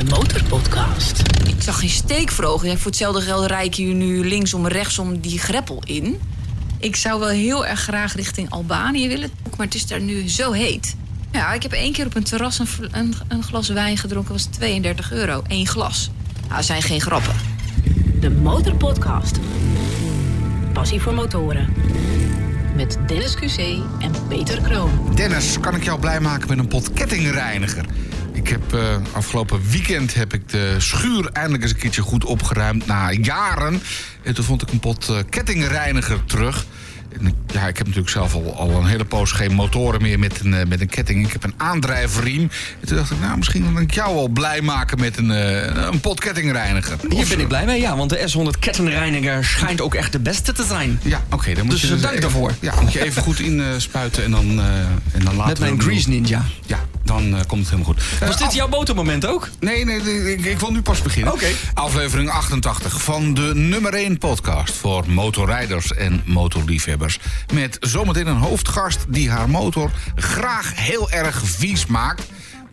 De 0.00 0.06
Motorpodcast. 0.06 1.22
Ik 1.46 1.62
zag 1.62 1.78
geen 1.78 1.88
steekvrogen. 1.88 2.68
Ja, 2.68 2.76
voor 2.76 2.86
hetzelfde 2.86 3.20
geld 3.20 3.46
rijd 3.46 3.66
ik 3.66 3.74
hier 3.74 3.94
nu 3.94 4.28
linksom 4.28 4.64
en 4.64 4.72
rechtsom 4.72 5.20
die 5.20 5.38
greppel 5.38 5.82
in. 5.84 6.20
Ik 6.78 6.96
zou 6.96 7.20
wel 7.20 7.28
heel 7.28 7.66
erg 7.66 7.80
graag 7.80 8.14
richting 8.14 8.50
Albanië 8.50 9.08
willen. 9.08 9.30
Maar 9.56 9.66
het 9.66 9.74
is 9.74 9.86
daar 9.86 10.00
nu 10.00 10.28
zo 10.28 10.52
heet. 10.52 10.96
Ja, 11.32 11.52
ik 11.52 11.62
heb 11.62 11.72
één 11.72 11.92
keer 11.92 12.06
op 12.06 12.16
een 12.16 12.24
terras 12.24 12.58
een, 12.58 12.66
een, 12.90 13.14
een 13.28 13.42
glas 13.42 13.68
wijn 13.68 13.96
gedronken. 13.96 14.32
was 14.32 14.44
32 14.44 15.12
euro. 15.12 15.42
Eén 15.48 15.66
glas. 15.66 16.10
Nou, 16.40 16.54
dat 16.54 16.64
zijn 16.64 16.82
geen 16.82 17.00
grappen. 17.00 17.34
De 18.20 18.30
Motorpodcast. 18.30 19.38
Passie 20.72 21.00
voor 21.00 21.14
motoren. 21.14 21.74
Met 22.76 22.98
Dennis 23.06 23.36
QC 23.36 23.58
en 23.98 24.12
Peter 24.28 24.60
Kroon. 24.60 24.90
Dennis, 25.14 25.60
kan 25.60 25.74
ik 25.74 25.84
jou 25.84 26.00
blij 26.00 26.20
maken 26.20 26.48
met 26.48 26.58
een 26.58 26.68
pot 26.68 26.92
kettingreiniger? 26.92 27.84
Ik 28.32 28.48
heb 28.48 28.74
eh, 28.74 28.96
afgelopen 29.12 29.60
weekend 29.70 30.14
heb 30.14 30.34
ik 30.34 30.48
de 30.48 30.74
schuur 30.78 31.28
eindelijk 31.32 31.62
eens 31.62 31.72
een 31.72 31.78
keertje 31.78 32.02
goed 32.02 32.24
opgeruimd 32.24 32.86
na 32.86 33.10
jaren. 33.12 33.82
En 34.22 34.34
toen 34.34 34.44
vond 34.44 34.62
ik 34.62 34.70
een 34.70 34.80
pot 34.80 35.08
eh, 35.08 35.16
kettingreiniger 35.30 36.24
terug. 36.24 36.64
En 37.18 37.26
ik- 37.26 37.34
ja, 37.52 37.68
ik 37.68 37.76
heb 37.76 37.86
natuurlijk 37.86 38.12
zelf 38.12 38.34
al, 38.34 38.54
al 38.56 38.70
een 38.70 38.86
hele 38.86 39.04
poos 39.04 39.32
geen 39.32 39.52
motoren 39.52 40.02
meer 40.02 40.18
met 40.18 40.40
een, 40.44 40.54
eh, 40.54 40.66
met 40.66 40.80
een 40.80 40.88
ketting. 40.88 41.26
Ik 41.26 41.32
heb 41.32 41.44
een 41.44 41.54
aandrijfriem. 41.56 42.50
En 42.80 42.86
toen 42.86 42.96
dacht 42.96 43.10
ik, 43.10 43.20
nou, 43.20 43.36
misschien 43.36 43.72
kan 43.74 43.82
ik 43.82 43.94
jou 43.94 44.14
wel 44.14 44.28
blij 44.28 44.60
maken 44.60 45.00
met 45.00 45.16
een, 45.18 45.28
een 45.92 46.00
pot 46.00 46.20
kettingreiniger. 46.20 46.96
Hier 47.08 47.26
ben 47.28 47.40
ik 47.40 47.48
blij 47.48 47.64
mee, 47.64 47.80
ja, 47.80 47.96
want 47.96 48.10
de 48.10 48.28
S100 48.32 48.58
kettenreiniger 48.58 49.44
schijnt 49.44 49.80
ook 49.80 49.94
echt 49.94 50.12
de 50.12 50.20
beste 50.20 50.52
te 50.52 50.64
zijn. 50.68 51.00
Ja, 51.02 51.22
oké. 51.30 51.54
dan 51.54 51.64
moet 51.64 51.72
Dus, 51.80 51.82
je 51.82 51.88
dank 51.88 52.04
even- 52.04 52.20
daarvoor. 52.20 52.52
Ja, 52.60 52.80
moet 52.80 52.92
je 52.92 53.04
even 53.04 53.22
goed 53.22 53.40
inspuiten 53.40 54.24
en 54.24 54.30
dan, 54.30 54.60
en 55.12 55.24
dan 55.24 55.34
laten 55.36 55.48
Met 55.48 55.58
mijn 55.60 55.80
Grease 55.82 56.08
Ninja. 56.08 56.44
Ja, 56.66 56.78
dan 57.10 57.34
eh, 57.34 57.40
komt 57.46 57.60
het 57.60 57.70
helemaal 57.70 57.92
goed. 57.94 58.18
Was 58.20 58.34
Eh, 58.34 58.42
dit 58.42 58.54
jouw 58.54 58.68
motormoment 58.68 59.26
ook? 59.26 59.48
Nee, 59.60 59.84
nee, 59.84 60.02
nee, 60.02 60.32
ik, 60.32 60.44
ik 60.44 60.58
wil 60.58 60.70
nu 60.70 60.82
pas 60.82 61.02
beginnen. 61.02 61.32
Oké. 61.32 61.46
Aflevering 61.74 62.30
88 62.30 63.02
van 63.02 63.34
de 63.34 63.52
nummer 63.54 63.94
1 63.94 64.18
podcast 64.18 64.74
voor 64.74 65.04
motorrijders 65.10 65.92
en 65.92 66.22
motorliefhebbers. 66.24 67.18
Met 67.54 67.76
zometeen 67.80 68.26
een 68.26 68.36
hoofdgast 68.36 69.04
die 69.08 69.30
haar 69.30 69.50
motor 69.50 69.90
graag 70.14 70.72
heel 70.74 71.10
erg 71.10 71.42
vies 71.44 71.86
maakt. 71.86 72.22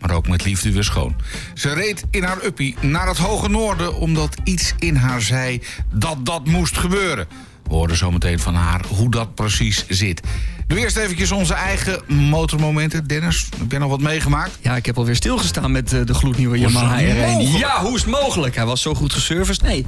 Maar 0.00 0.10
ook 0.10 0.28
met 0.28 0.44
liefde 0.44 0.72
weer 0.72 0.84
schoon. 0.84 1.16
Ze 1.54 1.72
reed 1.72 2.04
in 2.10 2.22
haar 2.22 2.44
uppie 2.44 2.76
naar 2.80 3.06
het 3.08 3.18
hoge 3.18 3.48
noorden 3.48 3.94
omdat 3.94 4.36
iets 4.44 4.74
in 4.78 4.96
haar 4.96 5.22
zei 5.22 5.62
dat 5.92 6.26
dat 6.26 6.46
moest 6.46 6.78
gebeuren. 6.78 7.26
We 7.62 7.74
horen 7.74 7.96
zometeen 7.96 8.38
van 8.40 8.54
haar 8.54 8.80
hoe 8.88 9.10
dat 9.10 9.34
precies 9.34 9.84
zit. 9.88 10.20
Nu 10.68 10.78
eerst 10.78 10.96
eventjes 10.96 11.32
onze 11.32 11.54
eigen 11.54 12.00
motormomenten. 12.06 13.06
Dennis, 13.06 13.48
heb 13.58 13.70
jij 13.70 13.80
nog 13.80 13.90
wat 13.90 14.00
meegemaakt? 14.00 14.58
Ja, 14.60 14.76
ik 14.76 14.86
heb 14.86 14.98
alweer 14.98 15.16
stilgestaan 15.16 15.72
met 15.72 15.92
eh, 15.92 16.00
de 16.04 16.14
gloednieuwe 16.14 16.58
Yamaha 16.58 16.98
het 16.98 17.16
R1. 17.16 17.32
mogelijk? 17.32 17.58
Ja, 17.58 17.82
hoe 17.82 17.94
is 17.94 18.00
het 18.02 18.10
mogelijk? 18.10 18.54
Hij 18.56 18.66
was 18.66 18.82
zo 18.82 18.94
goed 18.94 19.12
geserviced. 19.12 19.62
Nee, 19.62 19.86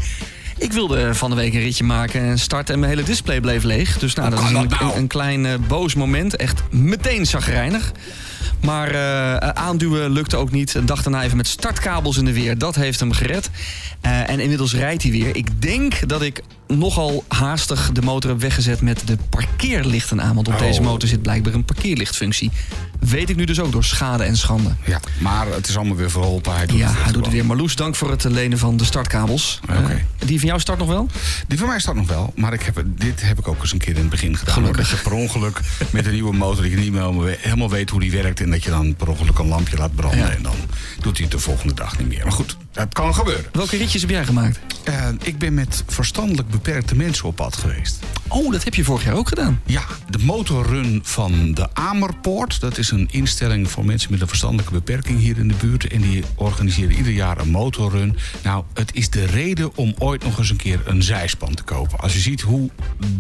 ik 0.59 0.73
wilde 0.73 1.15
van 1.15 1.31
de 1.31 1.37
week 1.37 1.55
een 1.55 1.61
ritje 1.61 1.85
maken 1.85 2.21
en 2.21 2.39
starten 2.39 2.75
en 2.75 2.81
mijn 2.81 2.93
hele 2.93 3.05
display 3.05 3.41
bleef 3.41 3.63
leeg. 3.63 3.99
Dus 3.99 4.15
nou, 4.15 4.31
dat 4.31 4.39
is 4.39 4.47
een, 4.47 4.53
nou? 4.53 4.69
een, 4.85 4.97
een 4.97 5.07
klein 5.07 5.47
eh, 5.47 5.55
boos 5.69 5.95
moment. 5.95 6.37
Echt 6.37 6.63
meteen 6.71 7.27
zagrijnig. 7.27 7.93
Maar 8.61 8.89
eh, 8.89 9.49
aanduwen 9.49 10.11
lukte 10.11 10.37
ook 10.37 10.51
niet. 10.51 10.75
Een 10.75 10.87
dag 10.87 11.03
daarna 11.03 11.23
even 11.23 11.37
met 11.37 11.47
startkabels 11.47 12.17
in 12.17 12.25
de 12.25 12.33
weer. 12.33 12.59
Dat 12.59 12.75
heeft 12.75 13.01
hem 13.01 13.13
gered. 13.13 13.51
Eh, 14.01 14.31
en 14.31 14.41
inmiddels 14.41 14.75
rijdt 14.75 15.03
hij 15.03 15.13
weer. 15.13 15.37
Ik 15.37 15.63
denk 15.63 16.09
dat 16.09 16.23
ik 16.23 16.43
nogal 16.69 17.25
haastig 17.29 17.91
de 17.93 18.03
motor 18.03 18.31
heb 18.31 18.41
weggezet 18.41 18.81
met 18.81 19.03
de 19.07 19.17
parkeerlichten 19.31 20.23
aan. 20.23 20.35
Want 20.35 20.49
op 20.49 20.55
Oh. 20.55 20.61
deze 20.61 20.81
motor 20.83 21.09
zit 21.09 21.23
blijkbaar 21.23 21.55
een 21.55 21.65
parkeerlichtfunctie. 21.65 22.51
Weet 23.01 23.31
ik 23.31 23.37
nu 23.37 23.45
dus 23.45 23.61
ook 23.61 23.73
door 23.73 23.85
schade 23.85 24.25
en 24.25 24.37
schande. 24.37 24.71
Ja, 24.85 25.01
maar 25.19 25.47
het 25.47 25.69
is 25.69 25.77
allemaal 25.77 25.97
weer 25.97 26.11
verholpen. 26.11 26.55
Hij 26.57 26.67
doet 26.67 26.79
Ja, 26.79 26.87
het 26.89 27.03
hij 27.03 27.13
doet 27.13 27.25
het 27.25 27.35
weer. 27.35 27.47
Marloes, 27.47 27.77
dank 27.77 27.95
voor 27.97 28.11
het 28.11 28.25
lenen 28.25 28.59
van 28.59 28.77
de 28.77 28.85
startkabels. 28.85 29.61
Oké. 29.63 29.73
Eh, 30.19 30.27
die 30.27 30.39
van 30.39 30.49
jou 30.49 30.61
start 30.61 30.79
nog 30.79 30.89
wel? 30.89 31.09
Die 31.49 31.59
van 31.59 31.69
mij 31.69 31.81
staat 31.81 31.95
nog 31.95 32.09
wel, 32.09 32.33
maar 32.37 32.53
ik 32.53 32.63
heb, 32.63 32.83
dit 32.87 33.23
heb 33.23 33.39
ik 33.39 33.49
ook 33.49 33.61
eens 33.61 33.73
een 33.73 33.79
keer 33.79 33.95
in 33.95 34.01
het 34.01 34.11
begin 34.11 34.37
gedaan. 34.37 34.55
Gelukkig. 34.55 34.89
Dat 34.91 34.99
je 34.99 35.03
per 35.09 35.13
ongeluk 35.19 35.61
met 35.91 36.07
een 36.07 36.13
nieuwe 36.13 36.33
motor, 36.37 36.63
dat 36.63 36.71
je 36.71 36.77
niet 36.77 36.93
meer 36.93 37.01
helemaal 37.01 37.25
we- 37.25 37.39
helemaal 37.41 37.71
weet 37.71 37.91
hoe 37.91 38.01
die 38.01 38.11
werkt. 38.13 38.41
En 38.41 38.51
dat 38.51 38.63
je 38.65 38.71
dan 38.71 38.95
per 38.97 39.09
ongeluk 39.09 39.39
een 39.39 39.49
lampje 39.49 39.77
laat 39.77 39.95
branden. 39.95 40.19
Ja. 40.19 40.31
En 40.31 40.43
dan 40.43 40.57
doet 41.01 41.17
hij 41.17 41.23
het 41.27 41.31
de 41.37 41.39
volgende 41.43 41.75
dag 41.75 41.99
niet 41.99 42.09
meer. 42.09 42.23
Maar 42.23 42.33
goed, 42.33 42.57
dat 42.73 42.93
kan 42.93 43.15
gebeuren. 43.15 43.45
Welke 43.53 43.77
ritjes 43.93 44.11
heb 44.11 44.19
jij 44.19 44.27
gemaakt? 44.27 44.61
Eh, 44.85 45.09
ik 45.23 45.39
ben 45.39 45.55
met 45.55 45.85
verstandelijk 45.87 46.49
beperkte 46.49 46.97
mensen 46.97 47.25
op 47.25 47.37
pad 47.37 47.57
geweest. 47.57 47.99
Oh, 48.29 48.53
dat 48.53 48.65
heb 48.65 48.75
je 48.75 48.85
vorig 48.85 49.05
jaar 49.05 49.15
ook 49.15 49.29
gedaan. 49.29 49.61
Ja, 49.67 49.85
de 50.11 50.19
motorrun 50.19 51.01
van 51.03 51.55
de 51.55 51.75
Amerpoort. 51.75 52.61
Dat 52.61 52.79
is 52.79 52.91
een 52.91 53.09
instelling 53.11 53.71
voor 53.71 53.85
mensen 53.85 54.11
met 54.11 54.21
een 54.21 54.29
verstandelijke 54.29 54.73
beperking 54.73 55.19
hier 55.19 55.39
in 55.39 55.49
de 55.49 55.55
buurt. 55.61 55.87
En 55.87 56.01
die 56.01 56.25
organiseren 56.35 56.97
ieder 56.97 57.13
jaar 57.13 57.39
een 57.39 57.51
motorrun. 57.51 58.17
Nou, 58.43 58.65
het 58.75 58.95
is 58.95 59.11
de 59.11 59.25
reden 59.25 59.77
om 59.77 59.95
ooit 59.99 60.25
nog 60.25 60.39
eens 60.39 60.51
een 60.51 60.57
keer 60.57 60.81
een 60.85 61.03
zijspan 61.03 61.55
te 61.55 61.63
kopen. 61.63 61.99
Als 61.99 62.13
je 62.13 62.21
ziet 62.21 62.41
hoe 62.41 62.71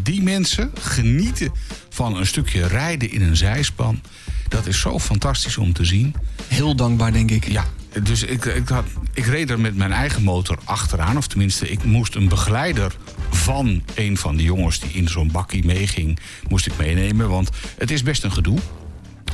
die 0.02 0.22
mensen 0.22 0.70
genieten 0.80 1.52
van 1.88 2.16
een 2.16 2.26
stukje 2.26 2.66
rijden 2.66 3.10
in 3.10 3.22
een 3.22 3.36
zijspan. 3.36 4.00
Dat 4.48 4.66
is 4.66 4.80
zo 4.80 4.98
fantastisch 4.98 5.56
om 5.56 5.72
te 5.72 5.84
zien. 5.84 6.14
Heel 6.48 6.76
dankbaar, 6.76 7.12
denk 7.12 7.30
ik. 7.30 7.48
Ja, 7.48 7.64
dus 8.02 8.22
ik, 8.22 8.44
ik, 8.44 8.68
had, 8.68 8.84
ik 9.14 9.26
reed 9.26 9.50
er 9.50 9.60
met 9.60 9.76
mijn 9.76 9.92
eigen 9.92 10.22
motor 10.22 10.58
achteraan. 10.64 11.16
Of 11.16 11.26
tenminste, 11.26 11.68
ik 11.70 11.84
moest 11.84 12.14
een 12.14 12.28
begeleider 12.28 12.96
van 13.30 13.82
een 13.94 14.16
van 14.16 14.36
de 14.36 14.42
jongens 14.42 14.80
die 14.80 14.90
in 14.90 15.08
zo'n 15.08 15.30
bakkie 15.30 15.64
meeging, 15.64 16.18
moest 16.48 16.66
ik 16.66 16.76
meenemen. 16.78 17.28
Want 17.28 17.50
het 17.78 17.90
is 17.90 18.02
best 18.02 18.24
een 18.24 18.32
gedoe. 18.32 18.58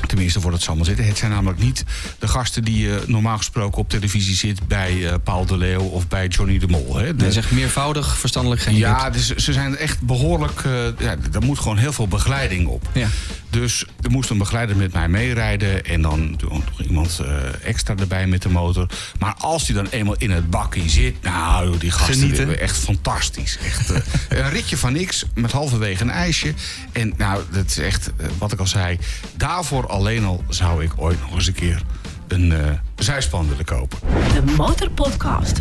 Tenminste, 0.07 0.41
voor 0.41 0.53
het 0.53 0.63
zal 0.63 0.77
maar 0.77 0.85
zitten. 0.85 1.07
Het 1.07 1.19
zijn 1.19 1.31
namelijk 1.31 1.59
niet 1.61 1.85
de 2.19 2.29
gasten 2.29 2.65
die 2.65 2.79
je 2.79 3.03
normaal 3.07 3.37
gesproken 3.37 3.79
op 3.79 3.89
televisie 3.89 4.35
zit 4.35 4.67
bij 4.69 5.07
eh, 5.09 5.15
Paul 5.25 5.47
de 5.47 5.57
Leeuw 5.57 5.81
of 5.81 6.09
bij 6.09 6.27
Johnny 6.27 6.59
de 6.59 6.67
Mol. 6.69 6.97
Hè. 6.97 7.17
De- 7.17 7.23
Hij 7.23 7.33
zegt 7.33 7.51
meervoudig, 7.51 8.19
verstandelijk 8.19 8.61
geen 8.61 8.77
ja, 8.77 9.11
dus 9.11 9.35
ze 9.35 9.53
zijn 9.53 9.77
echt 9.77 10.01
behoorlijk. 10.01 10.61
eh 10.65 10.73
ja, 10.99 11.17
er 11.33 11.43
moet 11.43 11.59
gewoon 11.59 11.79
heel 11.79 11.93
veel 11.93 12.09
begeleiding 12.09 12.67
op. 12.67 12.89
Ja. 12.95 13.09
Dus 13.51 13.85
er 14.03 14.11
moest 14.11 14.31
een 14.31 14.39
begeleider 14.39 14.77
met 14.77 14.93
mij 14.93 15.09
meerijden. 15.09 15.85
En 15.85 16.03
dan 16.03 16.39
nog 16.51 16.81
iemand 16.83 17.19
eh, 17.19 17.69
extra 17.69 17.95
erbij 17.97 18.27
met 18.27 18.43
de 18.43 18.49
motor. 18.49 18.87
Maar 19.19 19.35
als 19.39 19.65
die 19.67 19.75
dan 19.75 19.87
eenmaal 19.91 20.15
in 20.19 20.31
het 20.31 20.51
bakkie 20.51 20.89
zit. 20.91 21.23
Nou, 21.23 21.79
die 21.79 21.91
gasten 21.91 22.15
Genieten. 22.15 22.61
echt 22.61 22.77
fantastisch. 22.77 23.59
Echt, 23.65 23.91
eh, 23.91 23.99
een 24.29 24.51
ritje 24.51 24.77
van 24.77 24.93
niks 24.93 25.25
met 25.35 25.53
halverwege 25.53 26.03
een 26.03 26.11
ijsje. 26.11 26.55
En 26.93 27.13
nou, 27.17 27.43
dat 27.51 27.65
is 27.67 27.79
echt 27.79 28.11
eh, 28.17 28.27
wat 28.39 28.53
ik 28.53 28.59
al 28.59 28.67
zei. 28.67 28.99
Daarvoor 29.37 29.86
alleen 29.89 30.25
al 30.25 30.45
zou 30.49 30.85
ik 30.85 30.93
ooit 30.97 31.21
nog 31.21 31.35
eens 31.35 31.47
een 31.47 31.53
keer 31.53 31.83
een 32.29 32.53
eh, 32.53 32.71
zijspan 32.97 33.49
willen 33.49 33.65
kopen. 33.65 33.99
De 34.35 34.53
Motorpodcast. 34.57 35.61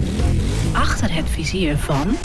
Achter 0.72 1.14
het 1.14 1.26
vizier 1.30 1.78
van... 1.78 2.18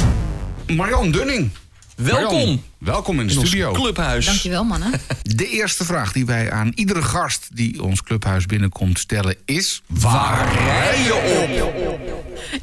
Marion 0.67 1.11
Dunning. 1.11 1.51
Welkom. 1.97 2.63
Welkom 2.79 3.21
in 3.21 3.27
de 3.27 3.33
In 3.33 3.39
ons 3.39 3.49
studio. 3.49 3.73
clubhuis. 3.73 4.27
Dankjewel, 4.27 4.65
mannen. 4.65 4.93
De 5.23 5.49
eerste 5.49 5.85
vraag 5.85 6.13
die 6.13 6.27
wij 6.27 6.51
aan 6.51 6.73
iedere 6.75 7.03
gast 7.03 7.49
die 7.53 7.83
ons 7.83 8.03
clubhuis 8.03 8.47
binnenkomt 8.47 8.99
stellen 8.99 9.37
is... 9.45 9.83
Waar 9.87 10.53
rij 10.53 11.03
je 11.03 11.15
op? 11.15 12.01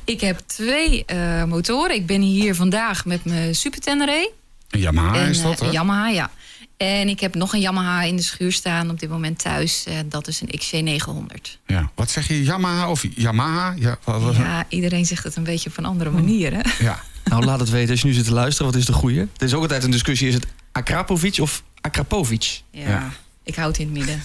Ik 0.03 0.21
heb 0.21 0.39
twee 0.45 1.05
eh, 1.05 1.43
motoren. 1.43 1.95
Ik 1.95 2.05
ben 2.05 2.21
hier 2.21 2.55
vandaag 2.55 3.05
met 3.05 3.25
mijn 3.25 3.55
Super 3.55 3.79
Tenere. 3.79 4.31
Een 4.69 4.79
Yamaha 4.79 5.15
en, 5.15 5.29
is 5.29 5.41
dat, 5.41 5.53
eh, 5.53 5.59
hè? 5.59 5.65
een 5.65 5.71
Yamaha, 5.71 6.09
ja. 6.09 6.31
En 6.77 7.09
ik 7.09 7.19
heb 7.19 7.35
nog 7.35 7.53
een 7.53 7.59
Yamaha 7.59 8.01
in 8.03 8.15
de 8.15 8.21
schuur 8.21 8.51
staan 8.51 8.89
op 8.89 8.99
dit 8.99 9.09
moment 9.09 9.39
thuis. 9.39 9.83
En 9.87 10.09
dat 10.09 10.27
is 10.27 10.41
een 10.41 10.49
XC900. 10.99 11.59
Ja. 11.65 11.91
Wat 11.95 12.09
zeg 12.11 12.27
je, 12.27 12.43
Yamaha 12.43 12.89
of 12.89 13.05
Yamaha? 13.15 13.73
Ja, 13.79 13.97
Ja, 14.33 14.65
iedereen 14.69 15.05
zegt 15.05 15.23
het 15.23 15.35
een 15.35 15.43
beetje 15.43 15.69
op 15.69 15.77
een 15.77 15.85
andere 15.85 16.09
manier, 16.09 16.53
hè? 16.53 16.61
ja. 16.85 16.99
Nou, 17.23 17.45
laat 17.45 17.59
het 17.59 17.69
weten 17.69 17.91
als 17.91 18.01
je 18.01 18.07
nu 18.07 18.13
zit 18.13 18.25
te 18.25 18.33
luisteren. 18.33 18.71
Wat 18.71 18.79
is 18.81 18.85
de 18.87 18.93
goeie? 18.93 19.19
Er 19.19 19.27
is 19.37 19.53
ook 19.53 19.61
altijd 19.61 19.83
een 19.83 19.91
discussie. 19.91 20.27
Is 20.27 20.33
het 20.33 20.45
Akrapovic 20.71 21.37
of 21.39 21.63
Akrapovic? 21.81 22.61
Ja, 22.71 22.89
Ja. 22.89 23.09
ik 23.43 23.55
houd 23.55 23.77
het 23.77 23.87
in 23.87 23.95
het 23.95 23.97
midden. 23.97 24.23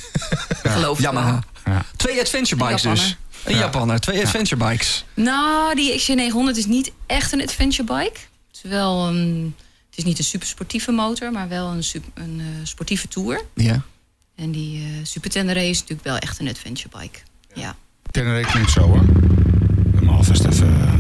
Geloof 0.75 0.97
het 0.97 1.07
Yamaha. 1.07 1.43
Ja. 1.65 1.85
Twee 1.97 2.21
adventure 2.21 2.65
bikes 2.65 2.83
dus. 2.83 3.17
Een 3.45 3.55
Ja. 3.55 3.59
Japaner, 3.61 4.01
twee 4.01 4.23
adventure 4.23 4.65
bikes. 4.69 5.05
Nou, 5.15 5.75
die 5.75 6.01
XC900 6.01 6.57
is 6.59 6.67
niet 6.67 6.93
echt 7.07 7.33
een 7.33 7.43
adventure 7.43 7.85
bike. 7.85 8.19
Het 8.53 8.61
is 8.65 8.71
wel 8.71 9.09
een... 9.09 9.55
Het 9.93 10.01
is 10.01 10.05
niet 10.07 10.19
een 10.19 10.25
super 10.25 10.47
sportieve 10.49 10.91
motor, 10.93 11.33
maar 11.33 11.49
wel 11.49 11.71
een, 11.71 11.83
een 12.15 12.41
eh, 12.41 12.47
sportieve 12.63 13.09
tour. 13.09 13.43
Ja. 13.55 13.83
En 14.37 14.51
die 14.51 14.79
eh 14.79 14.85
Super 15.03 15.31
Tenere 15.31 15.69
is 15.69 15.79
natuurlijk 15.81 16.09
wel 16.09 16.17
echt 16.19 16.39
een 16.41 16.49
adventure 16.49 16.89
bike. 16.99 17.19
Ja. 17.55 17.77
Tenere 18.11 18.41
klinkt 18.47 18.71
zo, 18.71 18.81
hoor. 18.81 19.05
Me 20.01 20.11
alvast 20.11 20.45
even... 20.45 20.69
eh, 20.81 20.93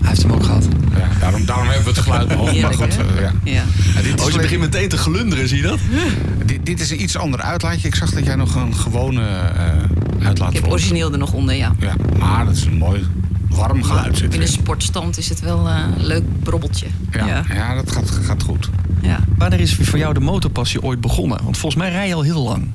Hij 0.00 0.08
heeft 0.08 0.22
hem 0.22 0.32
ook 0.32 0.44
gehad. 0.44 0.66
ja, 0.96 1.08
daarom, 1.20 1.44
daarom 1.44 1.66
hebben 1.66 1.84
we 1.84 1.90
het 1.90 1.98
geluid 1.98 2.28
nog. 2.28 2.60
Maar 2.60 2.74
goed, 2.74 2.96
hè? 2.96 3.20
ja. 3.20 3.32
ja. 3.44 3.64
Ja, 3.94 4.02
dit, 4.02 4.18
is 4.20 4.26
Oh, 4.26 4.30
je 4.32 4.38
begint 4.38 4.60
meteen 4.60 4.88
te 4.88 4.96
glunderen, 4.96 5.48
zie 5.48 5.56
je 5.56 5.62
dat? 5.62 5.78
dit, 6.44 6.66
dit 6.66 6.80
is 6.80 6.90
een 6.90 7.02
iets 7.02 7.16
ander 7.16 7.40
uitlaatje. 7.40 7.86
Ik 7.88 7.94
zag 7.94 8.10
dat 8.10 8.24
jij 8.24 8.34
nog 8.34 8.54
een 8.54 8.74
gewone 8.76 9.26
eh 9.28 10.26
uitlaat 10.26 10.54
Ik 10.54 10.60
heb 10.60 10.70
origineel 10.70 11.12
er 11.12 11.18
nog 11.18 11.32
onder, 11.32 11.54
ja. 11.54 11.74
Ja, 11.78 11.94
maar 12.18 12.44
dat 12.44 12.56
is 12.56 12.64
een 12.64 12.76
mooi 12.78 13.06
warm 13.48 13.82
geluid 13.82 14.16
zit 14.16 14.34
In 14.34 14.40
de 14.40 14.46
sportstand 14.46 15.18
is 15.18 15.28
het 15.28 15.40
wel 15.40 15.68
eh, 15.68 15.84
een 15.96 16.06
leuk 16.06 16.42
brobbeltje. 16.42 16.86
Ja, 17.10 17.26
ja. 17.26 17.44
ja. 17.48 17.74
dat 17.74 17.92
gaat, 17.92 18.10
gaat 18.10 18.42
goed. 18.42 18.70
ja. 19.02 19.24
Wanneer 19.36 19.60
is 19.60 19.74
voor 19.74 19.98
jou 19.98 20.14
de 20.14 20.20
motorpassie 20.20 20.82
ooit 20.82 21.00
begonnen? 21.00 21.44
Want 21.44 21.58
volgens 21.58 21.82
mij 21.82 21.90
rij 21.90 22.08
je 22.08 22.14
al 22.14 22.22
heel 22.22 22.42
lang. 22.42 22.72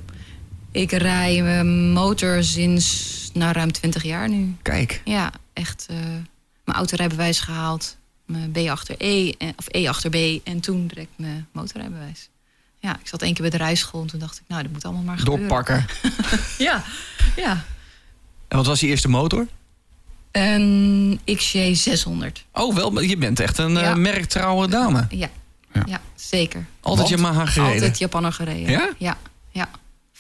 Ik 0.72 0.92
rij 0.92 1.42
mijn 1.42 1.92
motor 1.92 2.44
sinds 2.44 3.12
nou 3.34 3.52
ruim 3.52 3.72
20 3.72 4.04
jaar 4.04 4.30
nu. 4.30 4.56
Kijk. 4.62 5.02
Ja, 5.06 5.31
echt 5.54 5.88
uh, 5.92 5.98
mijn 6.66 6.78
autorijbewijs 6.78 7.40
gehaald. 7.40 7.98
Mijn 8.25 8.52
B 8.52 8.58
achter 8.58 8.96
E, 8.98 9.31
of 9.56 9.66
E 9.68 9.88
achter 9.88 10.10
B. 10.10 10.48
En 10.48 10.60
toen 10.60 10.88
direct 10.88 11.10
mijn 11.16 11.48
motorrijbewijs. 11.52 12.30
Ja, 12.80 13.00
ik 13.00 13.08
zat 13.08 13.22
één 13.22 13.34
keer 13.34 13.50
bij 13.50 13.58
de 13.58 13.64
rijschool 13.64 14.02
en 14.02 14.08
toen 14.08 14.20
dacht 14.20 14.38
ik, 14.38 14.44
nou, 14.48 14.64
dat 14.64 14.72
moet 14.72 14.86
allemaal 14.86 15.04
maar 15.04 15.18
gebeuren. 15.18 15.48
Doorpakken. 15.48 15.86
ja, 16.68 16.84
ja. 17.36 17.66
En 18.48 18.58
wat 18.58 18.66
was 18.66 18.80
je 18.80 18.88
eerste 18.88 19.10
motor? 19.10 19.48
Een 20.34 21.20
XJ 21.26 21.74
600. 21.74 22.46
Oh, 22.54 22.76
wel, 22.76 23.02
je 23.02 23.18
bent 23.18 23.40
echt 23.40 23.58
een 23.58 23.74
ja. 23.74 23.96
merktrouwe 23.96 24.68
dame. 24.68 25.06
Ja. 25.10 25.30
ja, 25.74 25.84
ja. 25.86 26.02
zeker. 26.16 26.66
Altijd 26.82 27.10
Want? 27.10 27.22
Yamaha 27.22 27.46
gereden? 27.46 27.74
Altijd 27.74 27.98
Japanner 27.98 28.34
gereden. 28.34 28.72
Ja? 28.72 28.90
Ja, 28.98 29.18
ja. 29.52 29.70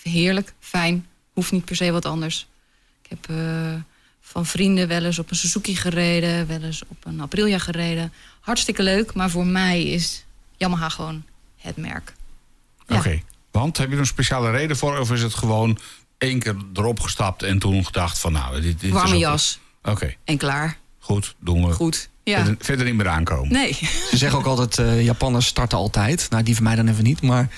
Heerlijk, 0.03 0.53
fijn. 0.59 1.07
Hoeft 1.33 1.51
niet 1.51 1.65
per 1.65 1.75
se 1.75 1.91
wat 1.91 2.05
anders. 2.05 2.47
Ik 3.01 3.09
heb 3.09 3.37
uh, 3.37 3.73
van 4.21 4.45
vrienden 4.45 4.87
wel 4.87 5.03
eens 5.03 5.19
op 5.19 5.29
een 5.29 5.35
Suzuki 5.35 5.75
gereden. 5.75 6.47
Wel 6.47 6.61
eens 6.61 6.83
op 6.87 7.05
een 7.05 7.21
Aprilia 7.21 7.57
gereden. 7.57 8.13
Hartstikke 8.39 8.83
leuk, 8.83 9.13
maar 9.13 9.29
voor 9.29 9.45
mij 9.45 9.83
is 9.83 10.25
Yamaha 10.57 10.89
gewoon 10.89 11.23
het 11.57 11.77
merk. 11.77 12.13
Ja. 12.87 12.95
Oké, 12.95 13.07
okay. 13.07 13.23
want 13.51 13.77
heb 13.77 13.87
je 13.87 13.93
er 13.93 13.99
een 13.99 14.05
speciale 14.05 14.51
reden 14.51 14.77
voor? 14.77 14.97
Of 14.97 15.11
is 15.11 15.21
het 15.21 15.33
gewoon 15.33 15.79
één 16.17 16.39
keer 16.39 16.55
erop 16.73 16.99
gestapt 16.99 17.43
en 17.43 17.59
toen 17.59 17.85
gedacht 17.85 18.19
van 18.19 18.31
nou... 18.31 18.61
Dit, 18.61 18.79
dit 18.79 18.91
Warme 18.91 19.13
is 19.13 19.19
jas. 19.19 19.59
Oké. 19.83 19.91
Okay. 19.91 20.17
En 20.23 20.37
klaar. 20.37 20.77
Goed, 20.99 21.35
doen 21.39 21.67
we. 21.67 21.73
Goed, 21.73 22.09
ja. 22.23 22.35
Verder, 22.35 22.55
verder 22.59 22.85
niet 22.85 22.95
meer 22.95 23.07
aankomen. 23.07 23.51
Nee. 23.51 23.73
Ze 24.09 24.17
zeggen 24.17 24.39
ook 24.39 24.45
altijd, 24.45 24.77
uh, 24.77 25.03
Japanners 25.03 25.45
starten 25.45 25.77
altijd. 25.77 26.29
Nou, 26.29 26.43
die 26.43 26.55
van 26.55 26.63
mij 26.63 26.75
dan 26.75 26.87
even 26.87 27.03
niet, 27.03 27.21
maar... 27.21 27.49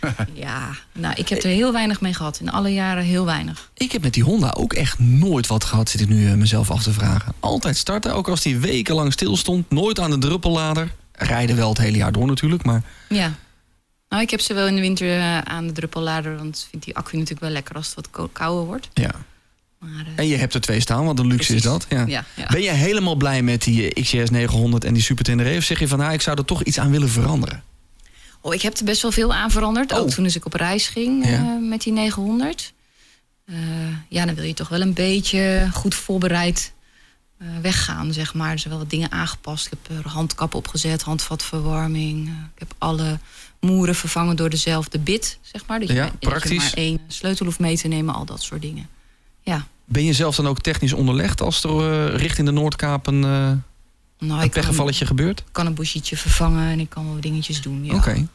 ja, 0.32 0.70
nou, 0.92 1.14
ik 1.16 1.28
heb 1.28 1.42
er 1.42 1.50
heel 1.50 1.72
weinig 1.72 2.00
mee 2.00 2.14
gehad. 2.14 2.40
In 2.40 2.50
alle 2.50 2.72
jaren 2.72 3.04
heel 3.04 3.24
weinig. 3.24 3.70
Ik 3.74 3.92
heb 3.92 4.02
met 4.02 4.14
die 4.14 4.22
Honda 4.22 4.50
ook 4.50 4.72
echt 4.72 4.98
nooit 4.98 5.46
wat 5.46 5.64
gehad, 5.64 5.88
zit 5.88 6.00
ik 6.00 6.08
nu 6.08 6.26
uh, 6.26 6.34
mezelf 6.34 6.70
af 6.70 6.82
te 6.82 6.92
vragen. 6.92 7.32
Altijd 7.40 7.76
starten, 7.76 8.14
ook 8.14 8.28
als 8.28 8.42
die 8.42 8.58
wekenlang 8.58 9.12
stil 9.12 9.36
stond. 9.36 9.70
Nooit 9.70 10.00
aan 10.00 10.10
de 10.10 10.18
druppellader. 10.18 10.92
Rijden 11.12 11.56
wel 11.56 11.68
het 11.68 11.78
hele 11.78 11.96
jaar 11.96 12.12
door 12.12 12.26
natuurlijk, 12.26 12.64
maar... 12.64 12.82
Ja. 13.08 13.34
Nou, 14.08 14.22
ik 14.22 14.30
heb 14.30 14.40
ze 14.40 14.54
wel 14.54 14.66
in 14.66 14.74
de 14.74 14.80
winter 14.80 15.16
uh, 15.16 15.38
aan 15.38 15.66
de 15.66 15.72
druppellader. 15.72 16.36
Want 16.36 16.58
ik 16.58 16.66
vind 16.70 16.84
die 16.84 16.96
accu 16.96 17.12
natuurlijk 17.12 17.40
wel 17.40 17.50
lekker 17.50 17.74
als 17.74 17.94
het 17.94 18.08
wat 18.12 18.28
kouder 18.32 18.64
wordt. 18.64 18.88
Ja. 18.94 19.10
Maar, 19.78 19.90
uh, 19.90 20.12
en 20.16 20.26
je 20.26 20.36
hebt 20.36 20.54
er 20.54 20.60
twee 20.60 20.80
staan, 20.80 21.04
want 21.04 21.18
een 21.18 21.26
luxe 21.26 21.46
Precies. 21.46 21.64
is 21.64 21.70
dat. 21.70 21.86
Ja. 21.88 22.04
Ja, 22.06 22.24
ja. 22.36 22.46
Ben 22.46 22.62
je 22.62 22.70
helemaal 22.70 23.14
blij 23.14 23.42
met 23.42 23.62
die 23.62 23.92
eh, 23.92 24.02
XJS 24.02 24.30
900 24.30 24.84
en 24.84 24.94
die 24.94 25.02
Super 25.02 25.24
Tenere? 25.24 25.56
Of 25.56 25.64
zeg 25.64 25.78
je 25.78 25.88
van, 25.88 25.98
nou, 25.98 26.12
ik 26.12 26.20
zou 26.20 26.38
er 26.38 26.44
toch 26.44 26.62
iets 26.62 26.78
aan 26.78 26.90
willen 26.90 27.08
veranderen? 27.08 27.62
Oh, 28.40 28.54
ik 28.54 28.62
heb 28.62 28.76
er 28.78 28.84
best 28.84 29.02
wel 29.02 29.12
veel 29.12 29.34
aan 29.34 29.50
veranderd. 29.50 29.92
Oh. 29.92 29.98
Ook 29.98 30.10
toen 30.10 30.24
dus 30.24 30.36
ik 30.36 30.44
op 30.46 30.54
reis 30.54 30.88
ging 30.88 31.26
uh, 31.26 31.40
met 31.68 31.82
die 31.82 31.92
900. 31.92 32.72
Uh, 33.46 33.56
ja, 34.08 34.26
dan 34.26 34.34
wil 34.34 34.44
je 34.44 34.54
toch 34.54 34.68
wel 34.68 34.80
een 34.80 34.94
beetje 34.94 35.68
goed 35.72 35.94
voorbereid 35.94 36.72
weggaan, 37.62 38.12
zeg 38.12 38.34
maar. 38.34 38.50
Er 38.50 38.58
zijn 38.58 38.72
wel 38.72 38.82
wat 38.82 38.90
dingen 38.90 39.12
aangepast. 39.12 39.66
Ik 39.66 39.72
heb 39.72 39.98
er 39.98 40.10
handkap 40.10 40.54
opgezet, 40.54 41.02
handvatverwarming. 41.02 42.28
Ik 42.28 42.58
heb 42.58 42.74
alle 42.78 43.18
moeren 43.60 43.94
vervangen 43.94 44.36
door 44.36 44.50
dezelfde 44.50 44.98
bit, 44.98 45.38
zeg 45.40 45.66
maar. 45.66 45.78
Dat 45.78 45.88
je, 45.88 45.94
Ja, 45.94 46.04
dat 46.04 46.12
je 46.20 46.28
praktisch. 46.28 46.56
maar 46.56 46.72
één 46.74 47.00
sleutel 47.08 47.46
hoeft 47.46 47.58
mee 47.58 47.76
te 47.76 47.88
nemen, 47.88 48.14
al 48.14 48.24
dat 48.24 48.42
soort 48.42 48.62
dingen. 48.62 48.88
Ja. 49.48 49.66
Ben 49.84 50.04
je 50.04 50.12
zelf 50.12 50.36
dan 50.36 50.48
ook 50.48 50.60
technisch 50.60 50.92
onderlegd 50.92 51.40
als 51.40 51.64
er 51.64 51.70
uh, 51.70 52.14
richting 52.16 52.46
de 52.46 52.52
Noordkaap 52.52 53.06
een, 53.06 53.14
uh, 53.14 53.22
Nou, 53.22 53.60
een 54.18 54.30
ik 54.30 54.38
kan, 54.38 54.48
pechgevalletje 54.50 55.06
gebeurt? 55.06 55.44
kan 55.52 55.66
een 55.66 55.74
bouchietje 55.74 56.16
vervangen 56.16 56.70
en 56.70 56.80
ik 56.80 56.88
kan 56.90 57.04
wel 57.04 57.20
dingetjes 57.20 57.62
doen. 57.62 57.84
Ja. 57.84 57.94
Oké. 57.94 58.26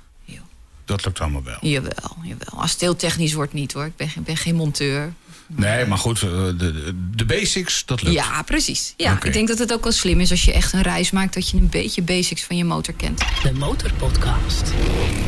Dat 0.86 1.06
lukt 1.06 1.20
allemaal 1.20 1.44
wel. 1.44 1.58
Jawel, 1.62 2.16
jawel. 2.24 2.62
Als 2.62 2.72
het 2.72 2.82
heel 2.82 2.96
technisch 2.96 3.34
wordt 3.34 3.54
niet 3.54 3.74
hoor. 3.74 3.86
Ik 3.86 3.96
ben, 3.96 4.08
ik 4.08 4.24
ben 4.24 4.38
geen 4.38 4.56
monteur. 4.56 5.14
Nee, 5.56 5.86
maar 5.86 5.98
goed, 5.98 6.22
uh, 6.22 6.30
de, 6.58 6.94
de 7.16 7.26
basics, 7.26 7.86
dat 7.86 8.02
lukt. 8.02 8.16
Ja, 8.16 8.42
precies. 8.42 8.94
Ja, 8.98 9.20
ik 9.24 9.34
denk 9.34 9.48
dat 9.48 9.58
het 9.60 9.74
ook 9.74 9.84
wel 9.84 9.92
slim 9.92 10.20
is 10.20 10.32
als 10.32 10.44
je 10.46 10.54
echt 10.54 10.74
een 10.74 10.82
reis 10.82 11.12
maakt... 11.12 11.34
dat 11.34 11.50
je 11.50 11.58
een 11.58 11.70
beetje 11.70 12.02
basics 12.02 12.44
van 12.44 12.58
je 12.58 12.64
motor 12.64 12.94
kent. 12.94 13.22
De 13.44 13.54
Motorpodcast. 13.54 14.62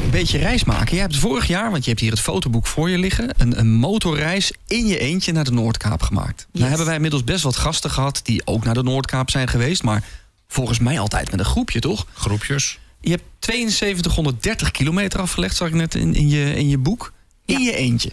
Een 0.03 0.09
beetje 0.11 0.37
reis 0.37 0.63
maken. 0.63 0.95
Je 0.95 1.01
hebt 1.01 1.17
vorig 1.17 1.47
jaar, 1.47 1.71
want 1.71 1.83
je 1.83 1.89
hebt 1.89 2.01
hier 2.01 2.11
het 2.11 2.19
fotoboek 2.19 2.67
voor 2.67 2.89
je 2.89 2.97
liggen... 2.97 3.29
een, 3.37 3.59
een 3.59 3.73
motorreis 3.73 4.51
in 4.67 4.87
je 4.87 4.97
eentje 4.99 5.31
naar 5.31 5.43
de 5.43 5.51
Noordkaap 5.51 6.01
gemaakt. 6.01 6.37
Nou 6.37 6.59
Yes. 6.59 6.67
hebben 6.67 6.85
wij 6.85 6.95
inmiddels 6.95 7.23
best 7.23 7.43
wat 7.43 7.55
gasten 7.55 7.89
gehad... 7.91 8.19
die 8.23 8.41
ook 8.47 8.63
naar 8.63 8.73
de 8.73 8.83
Noordkaap 8.83 9.29
zijn 9.29 9.47
geweest. 9.47 9.83
Maar 9.83 10.03
volgens 10.47 10.79
mij 10.79 10.99
altijd 10.99 11.31
met 11.31 11.39
een 11.39 11.45
groepje, 11.45 11.79
toch? 11.79 12.05
Groepjes. 12.13 12.79
Je 13.01 13.09
hebt 13.11 13.23
7230 13.39 14.71
kilometer 14.71 15.19
afgelegd, 15.19 15.55
zag 15.55 15.67
ik 15.67 15.73
net 15.73 15.95
in, 15.95 16.15
in, 16.15 16.29
je, 16.29 16.55
in 16.55 16.69
je 16.69 16.77
boek. 16.77 17.13
In 17.45 17.59
Ja. 17.59 17.65
je 17.65 17.75
eentje. 17.75 18.11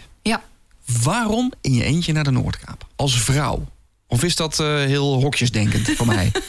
Waarom 1.03 1.51
in 1.61 1.73
je 1.73 1.83
eentje 1.83 2.13
naar 2.13 2.23
de 2.23 2.31
Noordkaap? 2.31 2.87
Als 2.95 3.21
vrouw? 3.21 3.67
Of 4.07 4.23
is 4.23 4.35
dat 4.35 4.59
eh, 4.59 4.67
heel 4.75 5.13
hokjesdenkend 5.21 5.89
voor 5.89 6.05
mij? 6.05 6.31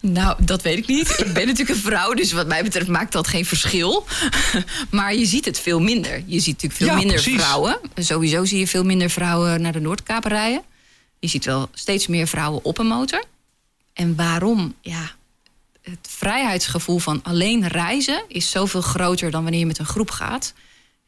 Nou, 0.00 0.44
dat 0.44 0.62
weet 0.62 0.78
ik 0.78 0.86
niet. 0.86 1.08
Ik 1.18 1.32
ben 1.32 1.46
natuurlijk 1.46 1.68
een 1.68 1.84
vrouw, 1.84 2.14
dus 2.14 2.32
wat 2.32 2.46
mij 2.46 2.62
betreft 2.62 2.88
maakt 2.88 3.12
dat 3.12 3.28
geen 3.28 3.44
verschil. 3.44 4.06
Maar 4.90 5.14
je 5.14 5.26
ziet 5.26 5.44
het 5.44 5.58
veel 5.60 5.80
minder. 5.80 6.22
Je 6.26 6.40
ziet 6.40 6.52
natuurlijk 6.62 6.74
veel 6.74 6.86
Ja, 6.86 6.94
minder 6.94 7.22
precies. 7.22 7.40
vrouwen. 7.42 7.78
Sowieso 7.94 8.44
zie 8.44 8.58
je 8.58 8.66
veel 8.66 8.84
minder 8.84 9.10
vrouwen 9.10 9.60
naar 9.60 9.72
de 9.72 9.80
Noordkaap 9.80 10.24
rijden. 10.24 10.62
Je 11.18 11.28
ziet 11.28 11.44
wel 11.44 11.68
steeds 11.72 12.06
meer 12.06 12.26
vrouwen 12.26 12.64
op 12.64 12.78
een 12.78 12.86
motor. 12.86 13.24
En 13.92 14.16
waarom? 14.16 14.74
Ja, 14.80 15.10
het 15.82 16.08
vrijheidsgevoel 16.08 16.98
van 16.98 17.20
alleen 17.22 17.68
reizen 17.68 18.22
is 18.28 18.50
zoveel 18.50 18.80
groter 18.82 19.30
dan 19.30 19.42
wanneer 19.42 19.60
je 19.60 19.66
met 19.66 19.78
een 19.78 19.86
groep 19.86 20.10
gaat. 20.10 20.52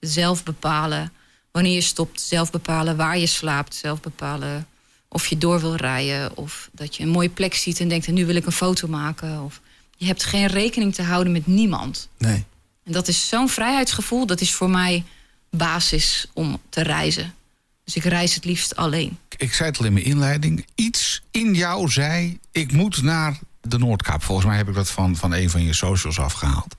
Zelf 0.00 0.42
bepalen 0.42 1.12
wanneer 1.52 1.74
je 1.74 1.80
stopt, 1.80 2.20
zelf 2.20 2.50
bepalen 2.50 2.96
waar 2.96 3.18
je 3.18 3.26
slaapt, 3.26 3.74
zelf 3.74 4.00
bepalen 4.00 4.66
of 5.08 5.26
je 5.26 5.38
door 5.38 5.60
wil 5.60 5.74
rijden 5.74 6.36
of 6.36 6.68
dat 6.72 6.96
je 6.96 7.02
een 7.02 7.08
mooie 7.08 7.28
plek 7.28 7.54
ziet 7.54 7.80
en 7.80 7.88
denkt 7.88 8.06
en 8.06 8.14
nu 8.14 8.26
wil 8.26 8.36
ik 8.36 8.46
een 8.46 8.52
foto 8.52 8.88
maken. 8.88 9.42
Of 9.42 9.60
je 9.96 10.06
hebt 10.06 10.24
geen 10.24 10.46
rekening 10.46 10.94
te 10.94 11.02
houden 11.02 11.32
met 11.32 11.46
niemand. 11.46 12.08
Nee. 12.18 12.44
En 12.84 12.92
dat 12.92 13.08
is 13.08 13.28
zo'n 13.28 13.48
vrijheidsgevoel, 13.48 14.26
dat 14.26 14.40
is 14.40 14.52
voor 14.52 14.70
mij 14.70 15.04
basis 15.50 16.26
om 16.32 16.60
te 16.68 16.82
reizen. 16.82 17.34
Dus 17.84 17.96
ik 17.96 18.04
reis 18.04 18.34
het 18.34 18.44
liefst 18.44 18.76
alleen. 18.76 19.18
Ik 19.36 19.54
zei 19.54 19.68
het 19.68 19.78
al 19.78 19.84
in 19.84 19.92
mijn 19.92 20.04
inleiding. 20.04 20.66
Iets 20.74 21.22
in 21.30 21.54
jou 21.54 21.90
zei, 21.90 22.38
ik 22.52 22.72
moet 22.72 23.02
naar 23.02 23.38
de 23.60 23.78
Noordkaap. 23.78 24.22
Volgens 24.22 24.46
mij 24.46 24.56
heb 24.56 24.68
ik 24.68 24.74
dat 24.74 24.90
van, 24.90 25.16
van 25.16 25.32
een 25.32 25.50
van 25.50 25.62
je 25.62 25.72
socials 25.72 26.18
afgehaald. 26.18 26.76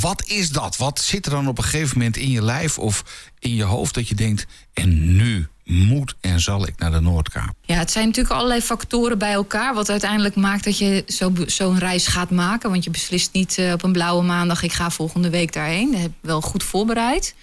Wat 0.00 0.26
is 0.26 0.50
dat? 0.50 0.76
Wat 0.76 1.00
zit 1.00 1.26
er 1.26 1.30
dan 1.30 1.48
op 1.48 1.58
een 1.58 1.64
gegeven 1.64 1.98
moment 1.98 2.16
in 2.16 2.30
je 2.30 2.42
lijf 2.42 2.78
of 2.78 3.04
in 3.38 3.54
je 3.54 3.62
hoofd 3.62 3.94
dat 3.94 4.08
je 4.08 4.14
denkt... 4.14 4.46
en 4.72 5.16
nu 5.16 5.48
moet 5.64 6.14
en 6.20 6.40
zal 6.40 6.66
ik 6.66 6.78
naar 6.78 6.90
de 6.90 7.00
Noordkaap? 7.00 7.54
Ja, 7.62 7.74
het 7.74 7.90
zijn 7.90 8.06
natuurlijk 8.06 8.34
allerlei 8.34 8.60
factoren 8.60 9.18
bij 9.18 9.32
elkaar... 9.32 9.74
wat 9.74 9.90
uiteindelijk 9.90 10.34
maakt 10.36 10.64
dat 10.64 10.78
je 10.78 11.04
zo- 11.06 11.32
zo'n 11.46 11.78
reis 11.78 12.06
gaat 12.06 12.30
maken. 12.30 12.70
Want 12.70 12.84
je 12.84 12.90
beslist 12.90 13.32
niet 13.32 13.58
eh, 13.58 13.72
op 13.72 13.82
een 13.82 13.92
blauwe 13.92 14.22
maandag... 14.24 14.62
ik 14.62 14.72
ga 14.72 14.90
volgende 14.90 15.30
week 15.30 15.52
daarheen. 15.52 15.90
Dat 15.92 16.00
heb 16.00 16.10
ik 16.10 16.16
wel 16.20 16.40
goed 16.40 16.62
voorbereid. 16.62 17.34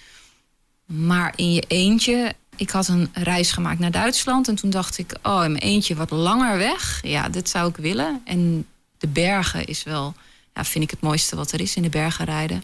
Maar 0.86 1.32
in 1.36 1.52
je 1.52 1.64
eentje... 1.68 2.34
Ik 2.56 2.70
had 2.70 2.88
een 2.88 3.08
reis 3.12 3.52
gemaakt 3.52 3.78
naar 3.78 3.90
Duitsland... 3.90 4.48
en 4.48 4.54
toen 4.54 4.70
dacht 4.70 4.98
ik, 4.98 5.16
oh, 5.22 5.44
in 5.44 5.52
mijn 5.52 5.62
eentje 5.62 5.94
wat 5.94 6.10
langer 6.10 6.58
weg. 6.58 7.00
Ja, 7.02 7.28
dit 7.28 7.48
zou 7.48 7.68
ik 7.68 7.76
willen. 7.76 8.20
En 8.24 8.66
de 8.98 9.08
bergen 9.08 9.64
is 9.64 9.82
wel... 9.82 10.14
Ja, 10.54 10.64
vind 10.64 10.84
ik 10.84 10.90
het 10.90 11.00
mooiste 11.00 11.36
wat 11.36 11.52
er 11.52 11.60
is 11.60 11.76
in 11.76 11.82
de 11.82 11.88
bergen 11.88 12.24
rijden. 12.24 12.62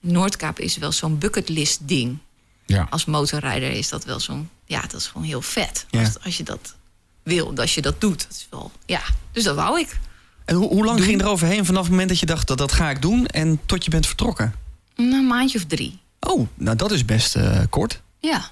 Noordkaap 0.00 0.58
is 0.58 0.76
wel 0.76 0.92
zo'n 0.92 1.18
bucketlist 1.18 1.88
ding 1.88 2.18
Ja. 2.66 2.86
als 2.90 3.04
motorrijder 3.04 3.70
is 3.70 3.88
dat 3.88 4.04
wel 4.04 4.20
zo'n... 4.20 4.48
Ja, 4.66 4.80
dat 4.80 4.94
is 5.00 5.06
gewoon 5.06 5.26
heel 5.26 5.42
vet. 5.42 5.86
Ja. 5.90 6.00
Als, 6.00 6.20
als 6.24 6.36
je 6.36 6.42
dat 6.42 6.74
wil, 7.22 7.52
als 7.56 7.74
je 7.74 7.82
dat 7.82 8.00
doet. 8.00 8.22
Dat 8.28 8.36
is 8.36 8.46
wel... 8.50 8.72
Ja, 8.86 9.00
dus 9.32 9.44
dat 9.44 9.54
wou 9.56 9.80
ik. 9.80 9.98
En 10.44 10.54
hoe, 10.54 10.68
hoe 10.68 10.84
lang 10.84 10.96
Doen. 10.96 11.06
ging 11.06 11.20
je 11.20 11.26
eroverheen 11.26 11.64
vanaf 11.64 11.80
het 11.82 11.90
moment 11.90 12.08
dat 12.08 12.18
je 12.18 12.26
dacht 12.26 12.46
dat 12.48 12.58
dat 12.58 12.72
ga 12.72 12.90
ik 12.90 13.02
doen 13.02 13.26
en 13.26 13.60
tot 13.66 13.84
je 13.84 13.90
bent 13.90 14.06
vertrokken? 14.06 14.54
Een 14.96 15.26
maandje 15.26 15.58
of 15.58 15.64
drie. 15.64 15.98
Oh, 16.20 16.48
nou 16.54 16.76
dat 16.76 16.90
is 16.92 17.04
best 17.04 17.36
eh, 17.36 17.60
kort. 17.70 18.00
Ja. 18.18 18.50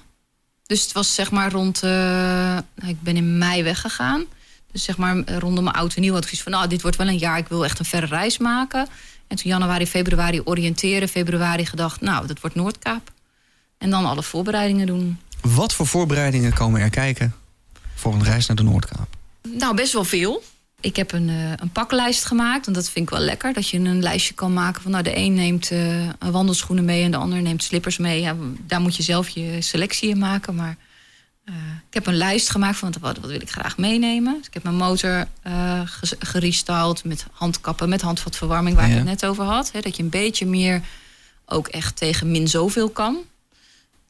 Dus 0.65 0.81
het 0.83 0.91
was 0.91 1.15
zeg 1.15 1.31
maar 1.31 1.51
rond... 1.51 1.83
eh, 1.83 2.57
ik 2.85 3.01
ben 3.01 3.15
in 3.15 3.37
mei 3.37 3.63
weggegaan. 3.63 4.23
Dus 4.71 4.83
zeg 4.83 4.97
maar 4.97 5.29
rondom 5.39 5.63
mijn 5.63 5.75
auto 5.75 6.01
nieuw 6.01 6.13
had 6.13 6.23
ik 6.23 6.29
zoiets 6.29 6.43
van... 6.43 6.51
nou, 6.51 6.67
dit 6.67 6.81
wordt 6.81 6.97
wel 6.97 7.07
een 7.07 7.17
jaar, 7.17 7.37
ik 7.37 7.47
wil 7.47 7.63
echt 7.63 7.79
een 7.79 7.85
verre 7.85 8.05
reis 8.05 8.37
maken. 8.37 8.87
En 9.27 9.37
toen 9.37 9.51
januari, 9.51 9.87
februari 9.87 10.41
oriënteren. 10.43 11.07
Februari 11.07 11.65
gedacht, 11.65 12.01
nou, 12.01 12.27
dat 12.27 12.39
wordt 12.39 12.55
Noordkaap. 12.55 13.11
En 13.77 13.89
dan 13.89 14.05
alle 14.05 14.23
voorbereidingen 14.23 14.87
doen. 14.87 15.19
Wat 15.41 15.73
voor 15.73 15.87
voorbereidingen 15.87 16.53
komen 16.53 16.81
er 16.81 16.89
kijken 16.89 17.35
voor 17.95 18.13
een 18.13 18.23
reis 18.23 18.47
naar 18.47 18.55
de 18.55 18.63
Noordkaap? 18.63 19.07
Nou, 19.47 19.75
best 19.75 19.93
wel 19.93 20.03
veel. 20.03 20.43
Ik 20.79 20.95
heb 20.95 21.11
een, 21.11 21.29
eh, 21.29 21.51
een 21.55 21.69
paklijst 21.71 22.25
gemaakt. 22.25 22.65
Want 22.65 22.77
dat 22.77 22.89
vind 22.89 23.09
ik 23.09 23.15
wel 23.15 23.25
lekker. 23.25 23.53
Dat 23.53 23.69
je 23.69 23.77
een 23.77 24.01
lijstje 24.01 24.33
kan 24.33 24.53
maken 24.53 24.81
van... 24.81 24.91
nou, 24.91 25.03
de 25.03 25.17
een 25.17 25.33
neemt 25.33 25.71
eh, 25.71 26.03
een 26.03 26.31
wandelschoenen 26.31 26.85
mee... 26.85 27.03
en 27.03 27.11
de 27.11 27.17
ander 27.17 27.41
neemt 27.41 27.63
slippers 27.63 27.97
mee. 27.97 28.21
Ja, 28.21 28.35
daar 28.65 28.81
moet 28.81 28.95
je 28.95 29.03
zelf 29.03 29.29
je 29.29 29.61
selectie 29.61 30.09
in 30.09 30.17
maken. 30.17 30.55
Maar 30.55 30.77
eh, 31.45 31.53
ik 31.87 31.93
heb 31.93 32.07
een 32.07 32.15
lijst 32.17 32.49
gemaakt 32.49 32.77
van... 32.77 32.93
wat, 32.99 33.17
wat 33.17 33.29
wil 33.29 33.41
ik 33.41 33.49
graag 33.51 33.77
meenemen. 33.77 34.37
Dus 34.37 34.47
ik 34.47 34.53
heb 34.53 34.63
mijn 34.63 34.75
motor 34.75 35.27
ges- 35.85 36.13
gerestyled 36.19 37.03
met 37.03 37.25
handkappen... 37.31 37.89
met 37.89 38.01
handvatverwarming, 38.01 38.75
waar 38.75 38.85
Ja. 38.85 38.91
ik 38.91 38.97
het 38.97 39.05
net 39.07 39.25
over 39.25 39.43
had. 39.43 39.71
Dat 39.81 39.95
je 39.95 40.03
een 40.03 40.09
beetje 40.09 40.45
meer 40.45 40.81
ook 41.45 41.67
echt 41.67 41.95
tegen 41.95 42.31
min 42.31 42.47
zoveel 42.47 42.89
kan. 42.89 43.17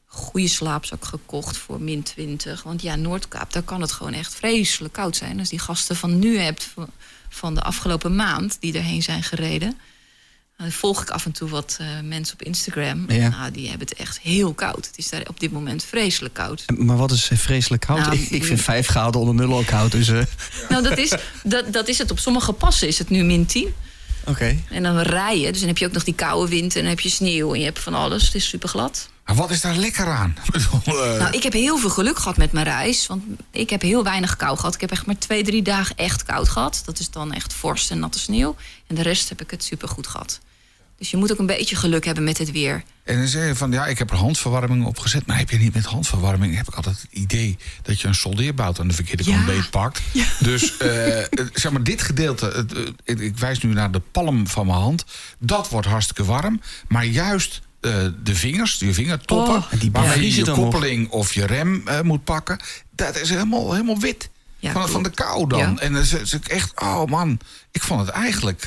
goede 0.06 0.48
slaapzak 0.48 1.04
gekocht 1.04 1.56
voor 1.56 1.80
min 1.80 2.02
20. 2.02 2.62
Want 2.62 2.82
ja, 2.82 2.94
Noordkaap, 2.96 3.52
daar 3.52 3.62
kan 3.62 3.80
het 3.80 3.92
gewoon 3.92 4.12
echt 4.12 4.34
vreselijk 4.34 4.94
koud 4.94 5.16
zijn. 5.16 5.38
Als 5.38 5.48
die 5.48 5.58
gasten 5.58 5.96
van 5.96 6.18
nu 6.18 6.38
hebt, 6.38 6.64
van- 6.64 6.90
van 7.28 7.54
de 7.54 7.62
afgelopen 7.62 8.16
maand, 8.16 8.56
die 8.60 8.74
erheen 8.74 9.02
zijn 9.02 9.22
gereden. 9.22 9.78
Dan 10.62 10.72
volg 10.72 11.02
ik 11.02 11.10
af 11.10 11.24
en 11.24 11.32
toe 11.32 11.48
wat 11.48 11.76
eh, 11.80 11.86
mensen 12.04 12.34
op 12.34 12.42
Instagram. 12.42 13.10
Ja. 13.10 13.28
Nou, 13.28 13.50
die 13.50 13.68
hebben 13.68 13.88
het 13.88 13.98
echt 13.98 14.20
heel 14.20 14.54
koud. 14.54 14.86
Het 14.86 14.98
is 14.98 15.08
daar 15.08 15.22
op 15.28 15.40
dit 15.40 15.52
moment 15.52 15.84
vreselijk 15.84 16.34
koud. 16.34 16.64
Maar 16.76 16.96
wat 16.96 17.10
is 17.10 17.30
vreselijk 17.34 17.82
koud? 17.82 17.98
Nou, 17.98 18.12
ik, 18.16 18.30
ik 18.30 18.44
vind 18.44 18.60
5 18.60 18.86
graden 18.86 19.20
onder 19.20 19.34
nul 19.34 19.58
ook 19.58 19.66
koud. 19.66 19.92
Dus, 19.92 20.08
eh, 20.08 20.22
Nou, 20.68 20.82
dat 20.82 20.98
is, 20.98 21.14
dat, 21.42 21.72
dat 21.72 21.88
is 21.88 21.98
het. 21.98 22.10
Op 22.10 22.18
sommige 22.18 22.52
passen 22.52 22.88
is 22.88 22.98
het 22.98 23.08
nu 23.10 23.22
min 23.22 23.46
10. 23.46 23.74
Oké. 24.26 24.56
En 24.70 24.82
dan 24.82 24.98
rijden. 24.98 25.50
Dus 25.50 25.58
dan 25.58 25.68
heb 25.68 25.78
je 25.78 25.86
ook 25.86 25.92
nog 25.92 26.04
die 26.04 26.14
koude 26.14 26.50
wind 26.50 26.74
en 26.74 26.80
dan 26.80 26.90
heb 26.90 27.00
je 27.00 27.08
sneeuw 27.08 27.52
en 27.52 27.58
je 27.58 27.64
hebt 27.64 27.78
van 27.78 27.94
alles. 27.94 28.24
Het 28.24 28.34
is 28.34 28.48
super 28.48 28.68
glad. 28.68 29.10
Maar 29.26 29.36
wat 29.36 29.50
is 29.50 29.60
daar 29.60 29.76
lekker 29.76 30.06
aan? 30.06 30.36
Eh, 30.84 30.92
Nou, 30.94 31.30
ik 31.30 31.42
heb 31.42 31.52
heel 31.52 31.78
veel 31.78 31.90
geluk 31.90 32.18
gehad 32.18 32.36
met 32.36 32.52
mijn 32.52 32.64
reis. 32.64 33.06
Want 33.06 33.22
ik 33.50 33.70
heb 33.70 33.82
heel 33.82 34.04
weinig 34.04 34.36
kou 34.36 34.56
gehad. 34.56 34.74
Ik 34.74 34.80
heb 34.80 34.90
echt 34.90 35.06
maar 35.06 35.18
twee, 35.18 35.42
drie 35.42 35.62
dagen 35.62 35.96
echt 35.96 36.22
koud 36.22 36.48
gehad. 36.48 36.82
Dat 36.84 36.98
is 36.98 37.10
dan 37.10 37.32
echt 37.32 37.52
vorst 37.52 37.90
en 37.90 37.98
natte 37.98 38.18
sneeuw. 38.18 38.56
En 38.86 38.94
de 38.94 39.02
rest 39.02 39.28
heb 39.28 39.40
ik 39.40 39.50
het 39.50 39.64
super 39.64 39.88
goed 39.88 40.06
gehad. 40.06 40.40
Dus 41.02 41.10
je 41.10 41.16
moet 41.16 41.32
ook 41.32 41.38
een 41.38 41.46
beetje 41.46 41.76
geluk 41.76 42.04
hebben 42.04 42.24
met 42.24 42.38
het 42.38 42.50
weer. 42.50 42.82
En 43.04 43.18
dan 43.18 43.26
zeg 43.26 43.46
je 43.46 43.54
van, 43.54 43.72
ja, 43.72 43.86
ik 43.86 43.98
heb 43.98 44.10
er 44.10 44.16
handverwarming 44.16 44.84
op 44.84 44.98
gezet. 44.98 45.26
Maar 45.26 45.38
heb 45.38 45.50
je 45.50 45.58
niet 45.58 45.74
met 45.74 45.84
handverwarming, 45.84 46.56
heb 46.56 46.68
ik 46.68 46.74
altijd 46.74 47.00
het 47.00 47.10
idee... 47.10 47.58
dat 47.82 48.00
je 48.00 48.08
een 48.08 48.14
soldeerbout 48.14 48.80
aan 48.80 48.88
de 48.88 48.94
verkeerde 48.94 49.24
kant 49.24 49.36
Ja. 49.36 49.44
beetpakt. 49.44 50.00
Dus, 50.38 50.76
eh, 50.76 51.18
eh, 51.18 51.26
zeg 51.52 51.72
maar, 51.72 51.82
dit 51.82 52.02
gedeelte... 52.02 52.46
het, 52.46 52.72
eh, 53.04 53.26
ik 53.26 53.38
wijs 53.38 53.62
nu 53.62 53.72
naar 53.72 53.90
de 53.90 54.00
palm 54.10 54.46
van 54.46 54.66
mijn 54.66 54.78
hand. 54.78 55.04
Dat 55.38 55.68
wordt 55.68 55.86
hartstikke 55.86 56.24
warm. 56.24 56.60
Maar 56.88 57.04
juist 57.04 57.60
de 57.80 58.34
vingers, 58.34 58.78
je 58.78 58.94
vingertoppen... 58.94 59.54
Oh, 59.54 59.72
die 59.78 59.90
waarmee 59.90 60.34
je 60.34 60.44
je 60.44 60.50
koppeling 60.50 61.10
of 61.10 61.32
je 61.32 61.46
rem 61.46 61.84
moet 62.02 62.24
pakken... 62.24 62.60
dat 62.90 63.20
is 63.20 63.28
helemaal, 63.28 63.72
helemaal 63.72 63.98
wit. 63.98 64.30
Ja, 64.58 64.72
van, 64.72 64.88
van 64.88 65.02
de 65.02 65.10
kou 65.10 65.48
dan. 65.48 65.80
En 65.80 65.92
dan 65.92 66.02
is 66.02 66.12
is 66.12 66.32
ik 66.32 66.46
echt, 66.46 66.80
oh 66.80 67.04
man, 67.04 67.38
ik 67.70 67.82
vond 67.82 68.00
het 68.00 68.08
eigenlijk... 68.08 68.66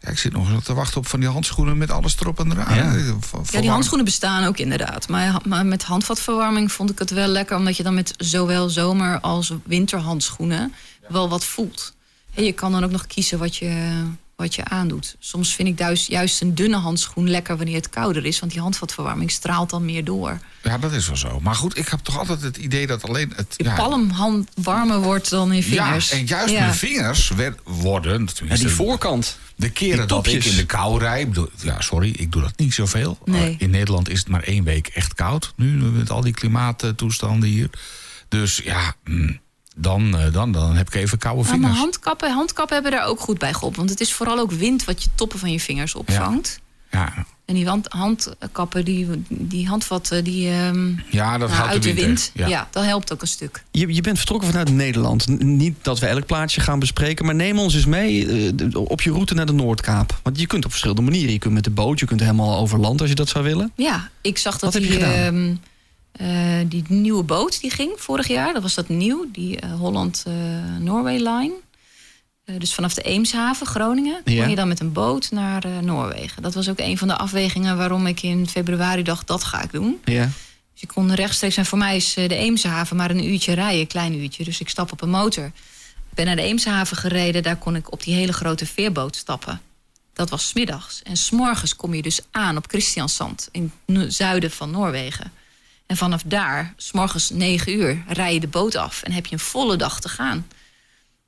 ja, 0.00 0.08
ik 0.10 0.18
zit 0.18 0.32
nog 0.32 0.62
te 0.62 0.74
wachten 0.74 0.98
op 0.98 1.06
van 1.06 1.20
die 1.20 1.28
handschoenen 1.28 1.78
met 1.78 1.90
alles 1.90 2.16
erop 2.20 2.38
en 2.40 2.50
eraan. 2.52 2.74
Ja. 2.76 2.94
Eh, 2.94 3.12
Ja, 3.50 3.60
die 3.60 3.70
handschoenen 3.70 4.04
bestaan 4.04 4.44
ook 4.44 4.58
inderdaad. 4.58 5.08
Maar, 5.08 5.40
maar 5.44 5.66
met 5.66 5.82
handvatverwarming 5.82 6.72
vond 6.72 6.90
ik 6.90 6.98
het 6.98 7.10
wel 7.10 7.26
lekker... 7.28 7.56
omdat 7.56 7.76
je 7.76 7.82
dan 7.82 7.94
met 7.94 8.14
zowel 8.16 8.68
zomer- 8.68 9.20
als 9.20 9.52
winterhandschoenen 9.64 10.74
wel 11.08 11.28
wat 11.28 11.44
voelt. 11.44 11.92
En 12.34 12.44
je 12.44 12.52
kan 12.52 12.72
dan 12.72 12.84
ook 12.84 12.90
nog 12.90 13.06
kiezen 13.06 13.38
wat 13.38 13.56
je, 13.56 14.02
wat 14.40 14.54
je 14.54 14.64
aandoet. 14.64 15.16
Soms 15.18 15.54
vind 15.54 15.68
ik 15.68 15.78
juist, 15.78 16.06
juist 16.08 16.40
een 16.40 16.54
dunne 16.54 16.76
handschoen 16.76 17.30
lekker 17.30 17.56
wanneer 17.56 17.74
het 17.74 17.90
kouder 17.90 18.24
is... 18.24 18.38
want 18.38 18.52
die 18.52 18.60
handvatverwarming 18.60 19.30
straalt 19.30 19.70
dan 19.70 19.84
meer 19.84 20.04
door. 20.04 20.38
Ja, 20.62 20.78
dat 20.78 20.92
is 20.92 21.06
wel 21.06 21.16
zo. 21.16 21.40
Maar 21.40 21.54
goed, 21.54 21.78
ik 21.78 21.88
heb 21.88 22.00
toch 22.00 22.18
altijd 22.18 22.42
het 22.42 22.56
idee 22.56 22.86
dat 22.86 23.02
alleen 23.08 23.32
het... 23.36 23.54
Je 23.56 23.64
ja, 23.64 23.74
palmhand 23.74 24.50
warmer 24.62 25.00
wordt 25.00 25.30
dan 25.30 25.52
in 25.52 25.62
vingers. 25.62 26.10
Ja, 26.10 26.16
en 26.16 26.26
juist 26.26 26.52
Ja. 26.52 26.60
mijn 26.60 26.74
vingers 26.74 27.28
werd, 27.28 27.58
worden... 27.64 28.24
Ja, 28.24 28.32
tenminste, 28.32 28.66
die 28.66 28.74
voorkant. 28.74 29.38
De 29.56 29.70
keren 29.70 30.08
dat 30.08 30.26
ik 30.26 30.32
topjes. 30.32 30.52
in 30.52 30.56
de 30.56 30.66
kou 30.66 30.98
rijd... 30.98 31.28
bedoel, 31.28 31.48
Ja, 31.62 31.80
sorry, 31.80 32.10
ik 32.18 32.32
doe 32.32 32.42
dat 32.42 32.52
niet 32.56 32.74
zoveel. 32.74 33.18
Nee. 33.24 33.50
Uh, 33.50 33.56
in 33.58 33.70
Nederland 33.70 34.08
is 34.08 34.18
het 34.18 34.28
maar 34.28 34.42
één 34.42 34.64
week 34.64 34.86
echt 34.86 35.14
koud. 35.14 35.52
Nu, 35.56 35.66
met 35.70 36.10
al 36.10 36.20
die 36.20 36.32
klimaattoestanden 36.32 37.48
hier. 37.48 37.70
Dus 38.28 38.60
ja, 38.64 38.94
mm, 39.04 39.40
dan, 39.80 40.16
eh, 40.18 40.32
dan, 40.32 40.52
dan 40.52 40.76
heb 40.76 40.86
ik 40.86 40.94
even 40.94 41.18
koude 41.18 41.42
Nou, 41.42 41.52
maar 41.52 41.60
vingers. 41.60 41.80
handkappen, 41.80 42.32
handkappen 42.32 42.74
hebben 42.74 42.92
daar 42.92 43.06
ook 43.06 43.20
goed 43.20 43.38
bij 43.38 43.52
geholpen. 43.52 43.78
Want 43.78 43.90
het 43.90 44.00
is 44.00 44.12
vooral 44.12 44.38
ook 44.38 44.52
wind 44.52 44.84
wat 44.84 45.02
je 45.02 45.08
toppen 45.14 45.38
van 45.38 45.52
je 45.52 45.60
vingers 45.60 45.94
opvangt. 45.94 46.60
Ja, 46.90 47.12
En 47.44 47.54
die 47.54 47.66
handkappen, 47.88 48.84
die, 48.84 49.08
die 49.28 49.68
handvatten, 49.68 50.24
die 50.24 50.48
ehm, 50.50 50.92
ja 51.10 51.38
dat 51.38 51.50
nou, 51.50 51.68
uit 51.68 51.82
de 51.82 51.94
wind. 51.94 52.30
Ja. 52.34 52.46
Ja. 52.46 52.68
dat 52.70 52.84
helpt 52.84 53.12
ook 53.12 53.20
een 53.22 53.26
stuk. 53.28 53.62
Je, 53.70 53.94
je 53.94 54.00
bent 54.00 54.16
vertrokken 54.16 54.48
vanuit 54.48 54.72
Nederland. 54.72 55.42
Niet 55.42 55.74
dat 55.82 55.98
we 55.98 56.06
elk 56.06 56.26
plaatsje 56.26 56.60
gaan 56.60 56.78
bespreken, 56.78 57.24
maar 57.24 57.34
neem 57.34 57.58
ons 57.58 57.74
eens 57.74 57.86
mee 57.86 58.26
eh, 58.26 58.74
op 58.74 59.00
je 59.02 59.10
route 59.10 59.34
naar 59.34 59.46
de 59.46 59.52
Noordkaap. 59.52 60.20
Want 60.22 60.40
je 60.40 60.46
kunt 60.46 60.64
op 60.64 60.70
verschillende 60.70 61.02
manieren. 61.02 61.32
Je 61.32 61.38
kunt 61.38 61.54
met 61.54 61.64
de 61.64 61.70
boot, 61.70 62.00
je 62.00 62.06
kunt 62.06 62.20
helemaal 62.20 62.56
over 62.58 62.78
land 62.78 63.00
als 63.00 63.08
je 63.08 63.14
dat 63.14 63.28
zou 63.28 63.44
willen. 63.44 63.72
Ja, 63.76 64.08
ik 64.20 64.38
zag 64.38 64.52
dat 64.58 64.72
Wat 64.72 64.82
heb 64.82 64.92
je 64.92 64.98
gedaan? 64.98 65.12
ehm, 65.12 65.46
eh, 65.50 65.56
die 66.68 66.84
nieuwe 66.88 67.22
boot 67.22 67.60
die 67.60 67.70
ging 67.70 67.92
vorig 67.96 68.28
jaar, 68.28 68.52
dat 68.52 68.62
was 68.62 68.74
dat 68.74 68.88
nieuw, 68.88 69.26
die 69.32 69.60
eh, 69.60 69.72
Holland 69.74 70.22
eh, 70.26 70.34
Norway 70.78 71.16
Line. 71.16 71.52
Eh, 72.44 72.54
dus 72.58 72.74
vanaf 72.74 72.94
de 72.94 73.02
Eemshaven, 73.02 73.66
Groningen, 73.66 74.20
Ja. 74.24 74.40
kon 74.40 74.50
je 74.50 74.56
dan 74.56 74.68
met 74.68 74.80
een 74.80 74.92
boot 74.92 75.30
naar 75.30 75.64
eh, 75.64 75.78
Noorwegen. 75.78 76.42
Dat 76.42 76.54
was 76.54 76.68
ook 76.68 76.78
een 76.78 76.98
van 76.98 77.08
de 77.08 77.16
afwegingen 77.16 77.76
waarom 77.76 78.06
ik 78.06 78.22
in 78.22 78.48
februari 78.48 79.02
dacht, 79.02 79.26
dat 79.26 79.44
ga 79.44 79.62
ik 79.62 79.72
doen. 79.72 79.98
Ja. 80.04 80.24
Dus 80.72 80.82
ik 80.82 80.88
kon 80.88 81.14
rechtstreeks, 81.14 81.56
en 81.56 81.66
voor 81.66 81.78
mij 81.78 81.96
is 81.96 82.16
eh, 82.16 82.28
de 82.28 82.34
Eemshaven 82.34 82.96
maar 82.96 83.10
een 83.10 83.24
uurtje 83.30 83.52
rijden, 83.52 83.80
een 83.80 83.86
klein 83.86 84.14
uurtje. 84.20 84.44
Dus 84.44 84.60
ik 84.60 84.68
stap 84.68 84.92
op 84.92 85.02
een 85.02 85.10
motor. 85.10 85.44
Ik 85.44 86.16
ben 86.16 86.26
naar 86.26 86.36
de 86.36 86.42
Eemshaven 86.42 86.96
gereden, 86.96 87.42
daar 87.42 87.56
kon 87.56 87.76
ik 87.76 87.92
op 87.92 88.02
die 88.02 88.14
hele 88.14 88.32
grote 88.32 88.66
veerboot 88.66 89.16
stappen. 89.16 89.60
Dat 90.12 90.30
was 90.30 90.48
smiddags. 90.48 91.02
En 91.02 91.16
s'morgens 91.16 91.76
kom 91.76 91.94
je 91.94 92.02
dus 92.02 92.20
aan 92.30 92.56
op 92.56 92.64
Christiansand, 92.68 93.48
in 93.52 93.72
het 93.86 94.14
zuiden 94.14 94.50
van 94.50 94.70
Noorwegen. 94.70 95.32
En 95.90 95.96
vanaf 95.96 96.22
daar, 96.24 96.74
s'morgens 96.76 97.30
9 97.30 97.72
uur, 97.72 98.02
rij 98.08 98.34
je 98.34 98.40
de 98.40 98.46
boot 98.48 98.74
af 98.76 99.02
en 99.02 99.12
heb 99.12 99.26
je 99.26 99.32
een 99.32 99.38
volle 99.38 99.76
dag 99.76 100.00
te 100.00 100.08
gaan. 100.08 100.46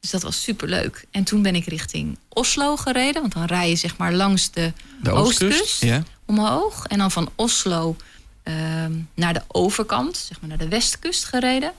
Dus 0.00 0.10
dat 0.10 0.22
was 0.22 0.42
superleuk. 0.42 1.04
En 1.10 1.24
toen 1.24 1.42
ben 1.42 1.54
ik 1.54 1.66
richting 1.66 2.18
Oslo 2.28 2.76
gereden, 2.76 3.20
want 3.20 3.32
dan 3.34 3.44
rij 3.44 3.68
je 3.68 3.76
zeg 3.76 3.96
maar 3.96 4.12
langs 4.12 4.50
de, 4.50 4.72
De 5.02 5.10
oostkust. 5.10 5.82
Ja. 5.82 6.02
omhoog. 6.26 6.86
En 6.86 6.98
dan 6.98 7.10
van 7.10 7.30
Oslo 7.34 7.96
ehm, 8.42 8.92
naar 9.14 9.34
de 9.34 9.42
overkant, 9.48 10.16
zeg 10.16 10.40
maar 10.40 10.48
naar 10.48 10.58
de 10.58 10.68
westkust 10.68 11.24
gereden. 11.24 11.72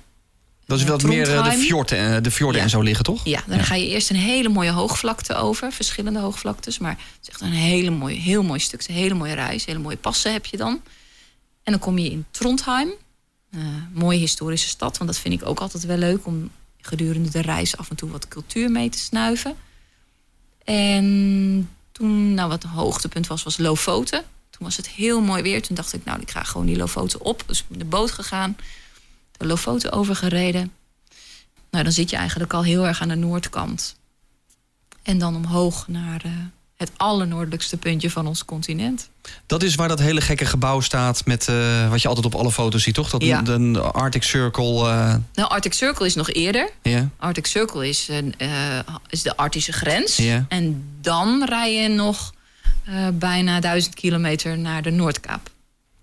Dat 0.66 0.80
is 0.80 0.84
wel 0.84 0.98
meer 0.98 1.20
eh, 1.22 1.26
de 1.26 1.32
Trondheim. 1.32 1.60
fjorden, 1.60 2.16
eh, 2.16 2.22
de 2.24 2.32
fjorden 2.32 2.58
Ja. 2.58 2.64
en 2.64 2.70
zo 2.70 2.82
liggen, 2.82 3.04
toch? 3.06 3.26
Ja, 3.26 3.44
dan 3.48 3.58
Ja. 3.58 3.64
ga 3.64 3.76
je 3.76 3.88
eerst 3.88 4.10
een 4.10 4.16
hele 4.16 4.50
mooie 4.50 4.72
hoogvlakte 4.72 5.36
over. 5.36 5.72
Verschillende 5.72 6.20
hoogvlaktes. 6.20 6.80
Maar 6.80 6.92
het 6.92 7.00
is 7.22 7.30
echt 7.30 7.42
een 7.42 7.52
hele 7.52 7.90
mooie, 7.90 8.16
heel 8.20 8.44
mooi 8.44 8.60
stuk. 8.60 8.84
Een 8.88 8.96
hele 8.96 9.14
mooie 9.14 9.34
reis. 9.34 9.66
Hele 9.66 9.80
mooie 9.80 9.98
passen 9.98 10.32
heb 10.34 10.46
je 10.46 10.58
dan. 10.58 10.82
En 11.64 11.72
dan 11.72 11.80
kom 11.80 11.98
je 11.98 12.10
in 12.10 12.26
Trondheim. 12.32 12.90
Eh, 13.50 13.60
mooie 13.94 14.20
historische 14.20 14.68
stad. 14.68 14.98
Want 14.98 15.10
dat 15.10 15.20
vind 15.20 15.42
ik 15.42 15.48
ook 15.48 15.60
altijd 15.60 15.84
wel 15.84 15.98
leuk. 15.98 16.26
Om 16.26 16.52
gedurende 16.82 17.30
de 17.30 17.42
reis 17.42 17.78
af 17.78 17.90
en 17.90 17.96
toe 17.96 18.10
wat 18.10 18.28
cultuur 18.28 18.72
mee 18.72 18.90
te 18.90 18.98
snuiven. 18.98 19.56
En 20.64 21.70
toen, 21.92 22.34
nou 22.34 22.50
wat 22.50 22.64
een 22.64 22.70
hoogtepunt 22.70 23.28
was, 23.28 23.44
was 23.44 23.58
Lofoten. 23.58 24.24
Toen 24.50 24.66
was 24.66 24.78
het 24.78 24.90
heel 24.90 25.22
mooi 25.22 25.42
weer. 25.42 25.62
Toen 25.62 25.76
dacht 25.76 25.94
ik, 25.94 26.06
nou 26.06 26.22
ik 26.22 26.32
ga 26.32 26.44
gewoon 26.44 26.66
die 26.66 26.78
Lofoten 26.78 27.22
op. 27.22 27.44
Dus 27.46 27.66
de 27.68 27.86
boot 27.86 28.12
gegaan. 28.12 28.58
De 29.38 29.46
Lofoten 29.46 29.92
overgereden. 29.92 30.72
Nou, 31.70 31.84
dan 31.84 31.94
zit 31.94 32.10
je 32.10 32.16
eigenlijk 32.16 32.54
al 32.54 32.64
heel 32.64 32.88
erg 32.88 33.02
aan 33.02 33.08
de 33.08 33.16
noordkant. 33.16 33.96
En 35.02 35.18
dan 35.18 35.36
omhoog 35.36 35.88
naar 35.88 36.22
eh, 36.26 36.32
het 36.84 36.92
allernoordelijkste 36.98 37.78
puntje 37.78 38.10
van 38.12 38.28
ons 38.28 38.46
continent. 38.46 39.10
Dat 39.46 39.64
is 39.64 39.76
waar 39.76 39.88
dat 39.88 40.00
hele 40.00 40.22
gekke 40.22 40.46
gebouw 40.46 40.80
staat 40.80 41.26
met 41.26 41.48
eh, 41.48 41.90
wat 41.90 42.02
je 42.02 42.08
altijd 42.08 42.26
op 42.26 42.36
alle 42.36 42.52
foto's 42.52 42.84
ziet, 42.84 42.94
toch? 42.94 43.10
Dat 43.10 43.24
Ja. 43.24 43.42
een 43.46 43.78
Arctic 43.82 44.24
Circle. 44.24 44.90
eh, 44.90 45.16
Nou, 45.34 45.50
Arctic 45.50 45.74
Circle 45.74 46.06
is 46.06 46.16
nog 46.16 46.30
eerder. 46.32 46.70
ja. 46.82 47.10
Arctic 47.18 47.46
Circle 47.46 47.90
is, 47.90 48.08
een, 48.08 48.34
eh, 48.38 48.80
is 49.10 49.22
de 49.22 49.38
Arctische 49.38 49.74
grens. 49.74 50.22
En 50.48 50.84
dan 51.02 51.44
rij 51.46 51.74
je 51.82 51.88
nog 51.90 52.34
bijna 53.14 53.60
duizend 53.60 53.96
kilometer 53.96 54.58
naar 54.58 54.82
de 54.82 54.90
Noordkaap. 54.92 55.50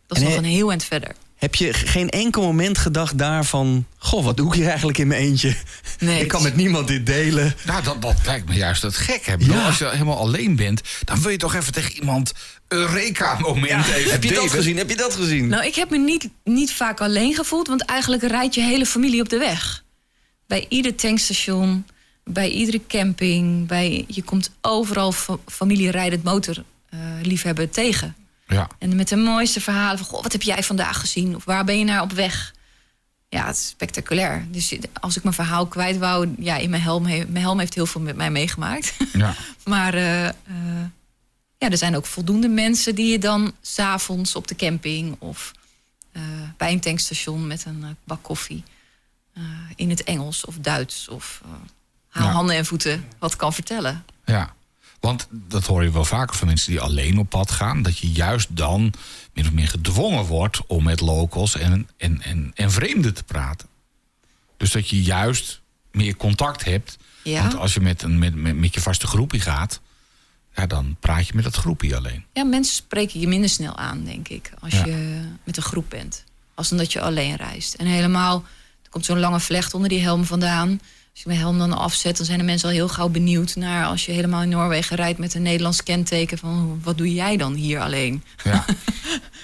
Dat 0.07 0.17
is 0.19 0.25
En 0.25 0.29
nog 0.31 0.39
een 0.39 0.45
heel 0.45 0.71
eind 0.71 0.85
verder. 0.85 1.15
Heb 1.41 1.55
je 1.55 1.73
geen 1.73 2.09
enkel 2.09 2.43
moment 2.43 2.79
gedacht 2.79 3.19
daarvan... 3.19 3.87
Goh, 3.99 4.25
wat 4.25 4.37
doe 4.37 4.47
ik 4.47 4.55
hier 4.55 4.69
eigenlijk 4.69 4.99
in 4.99 5.07
mijn 5.07 5.21
eentje? 5.21 5.57
Nee, 5.99 6.21
ik 6.21 6.29
kan 6.29 6.45
het 6.45 6.55
met 6.55 6.63
niemand 6.63 6.89
dit 6.89 7.07
delen. 7.07 7.55
Nou, 7.65 7.83
dat, 7.83 8.03
dat 8.03 8.17
lijkt 8.25 8.49
me 8.49 8.55
juist 8.55 8.83
het 8.83 8.97
gek. 8.97 9.27
Hè? 9.27 9.35
Ja. 9.39 9.67
Als 9.67 9.79
je 9.79 9.89
helemaal 9.89 10.19
alleen 10.19 10.57
bent, 10.57 10.83
dan 11.05 11.21
wil 11.23 11.31
je 11.31 11.37
toch 11.37 11.55
even 11.55 11.73
tegen 11.73 11.93
iemand... 11.93 12.33
Eureka-moment 12.69 13.87
even 13.87 14.11
Heb 14.11 14.25
je 14.25 14.35
dat 14.35 14.51
gezien? 14.51 14.77
Heb 14.77 14.91
je 14.91 14.97
dat 14.97 15.15
gezien? 15.15 15.49
Nou, 15.49 15.67
ik 15.67 15.75
heb 15.75 15.91
me 15.91 15.99
niet, 15.99 16.29
niet 16.45 16.73
vaak 16.73 17.01
alleen 17.01 17.35
gevoeld, 17.35 17.69
want 17.69 17.85
eigenlijk 17.85 18.23
rijdt 18.23 18.55
je 18.55 18.61
hele 18.61 18.87
familie 18.87 19.21
op 19.21 19.29
de 19.29 19.39
weg. 19.39 19.85
Bij 20.47 20.67
ieder 20.69 20.95
tankstation, 20.95 21.87
bij 22.25 22.51
iedere 22.51 22.81
camping, 22.89 23.67
bij, 23.67 24.05
je 24.09 24.23
komt 24.23 24.51
overal 24.61 25.13
fa 25.13 25.37
familierijdend 25.47 26.23
motorliefhebber 26.23 27.71
tegen. 27.71 28.15
Ja. 28.51 28.69
En 28.79 28.97
met 28.97 29.09
de 29.09 29.17
mooiste 29.17 29.61
verhalen 29.61 29.99
van, 29.99 30.07
goh, 30.07 30.23
wat 30.23 30.33
heb 30.33 30.43
jij 30.43 30.63
vandaag 30.63 31.01
gezien? 31.01 31.37
Of 31.37 31.45
waar 31.45 31.65
ben 31.65 31.79
je 31.79 31.85
naar 31.85 32.03
op 32.03 32.13
weg? 32.13 32.55
Ja, 33.29 33.47
het 33.47 33.57
is 33.57 33.69
spectaculair. 33.69 34.47
Dus 34.51 34.77
als 35.01 35.17
ik 35.17 35.23
mijn 35.23 35.35
verhaal 35.35 35.67
kwijt 35.67 35.99
wou, 35.99 36.35
ja, 36.39 36.57
in 36.57 36.71
mijn 36.71 36.83
helm, 36.83 37.07
he- 37.07 37.25
mijn 37.29 37.45
helm 37.45 37.59
heeft 37.59 37.75
heel 37.75 37.87
veel 37.87 38.01
met 38.01 38.17
mij 38.17 38.31
meegemaakt. 38.31 38.95
Ja. 39.13 39.35
Maar 39.65 39.95
eh, 39.95 40.29
eh, 40.29 40.35
ja, 41.59 41.71
er 41.71 41.77
zijn 41.79 41.97
ook 41.97 42.07
voldoende 42.07 42.49
mensen 42.49 42.95
die 42.95 43.11
je 43.11 43.19
dan 43.19 43.53
s'avonds 43.61 44.35
op 44.35 44.49
de 44.49 44.55
camping 44.57 45.17
of 45.19 45.53
eh, 46.13 46.23
bij 46.57 46.73
een 46.73 46.81
tankstation 46.81 47.47
met 47.47 47.65
een 47.65 47.97
bak 48.05 48.23
koffie 48.23 48.63
in 49.77 49.91
het 49.91 50.05
Engels 50.05 50.45
of 50.45 50.57
Duits 50.61 51.09
of 51.09 51.41
Ja. 52.13 52.21
handen 52.21 52.57
en 52.57 52.67
voeten 52.67 53.05
wat 53.19 53.37
kan 53.37 53.53
vertellen. 53.53 54.05
Ja. 54.25 54.55
Want 55.01 55.27
dat 55.31 55.67
hoor 55.67 55.83
je 55.83 55.91
wel 55.91 56.05
vaker 56.05 56.37
van 56.37 56.47
mensen 56.47 56.71
die 56.71 56.81
alleen 56.81 57.19
op 57.19 57.29
pad 57.29 57.51
gaan. 57.51 57.83
Dat 57.83 57.99
je 57.99 58.13
juist 58.13 58.57
dan 58.57 58.93
min 59.35 59.47
of 59.47 59.53
meer 59.53 59.69
gedwongen 59.69 60.25
wordt 60.25 60.67
om 60.67 60.85
met 60.85 61.01
locals 61.01 61.57
en, 61.57 61.89
en, 61.97 62.23
en, 62.23 62.51
en 62.55 62.71
vreemden 62.71 63.15
te 63.15 63.23
praten. 63.23 63.69
Dus 64.57 64.71
dat 64.73 64.89
je 64.89 65.03
juist 65.03 65.61
meer 65.93 66.17
contact 66.17 66.65
hebt. 66.65 66.99
Ja. 67.23 67.43
Want 67.43 67.57
als 67.57 67.75
je 67.75 67.81
met, 67.81 68.03
een, 68.03 68.19
met, 68.19 68.35
met, 68.35 68.57
met 68.57 68.75
je 68.75 68.81
vaste 68.81 69.07
groepje 69.07 69.41
gaat, 69.41 69.81
ja, 70.55 70.67
dan 70.67 70.97
praat 71.01 71.27
je 71.27 71.35
met 71.35 71.45
dat 71.45 71.57
groepje 71.57 71.97
alleen. 71.97 72.25
Ja, 72.33 72.45
mensen 72.45 72.75
spreken 72.75 73.21
je 73.21 73.29
minder 73.29 73.51
snel 73.51 73.77
aan, 73.77 74.05
denk 74.05 74.29
ik, 74.29 74.53
als 74.61 74.73
Ja. 74.73 74.87
je 74.87 75.21
met 75.45 75.57
een 75.57 75.63
groep 75.63 75.87
bent. 75.89 76.25
Als 76.55 76.71
omdat 76.71 76.93
je 76.93 77.01
alleen 77.01 77.37
reist. 77.37 77.75
En 77.75 77.87
helemaal, 77.87 78.45
er 78.83 78.91
komt 78.91 79.05
zo'n 79.05 79.19
lange 79.19 79.41
vlecht 79.41 79.75
onder 79.75 79.89
die 79.89 80.01
helm 80.01 80.25
vandaan. 80.25 80.81
Als 81.13 81.23
je 81.23 81.29
mijn 81.29 81.39
helm 81.39 81.59
dan 81.59 81.73
afzet, 81.73 82.17
dan 82.17 82.27
zijn 82.27 82.39
de 82.39 82.45
mensen 82.45 82.69
al 82.69 82.75
heel 82.75 82.89
gauw 82.89 83.09
benieuwd 83.09 83.57
naar 83.57 83.87
als 83.87 84.07
je 84.07 84.13
helemaal 84.13 84.43
in 84.43 84.49
Noorwegen 84.49 84.97
rijdt 84.97 85.19
met 85.19 85.35
een 85.35 85.43
Nederlands 85.43 85.83
kenteken. 85.83 86.39
Van 86.39 86.81
wat 86.83 86.99
doe 86.99 87.15
jij 87.15 87.37
dan 87.37 87.55
hier 87.55 87.81
alleen? 87.81 88.25
Ja. 88.45 88.65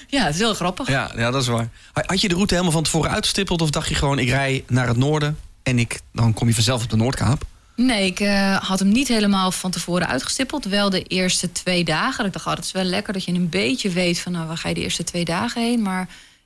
Ja, 0.09 0.25
het 0.25 0.35
is 0.35 0.41
heel 0.41 0.55
grappig. 0.55 0.89
Ja, 0.89 1.13
ja, 1.17 1.31
dat 1.31 1.43
is 1.43 1.49
waar. 1.49 1.69
Had 1.93 2.21
je 2.21 2.29
de 2.29 2.35
route 2.35 2.55
helemaal 2.55 2.73
van 2.73 2.83
tevoren 2.83 3.11
uitgestippeld 3.11 3.63
of 3.63 3.71
dacht 3.71 3.89
je 3.89 3.95
gewoon 3.95 4.19
ik 4.19 4.29
rij 4.29 4.65
naar 4.67 4.89
het 4.89 4.97
noorden 4.97 5.39
en 5.63 5.79
ik, 5.79 6.01
dan 6.13 6.35
kom 6.35 6.49
je 6.49 6.55
vanzelf 6.55 6.83
op 6.83 6.91
de 6.91 6.97
Noordkaap? 6.97 7.43
Nee, 7.77 8.07
ik 8.07 8.21
eh, 8.21 8.57
had 8.57 8.79
hem 8.79 8.89
niet 8.89 9.09
helemaal 9.09 9.51
van 9.53 9.71
tevoren 9.71 10.09
uitgestippeld. 10.09 10.65
Wel 10.65 10.91
de 10.91 11.03
eerste 11.03 11.53
twee 11.53 11.85
dagen. 11.85 12.25
Ik 12.25 12.33
dacht, 12.33 12.47
oh, 12.47 12.55
het 12.55 12.65
is 12.65 12.73
wel 12.73 12.85
lekker 12.85 13.13
dat 13.13 13.25
je 13.25 13.33
een 13.33 13.49
beetje 13.49 13.91
weet 13.91 14.19
van 14.19 14.33
nou, 14.33 14.47
waar 14.47 14.57
ga 14.57 14.69
je 14.69 14.75
de 14.75 14.81
eerste 14.81 15.05
twee 15.05 15.25
dagen 15.25 15.63
heen. 15.63 15.83
Maar 15.83 16.03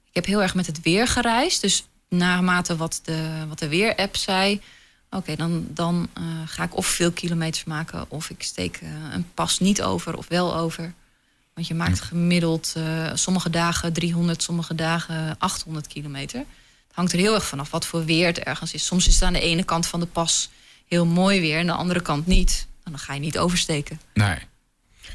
ik 0.09 0.15
heb 0.15 0.27
heel 0.27 0.43
erg 0.43 0.55
met 0.55 0.67
het 0.67 0.83
weer 0.83 1.07
gereisd. 1.07 1.61
Dus 1.61 1.87
naarmate 2.09 2.77
wat 2.77 3.00
de, 3.05 3.29
wat 3.49 3.59
de 3.59 3.69
weer-app 3.69 4.17
zei. 4.17 4.61
Oké, 5.11 5.37
dan, 5.37 5.67
dan 5.69 6.09
eh, 6.14 6.23
ga 6.47 6.62
ik 6.62 6.76
of 6.76 6.87
veel 6.87 7.12
kilometers 7.12 7.64
maken. 7.64 8.05
Of 8.09 8.31
ik 8.31 8.43
steek 8.43 8.76
eh, 8.76 8.88
een 9.12 9.26
pas 9.35 9.59
niet 9.59 9.83
over 9.83 10.17
of 10.17 10.29
wel 10.29 10.57
over. 10.57 10.93
Want 11.55 11.67
je 11.67 11.75
maakt 11.75 12.00
gemiddeld 12.00 12.73
eh, 12.76 13.11
sommige 13.14 13.50
dagen 13.50 13.93
300, 13.93 14.43
sommige 14.43 14.75
dagen 14.75 15.37
800 15.38 15.87
kilometer. 15.87 16.38
Het 16.38 16.97
hangt 16.97 17.12
er 17.12 17.19
heel 17.19 17.35
erg 17.35 17.45
vanaf 17.45 17.71
wat 17.71 17.87
voor 17.87 18.05
weer 18.05 18.26
het 18.26 18.38
ergens 18.38 18.73
is. 18.73 18.87
Soms 18.87 19.07
is 19.07 19.14
het 19.14 19.23
aan 19.23 19.33
de 19.33 19.40
ene 19.40 19.64
kant 19.64 19.87
van 19.87 20.00
de 20.00 20.07
pas 20.07 20.50
heel 20.87 21.07
mooi 21.07 21.40
weer 21.40 21.59
en 21.59 21.67
de 21.67 21.73
andere 21.73 22.02
kant 22.02 22.26
niet. 22.26 22.67
En 22.85 22.90
dan 22.90 23.00
ga 23.00 23.14
je 23.14 23.21
niet 23.21 23.38
oversteken. 23.38 24.00
Nee. 24.14 24.38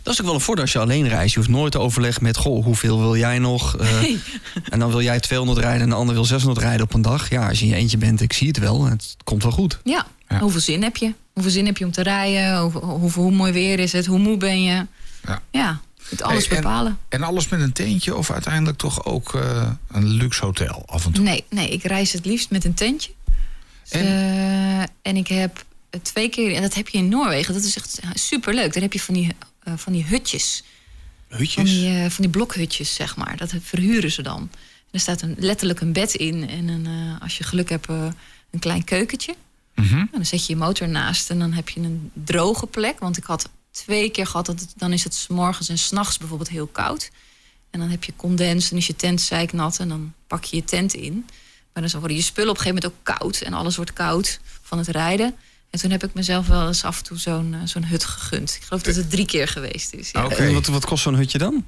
Dat 0.05 0.13
is 0.13 0.19
ook 0.19 0.25
wel 0.25 0.35
een 0.35 0.41
voordeel 0.41 0.63
als 0.63 0.73
je 0.73 0.79
alleen 0.79 1.07
reist. 1.07 1.33
Je 1.33 1.39
hoeft 1.39 1.51
nooit 1.51 1.71
te 1.71 1.79
overleggen 1.79 2.23
met, 2.23 2.37
goh, 2.37 2.63
hoeveel 2.63 2.99
wil 2.99 3.17
jij 3.17 3.39
nog? 3.39 3.77
Eh, 3.77 3.99
Nee. 4.01 4.19
En 4.69 4.79
dan 4.79 4.89
wil 4.89 5.01
jij 5.01 5.19
200 5.19 5.59
rijden 5.59 5.81
en 5.81 5.89
de 5.89 5.95
ander 5.95 6.15
wil 6.15 6.25
600 6.25 6.65
rijden 6.65 6.85
op 6.85 6.93
een 6.93 7.01
dag. 7.01 7.29
Ja, 7.29 7.47
als 7.47 7.59
je 7.59 7.65
in 7.65 7.71
je 7.71 7.77
eentje 7.77 7.97
bent, 7.97 8.21
ik 8.21 8.33
zie 8.33 8.47
het 8.47 8.57
wel. 8.57 8.85
Het 8.85 9.15
komt 9.23 9.43
wel 9.43 9.51
goed. 9.51 9.79
Ja. 9.83 10.05
Ja. 10.29 10.39
hoeveel 10.39 10.59
zin 10.59 10.83
heb 10.83 10.97
je? 10.97 11.13
Hoeveel 11.33 11.51
zin 11.51 11.65
heb 11.65 11.77
je 11.77 11.85
om 11.85 11.91
te 11.91 12.03
rijden? 12.03 12.57
Hoe, 12.59 12.71
hoe, 12.83 13.11
hoe 13.11 13.31
mooi 13.31 13.51
weer 13.51 13.79
is 13.79 13.91
het? 13.91 14.05
Hoe 14.05 14.19
moe 14.19 14.37
ben 14.37 14.63
je? 14.63 14.85
Ja. 15.27 15.41
Ja, 15.51 15.79
het 16.09 16.21
alles 16.21 16.47
Hey, 16.47 16.57
en- 16.57 16.63
bepalen. 16.63 16.97
En 17.09 17.23
alles 17.23 17.47
met 17.47 17.59
een 17.61 17.73
teentje 17.73 18.15
of 18.15 18.31
uiteindelijk 18.31 18.77
toch 18.77 19.05
ook 19.05 19.33
eh, 19.35 19.69
een 19.91 20.07
luxe 20.07 20.45
hotel 20.45 20.83
af 20.85 21.05
en 21.05 21.11
toe? 21.11 21.23
Nee, 21.23 21.43
nee, 21.49 21.69
ik 21.69 21.83
reis 21.83 22.11
het 22.13 22.25
liefst 22.25 22.49
met 22.49 22.65
een 22.65 22.73
tentje. 22.73 23.11
En? 23.89 24.05
eh, 24.05 24.79
en 25.01 25.15
ik 25.17 25.27
heb 25.27 25.63
twee 26.01 26.29
keer, 26.29 26.53
en 26.55 26.61
dat 26.61 26.73
heb 26.73 26.87
je 26.87 26.97
in 26.97 27.09
Noorwegen, 27.09 27.53
dat 27.53 27.63
is 27.63 27.75
echt 27.75 27.99
superleuk. 28.13 28.73
Daar 28.73 28.81
heb 28.83 28.93
je 28.93 28.99
van 29.01 29.13
die, 29.13 29.27
van 29.75 29.93
die 29.93 30.03
hutjes. 30.03 30.63
Van 31.29 31.37
Hutjes? 31.37 31.69
die, 31.69 31.87
eh, 31.87 32.09
van 32.09 32.23
die 32.23 32.29
blokhutjes, 32.29 32.93
zeg 32.93 33.15
maar. 33.15 33.37
Dat 33.37 33.53
verhuren 33.61 34.11
ze 34.11 34.21
dan. 34.21 34.41
En 34.41 34.91
er 34.91 34.99
staat 34.99 35.21
een, 35.21 35.35
letterlijk 35.39 35.79
een 35.79 35.93
bed 35.93 36.13
in. 36.13 36.49
En 36.49 36.67
een, 36.67 36.85
eh, 36.85 37.21
als 37.21 37.37
je 37.37 37.43
geluk 37.43 37.69
hebt, 37.69 37.89
eh, 37.89 38.07
een 38.51 38.59
klein 38.59 38.83
keukentje. 38.83 39.35
En 39.75 40.09
dan 40.11 40.25
zet 40.25 40.45
je 40.45 40.53
je 40.53 40.59
motor 40.59 40.89
naast. 40.89 41.29
En 41.29 41.39
dan 41.39 41.53
heb 41.53 41.69
je 41.69 41.79
een 41.79 42.11
droge 42.13 42.67
plek. 42.67 42.99
Want 42.99 43.17
ik 43.17 43.23
had 43.23 43.49
twee 43.71 44.09
keer 44.09 44.27
gehad, 44.27 44.45
dat 44.45 44.59
het, 44.59 44.73
dan 44.75 44.93
is 44.93 45.03
het 45.03 45.13
's 45.13 45.27
morgens 45.27 45.69
en 45.69 45.77
s'nachts 45.77 46.17
bijvoorbeeld 46.17 46.49
heel 46.49 46.67
koud. 46.67 47.11
En 47.69 47.79
dan 47.79 47.89
heb 47.89 48.03
je 48.03 48.13
condens 48.15 48.71
en 48.71 48.77
is 48.77 48.87
je 48.87 48.95
tent 48.95 49.21
zeiknat. 49.21 49.79
En 49.79 49.89
dan 49.89 50.13
pak 50.27 50.43
je 50.43 50.55
je 50.55 50.63
tent 50.63 50.93
in. 50.93 51.25
Maar 51.73 51.89
dan 51.89 51.99
worden 51.99 52.17
je 52.17 52.23
spullen 52.23 52.49
op 52.49 52.55
een 52.55 52.61
gegeven 52.61 52.83
moment 52.83 53.09
ook 53.09 53.19
koud. 53.19 53.41
En 53.41 53.53
alles 53.53 53.75
wordt 53.75 53.93
koud 53.93 54.39
van 54.61 54.77
het 54.77 54.87
rijden. 54.87 55.35
En 55.69 55.79
toen 55.79 55.91
heb 55.91 56.03
ik 56.03 56.13
mezelf 56.13 56.47
wel 56.47 56.67
eens 56.67 56.83
af 56.83 56.97
en 56.97 57.03
toe 57.03 57.17
zo'n 57.17 57.53
eh, 57.53 57.59
zo'n 57.63 57.85
hut 57.85 58.03
gegund. 58.05 58.55
Ik 58.59 58.63
geloof 58.67 58.81
dat 58.83 58.95
het 58.95 59.09
drie 59.09 59.25
keer 59.25 59.47
geweest 59.47 59.93
is. 59.93 60.09
Ja. 60.11 60.29
En 60.29 60.53
wat, 60.53 60.67
wat 60.67 60.85
kost 60.85 61.03
zo'n 61.03 61.15
hutje 61.15 61.37
dan? 61.37 61.65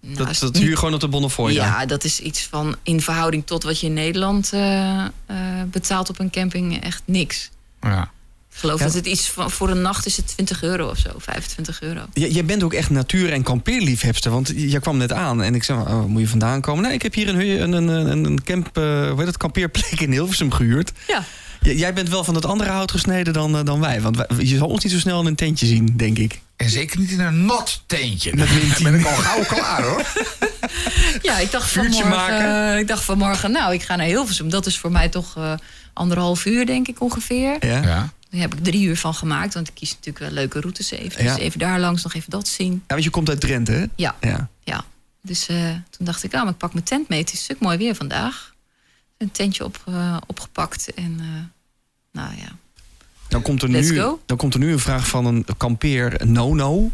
Nou, 0.00 0.16
Dat, 0.16 0.30
is 0.30 0.38
dat 0.38 0.56
huur 0.56 0.68
je 0.68 0.76
gewoon 0.76 0.94
op 0.94 1.00
de 1.00 1.08
Bonnefoy. 1.08 1.52
ja, 1.52 1.86
dat 1.86 2.04
is 2.04 2.20
iets 2.20 2.46
van 2.46 2.76
in 2.82 3.00
verhouding 3.00 3.46
tot 3.46 3.62
wat 3.62 3.80
je 3.80 3.86
in 3.86 3.92
Nederland 3.92 4.52
eh, 4.52 5.04
eh, 5.04 5.08
betaalt 5.66 6.08
op 6.10 6.18
een 6.18 6.30
camping 6.30 6.82
echt 6.82 7.02
niks. 7.04 7.50
Ja. 7.80 8.10
Ik 8.52 8.64
geloof 8.64 8.78
Ja. 8.78 8.84
dat 8.84 8.94
het 8.94 9.06
iets 9.06 9.28
van 9.30 9.50
voor 9.50 9.70
een 9.70 9.80
nacht 9.82 10.06
is 10.06 10.16
het 10.16 10.26
20 10.26 10.62
euro 10.62 10.88
of 10.90 10.98
zo, 10.98 11.10
25 11.16 11.80
euro. 11.80 12.00
J- 12.12 12.24
Jij 12.24 12.44
bent 12.44 12.62
ook 12.62 12.72
echt 12.72 12.90
natuur- 12.90 13.32
en 13.32 13.42
kampeerliefhebster. 13.42 14.30
Want 14.30 14.52
jij 14.56 14.80
kwam 14.80 14.96
net 14.96 15.12
aan 15.12 15.42
en 15.42 15.54
ik 15.54 15.62
zei, 15.64 15.78
oh, 15.80 15.86
waar 15.86 16.08
moet 16.08 16.20
je 16.20 16.28
vandaan 16.28 16.60
komen? 16.60 16.82
Nee, 16.82 16.92
ik 16.92 17.02
heb 17.02 17.14
hier 17.14 17.28
een, 17.28 17.38
een, 17.62 17.72
een, 17.72 17.88
een, 18.10 18.24
een 18.24 18.42
camp, 18.44 18.76
eh, 18.76 18.82
hoe 18.82 19.14
heet 19.18 19.26
het, 19.26 19.36
kampeerplek 19.36 20.00
in 20.00 20.12
Hilversum 20.12 20.52
gehuurd. 20.52 20.92
Ja. 21.08 21.24
J- 21.60 21.70
jij 21.70 21.92
bent 21.92 22.08
wel 22.08 22.24
van 22.24 22.34
het 22.34 22.44
andere 22.44 22.70
hout 22.70 22.90
gesneden 22.90 23.32
dan, 23.32 23.56
eh, 23.56 23.64
dan 23.64 23.80
wij. 23.80 24.00
Want 24.00 24.16
wij- 24.16 24.26
je 24.38 24.56
zal 24.56 24.68
ons 24.68 24.82
niet 24.84 24.92
zo 24.92 24.98
snel 24.98 25.20
in 25.20 25.26
een 25.26 25.34
tentje 25.34 25.66
zien, 25.66 25.96
denk 25.96 26.18
ik. 26.18 26.40
En 26.56 26.70
zeker 26.70 26.98
niet 26.98 27.10
in 27.10 27.20
een 27.20 27.44
nat 27.44 27.82
min 27.88 28.18
Dan 28.36 28.46
ben 28.82 28.94
ik 29.00 29.06
al 29.06 29.14
gauw 29.14 29.44
klaar 29.44 29.82
hoor. 29.82 30.04
Ja, 31.22 31.38
ik 31.38 31.50
dacht 31.50 31.70
Vuurtje 31.70 32.00
vanmorgen, 32.00 32.28
maken. 32.32 32.78
ik 32.78 32.88
dacht 32.88 33.04
vanmorgen, 33.04 33.50
nou, 33.50 33.72
ik 33.74 33.82
ga 33.82 33.96
naar 33.96 34.06
Hilversum. 34.06 34.50
Dat 34.50 34.66
is 34.66 34.78
voor 34.78 34.92
mij 34.92 35.08
toch 35.08 35.36
eh, 35.36 35.52
anderhalf 35.92 36.44
uur, 36.44 36.66
denk 36.66 36.88
ik 36.88 37.00
ongeveer. 37.00 37.56
Ja. 37.66 37.82
Ja. 37.82 38.12
Daar 38.30 38.40
heb 38.40 38.54
ik 38.54 38.64
drie 38.64 38.82
uur 38.86 38.96
van 38.96 39.14
gemaakt, 39.14 39.54
want 39.54 39.68
ik 39.68 39.74
kies 39.74 39.90
natuurlijk 39.90 40.18
wel 40.18 40.30
leuke 40.30 40.60
routes 40.60 40.90
even. 40.90 41.24
Ja. 41.24 41.34
Dus 41.34 41.42
even 41.44 41.58
daar 41.58 41.80
langs, 41.80 42.02
nog 42.02 42.14
even 42.14 42.30
dat 42.30 42.48
zien. 42.48 42.72
Ja, 42.72 42.78
want 42.86 43.04
je 43.04 43.10
komt 43.10 43.28
uit 43.28 43.40
Drenthe, 43.40 43.72
hè? 43.72 43.84
Ja, 43.96 44.14
Ja. 44.20 44.48
ja. 44.64 44.84
Dus 45.22 45.46
eh, 45.48 45.56
toen 45.90 46.06
dacht 46.06 46.24
ik, 46.24 46.34
ah, 46.34 46.42
maar 46.42 46.52
ik 46.52 46.58
pak 46.58 46.72
mijn 46.72 46.84
tent 46.84 47.08
mee. 47.08 47.20
Het 47.20 47.32
is 47.32 47.42
stuk 47.42 47.60
mooi 47.60 47.78
weer 47.78 47.94
vandaag. 47.94 48.54
Een 49.18 49.30
tentje 49.30 49.64
op, 49.64 49.82
eh, 49.86 50.16
opgepakt 50.26 50.94
en 50.94 51.16
eh, 51.20 51.26
nou 52.12 52.36
ja. 52.36 52.48
Dan 53.28 53.42
komt, 53.42 53.62
er 53.62 53.68
nu, 53.68 53.94
dan 54.26 54.36
komt 54.36 54.54
er 54.54 54.60
nu 54.60 54.72
een 54.72 54.78
vraag 54.78 55.08
van 55.08 55.24
een 55.26 55.46
kampeer 55.56 56.26
no-no. 56.26 56.90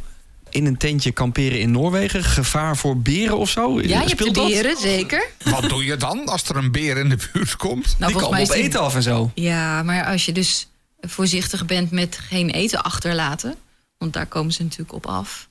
In 0.51 0.67
een 0.67 0.77
tentje 0.77 1.13
kamperen 1.13 1.61
in 1.61 1.71
Noorwegen. 1.71 2.25
Gevaar 2.25 2.77
voor 2.77 2.97
beren 2.99 3.39
of 3.39 3.51
zo? 3.51 3.81
Ja, 3.81 3.87
je 3.87 3.95
hebt 3.95 4.09
de 4.09 4.15
Speelt 4.17 4.35
dat? 4.35 4.47
beren, 4.49 4.77
zeker. 4.77 5.29
Wat 5.45 5.69
doe 5.69 5.85
je 5.85 5.97
dan 5.97 6.27
als 6.27 6.49
er 6.49 6.57
een 6.57 6.73
beer 6.73 6.97
in 6.97 7.09
de 7.09 7.29
buurt 7.33 7.57
komt? 7.57 7.97
Nou, 7.99 8.13
Die 8.13 8.31
mij 8.31 8.43
op 8.43 8.49
die- 8.49 8.57
eten 8.57 8.81
af 8.81 8.95
en 8.95 9.03
zo. 9.03 9.31
Ja, 9.35 9.83
maar 9.83 10.05
als 10.05 10.25
je 10.25 10.33
dus 10.33 10.69
voorzichtig 11.01 11.67
bent 11.67 11.91
met 11.91 12.19
geen 12.19 12.51
eten 12.51 12.83
achterlaten, 12.85 13.55
want 13.99 14.13
daar 14.13 14.27
komen 14.27 14.53
ze 14.53 14.63
natuurlijk 14.63 14.93
op 14.93 15.07
af, 15.07 15.47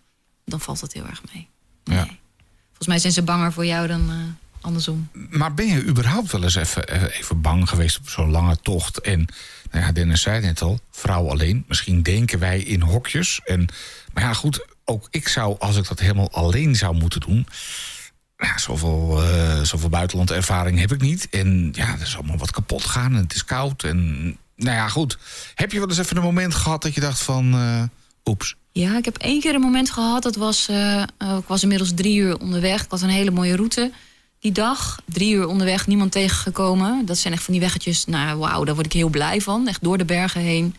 dan 0.46 0.60
valt 0.60 0.80
dat 0.80 0.94
heel 0.94 1.06
erg 1.06 1.22
mee. 1.34 1.48
Nee. 1.84 1.98
Ja. 1.98 2.06
Volgens 2.68 2.88
mij 2.88 3.00
zijn 3.00 3.14
ze 3.14 3.22
banger 3.22 3.54
voor 3.54 3.66
jou 3.66 3.88
dan 3.88 4.10
eh, 4.10 4.16
andersom. 4.64 5.10
Maar 5.30 5.54
ben 5.54 5.68
je 5.68 5.84
überhaupt 5.84 6.32
wel 6.32 6.44
eens 6.44 6.56
even, 6.56 6.88
eh, 6.88 7.18
even 7.18 7.42
bang 7.42 7.70
geweest 7.70 7.98
op 7.98 8.10
zo'n 8.10 8.32
lange 8.32 8.58
tocht? 8.62 9.02
En 9.02 9.28
nou 9.72 9.86
ja, 9.86 9.92
Dennis 9.92 10.22
zei 10.22 10.36
het 10.36 10.44
net 10.44 10.62
al, 10.62 10.80
vrouw 10.92 11.30
alleen. 11.30 11.66
Misschien 11.68 12.02
denken 12.02 12.40
wij 12.40 12.60
in 12.60 12.82
hokjes. 12.82 13.42
En, 13.46 13.68
maar 14.14 14.24
ja, 14.24 14.34
goed, 14.34 14.66
ook 14.86 15.08
ik 15.12 15.28
zou, 15.28 15.56
als 15.60 15.78
ik 15.78 15.88
dat 15.88 16.00
helemaal 16.00 16.32
alleen 16.32 16.76
zou 16.76 16.96
moeten 16.96 17.20
doen... 17.20 17.48
Ja, 18.38 18.58
zoveel, 18.58 19.24
eh 19.24 19.62
zoveel 19.62 19.90
buitenlandervaring 19.90 20.80
heb 20.80 20.92
ik 20.92 21.02
niet. 21.02 21.28
En 21.30 21.70
ja, 21.76 21.94
er 21.94 22.02
is 22.02 22.16
allemaal 22.16 22.38
wat 22.38 22.52
kapot 22.52 22.84
gaan 22.86 23.16
en 23.16 23.22
het 23.24 23.34
is 23.34 23.46
koud. 23.46 23.84
En 23.84 24.24
nou 24.56 24.76
ja, 24.78 24.88
goed. 24.88 25.18
Heb 25.56 25.72
je 25.72 25.80
wel 25.80 25.88
eens 25.90 25.98
even 25.98 26.18
een 26.18 26.24
moment 26.24 26.56
gehad 26.56 26.82
dat 26.82 26.94
je 26.94 27.02
dacht 27.02 27.22
van... 27.24 27.54
eh, 27.54 27.84
oeps, 28.26 28.56
Ja, 28.72 28.98
ik 28.98 29.06
heb 29.06 29.18
één 29.18 29.40
keer 29.42 29.56
een 29.56 29.62
moment 29.62 29.90
gehad. 29.92 30.24
Dat 30.24 30.36
was, 30.36 30.68
eh, 30.70 31.04
ik 31.18 31.48
was 31.48 31.62
inmiddels 31.64 31.92
drie 31.96 32.18
uur 32.18 32.38
onderweg. 32.40 32.84
Ik 32.84 32.92
had 32.92 33.02
een 33.02 33.10
hele 33.10 33.32
mooie 33.32 33.56
route 33.56 33.92
die 34.44 34.52
dag. 34.52 35.00
Drie 35.06 35.34
uur 35.34 35.48
onderweg, 35.48 35.88
niemand 35.88 36.12
tegengekomen. 36.12 37.06
Dat 37.06 37.18
zijn 37.18 37.34
echt 37.34 37.44
van 37.44 37.54
die 37.54 37.62
weggetjes. 37.62 38.06
Nou, 38.06 38.38
wauw, 38.38 38.64
daar 38.64 38.74
word 38.74 38.86
ik 38.86 38.94
heel 38.94 39.10
blij 39.10 39.42
van. 39.42 39.68
Echt 39.68 39.84
door 39.84 39.98
de 39.98 40.06
bergen 40.06 40.42
heen. 40.42 40.76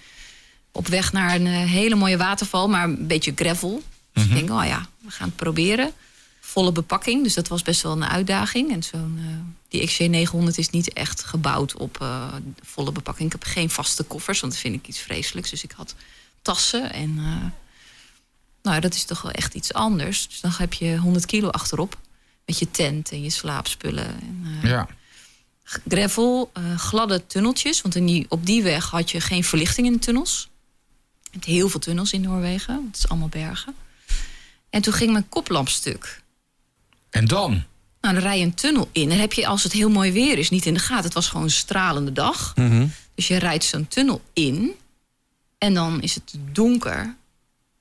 Op 0.73 0.87
weg 0.87 1.13
naar 1.13 1.35
een 1.35 1.47
eh, 1.47 1.65
hele 1.65 1.95
mooie 1.95 2.17
waterval, 2.17 2.69
maar 2.69 2.85
een 2.85 3.07
beetje 3.07 3.33
gravel. 3.35 3.83
Dus 4.13 4.25
ik 4.25 4.35
denk, 4.35 4.51
oh 4.51 4.65
ja, 4.67 4.87
we 4.99 5.11
gaan 5.11 5.27
het 5.27 5.37
proberen. 5.37 5.93
Volle 6.41 6.73
bepakking, 6.73 7.23
dus 7.23 7.35
dat 7.35 7.49
was 7.49 7.63
best 7.63 7.83
wel 7.83 7.93
een 7.93 8.05
uitdaging. 8.05 8.73
En 8.73 8.83
zo'n, 8.83 9.19
eh, 9.19 9.25
die 9.69 9.89
XC900 9.89 10.55
is 10.55 10.71
niet 10.71 10.93
echt 10.93 11.25
gebouwd 11.25 11.77
op 11.77 12.01
eh, 12.01 12.33
volle 12.63 12.93
bepakking. 12.93 13.33
Ik 13.33 13.41
heb 13.41 13.53
geen 13.53 13.71
vaste 13.71 14.03
koffers, 14.03 14.41
want 14.41 14.53
dat 14.53 14.63
vind 14.63 14.75
ik 14.75 14.89
iets 14.89 14.99
vreselijks. 14.99 15.51
Dus 15.51 15.65
ik 15.65 15.73
had 15.77 15.95
tassen 16.43 16.93
en... 16.93 17.15
nou, 18.63 18.81
dat 18.81 18.95
is 18.95 19.05
toch 19.05 19.23
wel 19.23 19.33
echt 19.33 19.55
iets 19.55 19.73
anders. 19.73 20.29
Dus 20.29 20.41
dan 20.41 20.53
heb 20.57 20.73
je 20.73 20.97
100 20.97 21.27
kilo 21.27 21.49
achterop. 21.49 21.97
Met 22.47 22.59
je 22.59 22.71
tent 22.71 23.11
en 23.11 23.23
je 23.23 23.31
slaapspullen. 23.31 24.07
En, 24.07 24.45
eh, 24.63 24.71
ja. 24.71 24.89
Gravel, 25.63 26.51
eh, 26.53 26.79
gladde 26.79 27.27
tunneltjes. 27.27 27.83
Want 27.83 27.95
in 27.95 28.07
die, 28.07 28.27
op 28.29 28.47
die 28.47 28.63
weg 28.63 28.91
had 28.91 29.11
je 29.11 29.21
geen 29.21 29.45
verlichting 29.45 29.87
in 29.87 29.93
de 29.93 29.99
tunnels. 29.99 30.49
Je 31.23 31.31
hebt 31.31 31.45
heel 31.45 31.69
veel 31.69 31.81
tunnels 31.81 32.13
in 32.13 32.21
Noorwegen. 32.21 32.75
want 32.75 32.87
Het 32.87 32.97
is 32.97 33.09
allemaal 33.09 33.29
bergen. 33.29 33.75
En 34.71 34.83
toen 34.83 34.93
ging 34.93 35.13
mijn 35.13 35.29
koplamp 35.29 35.69
stuk. 35.69 36.23
En 37.11 37.25
dan? 37.25 37.51
Nou, 38.01 38.15
dan 38.15 38.25
rij 38.25 38.39
je 38.39 38.45
een 38.45 38.55
tunnel 38.55 38.89
in. 38.93 39.11
En 39.11 39.19
heb 39.19 39.33
je, 39.33 39.47
als 39.47 39.63
het 39.63 39.73
heel 39.73 39.91
mooi 39.91 40.13
weer 40.13 40.39
is, 40.39 40.51
niet 40.51 40.67
in 40.67 40.75
de 40.75 40.81
gaten. 40.81 41.05
Het 41.05 41.15
was 41.15 41.29
gewoon 41.29 41.43
een 41.43 41.51
stralende 41.51 42.13
dag. 42.13 42.53
Mhm. 42.57 42.87
Dus 43.15 43.29
je 43.29 43.37
rijdt 43.37 43.65
zo'n 43.65 43.89
tunnel 43.89 44.23
in. 44.33 44.73
En 45.59 45.75
dan 45.75 46.03
is 46.03 46.15
het 46.15 46.35
donker. 46.53 47.17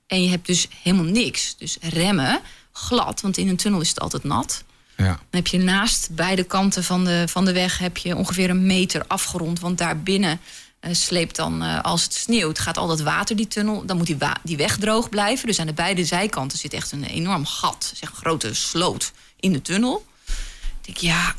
En 0.06 0.22
je 0.22 0.28
hebt 0.28 0.46
dus 0.46 0.68
helemaal 0.82 1.04
niks. 1.04 1.56
Dus 1.56 1.76
remmen, 1.80 2.40
glad, 2.74 3.20
want 3.20 3.36
in 3.36 3.48
een 3.48 3.56
tunnel 3.56 3.80
is 3.80 3.88
het 3.88 4.00
altijd 4.00 4.24
nat. 4.24 4.64
Ja. 4.96 5.04
Dan 5.04 5.16
heb 5.30 5.46
je 5.46 5.58
naast 5.58 6.08
beide 6.10 6.44
kanten 6.44 6.84
van 6.84 7.04
de, 7.04 7.24
van 7.28 7.44
de 7.44 7.52
weg 7.52 7.78
heb 7.78 7.96
je 7.96 8.16
ongeveer 8.16 8.50
een 8.50 8.66
meter 8.66 9.04
afgerond. 9.06 9.60
Want 9.60 9.78
daarbinnen 9.78 10.40
uh, 10.80 10.94
sleept 10.94 11.36
dan, 11.36 11.62
uh, 11.62 11.80
als 11.80 12.02
het 12.02 12.14
sneeuwt, 12.14 12.58
gaat 12.58 12.76
al 12.76 12.86
dat 12.86 13.00
water 13.00 13.36
die 13.36 13.48
tunnel. 13.48 13.86
Dan 13.86 13.96
moet 13.96 14.06
die, 14.06 14.16
die 14.42 14.56
weg 14.56 14.76
droog 14.76 15.08
blijven. 15.08 15.46
Dus 15.46 15.58
aan 15.58 15.66
de 15.66 15.72
beide 15.72 16.04
zijkanten 16.04 16.58
zit 16.58 16.72
echt 16.72 16.92
een 16.92 17.04
enorm 17.04 17.46
gat. 17.46 17.92
Zeg 17.94 18.10
een 18.10 18.16
grote 18.16 18.54
sloot 18.54 19.12
in 19.40 19.52
de 19.52 19.62
tunnel. 19.62 20.06
Ik 20.26 20.84
denk, 20.84 20.96
ja, 20.96 21.34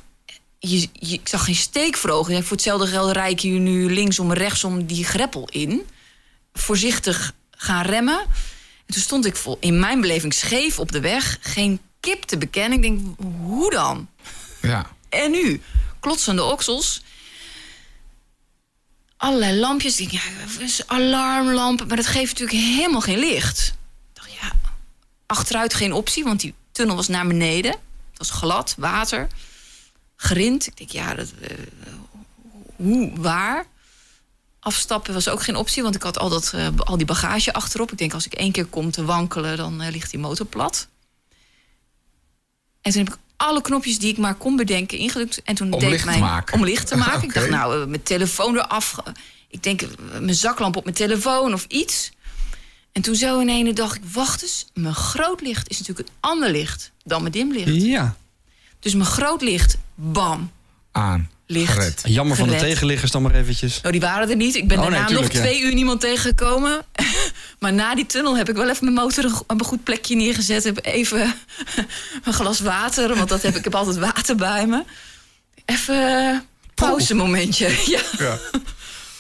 je, 0.59 0.89
je, 0.93 1.13
ik 1.13 1.27
zag 1.27 1.45
geen 1.45 1.55
steekvrogen. 1.55 2.33
Ja, 2.33 2.41
voor 2.41 2.51
hetzelfde 2.51 2.87
geld 2.87 3.11
rijk 3.11 3.39
je 3.39 3.49
nu 3.49 3.93
linksom 3.93 4.31
en 4.31 4.37
rechtsom 4.37 4.85
die 4.85 5.05
greppel 5.05 5.47
in. 5.51 5.87
Voorzichtig 6.53 7.33
gaan 7.51 7.85
remmen. 7.85 8.25
En 8.85 8.93
toen 8.93 9.01
stond 9.03 9.25
ik 9.25 9.35
vol, 9.35 9.57
in 9.59 9.79
mijn 9.79 10.01
beleving 10.01 10.33
scheef 10.33 10.79
op 10.79 10.91
de 10.91 10.99
weg. 10.99 11.37
Geen 11.41 11.79
kip 11.99 12.23
te 12.23 12.37
bekennen. 12.37 12.77
Ik 12.77 12.81
denk, 12.81 13.19
hoe 13.41 13.71
dan? 13.71 14.09
Ja. 14.61 14.89
En 15.09 15.31
nu? 15.31 15.61
Klotsende 15.99 16.43
oksels. 16.43 17.03
Allerlei 19.17 19.59
lampjes. 19.59 19.99
Ik 19.99 20.09
denk, 20.09 20.21
ja, 20.23 20.83
alarmlampen. 20.85 21.87
Maar 21.87 21.97
dat 21.97 22.07
geeft 22.07 22.39
natuurlijk 22.39 22.75
helemaal 22.75 23.01
geen 23.01 23.19
licht. 23.19 23.67
Ik 23.67 23.75
dacht, 24.13 24.31
ja, 24.31 24.51
achteruit 25.25 25.73
geen 25.73 25.93
optie. 25.93 26.23
Want 26.23 26.39
die 26.39 26.53
tunnel 26.71 26.95
was 26.95 27.07
naar 27.07 27.27
beneden. 27.27 27.71
Het 27.71 28.17
was 28.17 28.29
glad, 28.29 28.75
water. 28.77 29.27
Grind. 30.15 30.67
Ik 30.67 30.77
denk, 30.77 30.89
ja, 30.89 31.13
dat, 31.13 31.33
uh, 31.41 31.57
hoe, 32.75 33.11
waar? 33.15 33.65
Afstappen 34.65 35.13
was 35.13 35.27
ook 35.27 35.43
geen 35.43 35.55
optie, 35.55 35.83
want 35.83 35.95
ik 35.95 36.03
had 36.03 36.19
al, 36.19 36.29
dat, 36.29 36.51
uh, 36.55 36.67
al 36.77 36.97
die 36.97 37.05
bagage 37.05 37.53
achterop. 37.53 37.91
Ik 37.91 37.97
denk, 37.97 38.13
als 38.13 38.25
ik 38.25 38.33
één 38.33 38.51
keer 38.51 38.65
kom 38.65 38.91
te 38.91 39.05
wankelen, 39.05 39.57
dan 39.57 39.81
uh, 39.81 39.89
ligt 39.89 40.11
die 40.11 40.19
motor 40.19 40.45
plat. 40.45 40.87
En 42.81 42.91
toen 42.91 43.03
heb 43.03 43.13
ik 43.13 43.19
alle 43.35 43.61
knopjes 43.61 43.99
die 43.99 44.11
ik 44.11 44.17
maar 44.17 44.35
kon 44.35 44.55
bedenken 44.55 44.97
ingedrukt. 44.97 45.41
En 45.43 45.55
toen 45.55 45.73
om 45.73 45.79
deed 45.79 45.89
licht 45.89 46.05
mijn, 46.05 46.17
te 46.17 46.23
maken. 46.23 46.53
Om 46.53 46.65
licht 46.65 46.87
te 46.87 46.95
maken. 46.95 47.15
okay. 47.15 47.27
Ik 47.27 47.33
dacht, 47.33 47.49
nou, 47.49 47.87
mijn 47.87 48.03
telefoon 48.03 48.55
eraf. 48.55 48.95
Ik 49.49 49.63
denk, 49.63 49.81
mijn 50.19 50.35
zaklamp 50.35 50.75
op 50.75 50.83
mijn 50.83 50.95
telefoon 50.95 51.53
of 51.53 51.65
iets. 51.67 52.11
En 52.91 53.01
toen 53.01 53.15
zo 53.15 53.39
in 53.39 53.49
ene 53.49 53.73
dacht 53.73 53.95
ik, 53.95 54.03
wacht 54.11 54.41
eens. 54.41 54.65
Mijn 54.73 54.95
groot 54.95 55.41
licht 55.41 55.69
is 55.69 55.79
natuurlijk 55.79 56.07
een 56.07 56.15
ander 56.19 56.51
licht 56.51 56.91
dan 57.03 57.21
mijn 57.21 57.33
dimlicht. 57.33 57.81
Ja. 57.81 58.15
Dus 58.79 58.93
mijn 58.93 59.09
groot 59.09 59.41
licht, 59.41 59.77
bam, 59.95 60.51
Aan. 60.91 61.29
Licht. 61.45 61.71
Gered. 61.71 62.01
Jammer 62.05 62.37
van 62.37 62.47
de 62.47 62.55
tegenliggers 62.55 63.11
dan 63.11 63.21
maar 63.21 63.35
eventjes. 63.35 63.81
Nou, 63.81 63.91
die 63.91 64.01
waren 64.01 64.29
er 64.29 64.35
niet. 64.35 64.55
Ik 64.55 64.67
ben 64.67 64.77
Oh, 64.77 64.83
nee, 64.83 64.91
daarna 64.91 65.07
tuurlijk, 65.07 65.33
nog 65.33 65.41
ja. 65.43 65.47
twee 65.47 65.61
uur 65.61 65.73
niemand 65.73 66.01
tegengekomen. 66.01 66.85
maar 67.59 67.73
na 67.73 67.95
die 67.95 68.05
tunnel 68.05 68.37
heb 68.37 68.49
ik 68.49 68.55
wel 68.55 68.69
even 68.69 68.93
mijn 68.93 69.05
motor 69.05 69.41
op 69.47 69.59
een 69.59 69.65
goed 69.65 69.83
plekje 69.83 70.15
neergezet. 70.15 70.63
Heb 70.63 70.85
even 70.85 71.21
een 72.23 72.33
glas 72.33 72.59
water, 72.59 73.15
want 73.15 73.29
dat 73.29 73.41
heb 73.41 73.55
ik 73.55 73.63
heb 73.63 73.75
altijd 73.75 73.97
water 73.97 74.35
bij 74.35 74.67
me. 74.67 74.83
Even 75.65 76.29
eh, 76.29 76.37
pauzemomentje. 76.75 77.67
Ja. 77.85 77.99
Ja. 78.17 78.39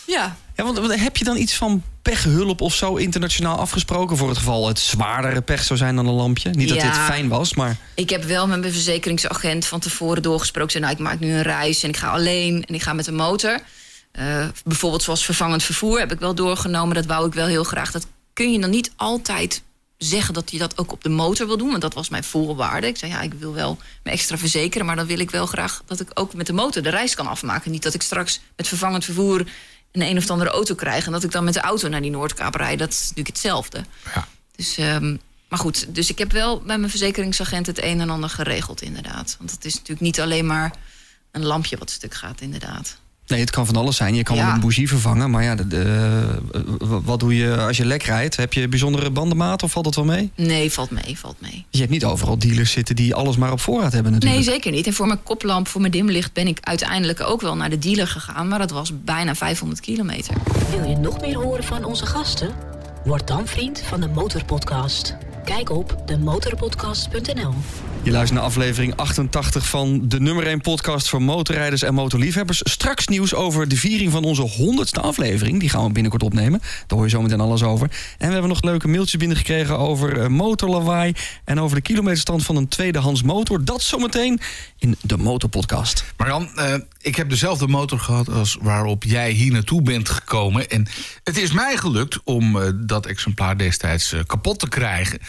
ja. 0.05 0.37
Ja, 0.55 0.63
want 0.63 0.77
want 0.77 0.99
heb 0.99 1.17
je 1.17 1.23
dan 1.23 1.37
iets 1.37 1.55
van 1.55 1.83
pechhulp 2.09 2.61
of 2.61 2.75
zo 2.75 2.95
internationaal 2.95 3.57
afgesproken... 3.57 4.17
voor 4.17 4.29
het 4.29 4.37
geval 4.37 4.67
het 4.67 4.79
zwaardere 4.79 5.41
pech 5.41 5.63
zou 5.63 5.79
zijn 5.79 5.95
dan 5.95 6.07
een 6.07 6.13
lampje? 6.13 6.49
Niet 6.49 6.69
dat 6.69 6.77
Ja. 6.77 6.83
dit 6.83 6.97
fijn 6.97 7.27
was, 7.27 7.53
maar... 7.53 7.77
Ik 7.95 8.09
heb 8.09 8.23
wel 8.23 8.47
met 8.47 8.59
mijn 8.59 8.71
verzekeringsagent 8.71 9.65
van 9.65 9.79
tevoren 9.79 10.21
doorgesproken. 10.21 10.71
Zei, 10.71 10.83
nou, 10.83 10.95
ik 10.95 11.03
maak 11.03 11.19
nu 11.19 11.33
een 11.33 11.41
reis 11.41 11.83
en 11.83 11.89
ik 11.89 11.97
ga 11.97 12.09
alleen 12.09 12.65
en 12.67 12.73
ik 12.73 12.81
ga 12.81 12.93
met 12.93 13.05
de 13.05 13.11
motor. 13.11 13.59
Eh, 14.11 14.47
bijvoorbeeld 14.63 15.03
zoals 15.03 15.25
vervangend 15.25 15.63
vervoer 15.63 15.99
heb 15.99 16.11
ik 16.11 16.19
wel 16.19 16.35
doorgenomen. 16.35 16.95
Dat 16.95 17.05
wou 17.05 17.27
ik 17.27 17.33
wel 17.33 17.47
heel 17.47 17.63
graag. 17.63 17.91
Dat 17.91 18.07
kun 18.33 18.51
je 18.51 18.59
dan 18.59 18.69
niet 18.69 18.91
altijd 18.95 19.63
zeggen 19.97 20.33
dat 20.33 20.51
je 20.51 20.57
dat 20.57 20.77
ook 20.77 20.91
op 20.91 21.03
de 21.03 21.09
motor 21.09 21.47
wil 21.47 21.57
doen. 21.57 21.69
Want 21.69 21.81
dat 21.81 21.93
was 21.93 22.09
mijn 22.09 22.23
voorwaarde. 22.23 22.87
Ik 22.87 22.97
zei, 22.97 23.11
ja, 23.11 23.21
ik 23.21 23.33
wil 23.33 23.53
wel 23.53 23.77
me 24.03 24.11
extra 24.11 24.37
verzekeren. 24.37 24.85
Maar 24.85 24.95
dan 24.95 25.05
wil 25.05 25.19
ik 25.19 25.31
wel 25.31 25.45
graag 25.45 25.81
dat 25.85 25.99
ik 25.99 26.09
ook 26.13 26.33
met 26.33 26.47
de 26.47 26.53
motor 26.53 26.81
de 26.81 26.89
reis 26.89 27.15
kan 27.15 27.27
afmaken. 27.27 27.71
Niet 27.71 27.83
dat 27.83 27.93
ik 27.93 28.01
straks 28.01 28.41
met 28.55 28.67
vervangend 28.67 29.05
vervoer 29.05 29.45
een 29.95 30.01
een 30.01 30.17
of 30.17 30.29
andere 30.29 30.49
auto 30.49 30.75
krijg... 30.75 31.05
en 31.05 31.11
dat 31.11 31.23
ik 31.23 31.31
dan 31.31 31.43
met 31.43 31.53
de 31.53 31.61
auto 31.61 31.87
naar 31.87 32.01
die 32.01 32.11
Noordkaap 32.11 32.55
rijd. 32.55 32.79
Dat 32.79 32.89
is 32.89 32.99
natuurlijk 32.99 33.27
hetzelfde. 33.27 33.83
Ja. 34.13 34.27
Dus, 34.55 34.77
ehm, 34.77 35.17
maar 35.49 35.59
goed, 35.59 35.95
dus 35.95 36.09
ik 36.09 36.17
heb 36.17 36.31
wel 36.31 36.61
bij 36.61 36.77
mijn 36.77 36.89
verzekeringsagent 36.89 37.65
het 37.65 37.83
een 37.83 38.01
en 38.01 38.09
ander 38.09 38.29
geregeld, 38.29 38.81
inderdaad. 38.81 39.35
Want 39.37 39.51
het 39.51 39.65
is 39.65 39.73
natuurlijk 39.73 40.01
niet 40.01 40.19
alleen 40.19 40.45
maar 40.45 40.73
een 41.31 41.45
lampje 41.45 41.77
wat 41.77 41.89
stuk 41.89 42.13
gaat, 42.13 42.41
inderdaad. 42.41 42.97
Nee, 43.27 43.39
het 43.39 43.49
kan 43.49 43.65
van 43.65 43.75
alles 43.75 43.95
zijn. 43.95 44.15
Je 44.15 44.23
kan 44.23 44.35
wel 44.35 44.45
Ja. 44.45 44.53
een 44.53 44.59
bougie 44.59 44.87
vervangen, 44.87 45.29
maar 45.29 45.43
ja, 45.43 45.55
de, 45.55 45.67
de- 45.67 46.39
w- 46.79 46.99
wat 47.05 47.19
doe 47.19 47.35
je 47.35 47.57
als 47.57 47.77
je 47.77 47.85
lek 47.85 48.03
rijdt? 48.03 48.35
Heb 48.35 48.53
je 48.53 48.67
bijzondere 48.67 49.09
bandenmaat 49.09 49.63
of 49.63 49.71
valt 49.71 49.85
dat 49.85 49.95
wel 49.95 50.05
mee? 50.05 50.31
Nee, 50.35 50.71
valt 50.71 50.91
mee, 50.91 51.17
valt 51.19 51.41
mee. 51.41 51.65
Je 51.69 51.79
hebt 51.79 51.91
niet 51.91 52.05
overal 52.05 52.37
dealers 52.37 52.71
zitten 52.71 52.95
die 52.95 53.15
alles 53.15 53.37
maar 53.37 53.51
op 53.51 53.59
voorraad 53.59 53.93
hebben 53.93 54.11
natuurlijk. 54.11 54.41
Nee, 54.45 54.53
zeker 54.53 54.71
niet. 54.71 54.87
En 54.87 54.93
voor 54.93 55.07
mijn 55.07 55.23
koplamp, 55.23 55.67
voor 55.67 55.81
mijn 55.81 55.93
dimlicht 55.93 56.33
ben 56.33 56.47
ik 56.47 56.57
uiteindelijk 56.61 57.21
ook 57.21 57.41
wel 57.41 57.55
naar 57.55 57.69
de 57.69 57.79
dealer 57.79 58.07
gegaan. 58.07 58.47
Maar 58.47 58.59
dat 58.59 58.71
was 58.71 58.91
bijna 59.03 59.35
500 59.35 59.79
kilometer. 59.81 60.33
Wil 60.69 60.89
je 60.89 60.95
nog 60.97 61.21
meer 61.21 61.35
horen 61.37 61.63
van 61.63 61.83
onze 61.83 62.05
gasten? 62.05 62.49
Word 63.05 63.27
dan 63.27 63.47
vriend 63.47 63.81
van 63.85 63.99
de 64.01 64.07
Motorpodcast. 64.07 65.15
Kijk 65.45 65.69
op 65.69 65.97
demotorpodcast.nl. 66.05 67.53
Je 68.03 68.11
luistert 68.11 68.39
naar 68.39 68.49
aflevering 68.49 68.95
88 68.95 69.67
van 69.67 70.07
de 70.07 70.19
nummer 70.19 70.47
1 70.47 70.61
podcast 70.61 71.09
voor 71.09 71.21
motorrijders 71.21 71.81
en 71.81 71.93
motorliefhebbers. 71.93 72.61
Straks 72.63 73.07
nieuws 73.07 73.33
over 73.33 73.67
de 73.67 73.75
viering 73.75 74.11
van 74.11 74.23
onze 74.23 74.49
100ste 74.49 75.01
aflevering. 75.01 75.59
Die 75.59 75.69
gaan 75.69 75.85
we 75.85 75.91
binnenkort 75.91 76.23
opnemen. 76.23 76.59
Daar 76.59 76.97
hoor 76.97 77.03
je 77.03 77.09
zometeen 77.09 77.39
alles 77.39 77.63
over. 77.63 77.89
En 78.17 78.27
we 78.27 78.33
hebben 78.33 78.49
nog 78.49 78.61
leuke 78.61 78.87
mailtjes 78.87 79.19
binnengekregen 79.19 79.77
over 79.77 80.19
eh, 80.19 80.27
motorlawaai... 80.27 81.13
en 81.43 81.59
over 81.59 81.75
de 81.75 81.81
kilometerstand 81.81 82.45
van 82.45 82.55
een 82.55 82.67
tweedehands 82.67 83.23
motor. 83.23 83.65
Dat 83.65 83.81
zometeen 83.81 84.39
in 84.79 84.95
de 85.01 85.17
Motorpodcast. 85.17 86.05
Marjan, 86.17 86.49
eh, 86.55 86.73
ik 87.01 87.15
heb 87.15 87.29
dezelfde 87.29 87.67
motor 87.67 87.99
gehad 87.99 88.29
als 88.29 88.57
waarop 88.61 89.03
jij 89.03 89.31
hier 89.31 89.51
naartoe 89.51 89.81
bent 89.81 90.09
gekomen. 90.09 90.69
En 90.69 90.87
het 91.23 91.37
is 91.37 91.51
mij 91.51 91.77
gelukt 91.77 92.19
om 92.23 92.61
eh, 92.61 92.69
dat 92.75 93.05
exemplaar 93.05 93.57
destijds 93.57 94.15
kapot 94.25 94.59
te 94.59 94.69
krijgen. 94.69 95.19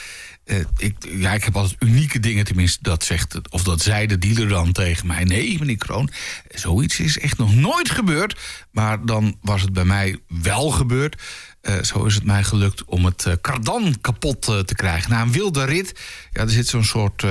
Eh, 0.46 0.59
ik, 0.76 0.96
ja, 1.09 1.32
ik 1.32 1.44
heb 1.44 1.56
altijd 1.56 1.82
unieke 1.82 2.20
dingen, 2.20 2.44
tenminste, 2.44 2.78
dat 2.82 3.04
zegt. 3.04 3.50
Of 3.50 3.62
dat 3.62 3.80
zei 3.80 4.06
de 4.06 4.18
dealer 4.18 4.48
dan 4.48 4.72
tegen 4.72 5.06
mij. 5.06 5.24
Nee, 5.24 5.59
meneer 5.59 5.76
Kroon, 5.76 6.11
zoiets 6.54 7.00
is 7.00 7.18
echt 7.18 7.38
nog 7.38 7.54
nooit 7.54 7.90
gebeurd. 7.90 8.40
Maar 8.70 9.06
dan 9.06 9.38
was 9.42 9.62
het 9.62 9.72
bij 9.72 9.85
mij 9.85 10.18
wel 10.28 10.70
gebeurd. 10.70 11.22
Eh, 11.61 11.82
zo 11.82 12.04
is 12.04 12.14
het 12.14 12.24
mij 12.24 12.44
gelukt 12.44 12.85
om 12.85 13.04
het 13.04 13.24
eh, 13.26 13.32
kardan 13.40 13.96
kapot 14.00 14.42
te 14.42 14.74
krijgen. 14.74 15.11
Na 15.11 15.22
een 15.22 15.32
wilde 15.32 15.64
rit, 15.64 16.00
ja, 16.32 16.40
er 16.40 16.50
zit 16.50 16.66
zo'n 16.66 16.85
soort, 16.85 17.24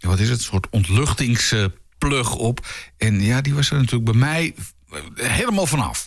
wat 0.00 0.18
is 0.18 0.28
het, 0.28 0.42
soort 0.42 0.66
ontluchtingsplug 0.70 2.34
op. 2.34 2.66
En 2.96 3.20
ja, 3.20 3.40
die 3.40 3.54
was 3.54 3.70
er 3.70 3.76
natuurlijk 3.76 4.10
bij 4.10 4.20
mij 4.20 4.54
helemaal 5.14 5.66
vanaf. 5.66 6.06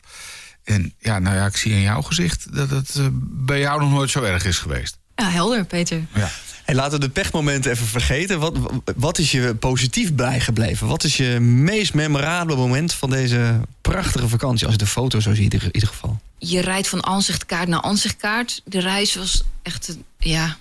En 0.63 0.93
ja, 0.99 1.19
nou 1.19 1.35
ja, 1.35 1.45
ik 1.45 1.57
zie 1.57 1.71
in 1.71 1.81
jouw 1.81 2.01
gezicht 2.01 2.55
dat 2.55 2.69
het 2.69 2.99
bij 3.21 3.59
jou 3.59 3.79
nog 3.79 3.91
nooit 3.91 4.09
zo 4.09 4.23
erg 4.23 4.45
is 4.45 4.57
geweest. 4.57 4.99
Ja, 5.15 5.29
helder, 5.29 5.65
Peter. 5.65 6.05
Ja. 6.13 6.31
Hey, 6.71 6.79
laten 6.79 6.99
we 6.99 7.05
de 7.05 7.11
pechmomenten 7.11 7.71
even 7.71 7.85
vergeten. 7.85 8.39
Wat, 8.39 8.57
wat 8.95 9.17
is 9.17 9.31
je 9.31 9.55
positief 9.55 10.13
bijgebleven? 10.13 10.87
Wat 10.87 11.03
is 11.03 11.17
je 11.17 11.39
meest 11.39 11.93
memorabele 11.93 12.57
moment 12.57 12.93
van 12.93 13.09
deze 13.09 13.59
prachtige 13.81 14.27
vakantie? 14.27 14.67
Als 14.67 14.77
de 14.77 14.85
foto 14.85 15.19
zo 15.19 15.33
zie, 15.33 15.49
in 15.49 15.51
ieder- 15.71 15.87
geval. 15.87 16.19
je 16.37 16.59
rijdt 16.59 16.87
van 16.87 17.05
aanzichtkaart 17.05 17.67
naar 17.67 17.81
aanzichtkaart. 17.81 18.61
De 18.65 18.79
reis 18.79 19.15
was 19.15 19.43
echt, 19.61 19.97
ja... 20.17 20.57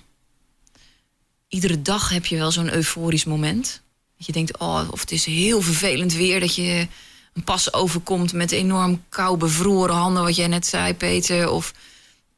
Iedere 1.47 1.81
dag 1.81 2.09
heb 2.09 2.25
je 2.25 2.37
wel 2.37 2.51
zo'n 2.51 2.73
euforisch 2.73 3.25
moment. 3.25 3.81
Dat 4.17 4.25
je 4.25 4.31
denkt, 4.31 4.57
oh, 4.57 4.87
of 4.91 4.99
het 5.01 5.11
is 5.11 5.25
heel 5.25 5.61
vervelend 5.61 6.13
weer... 6.13 6.39
dat 6.39 6.55
je 6.55 6.87
een 7.33 7.43
pas 7.43 7.73
overkomt 7.73 8.33
met 8.33 8.51
enorm 8.51 9.03
kou 9.09 9.37
bevroren 9.37 9.95
handen... 9.95 10.23
wat 10.23 10.35
jij 10.35 10.47
net 10.47 10.65
zei, 10.65 10.93
Peter. 10.93 11.49
Of, 11.49 11.73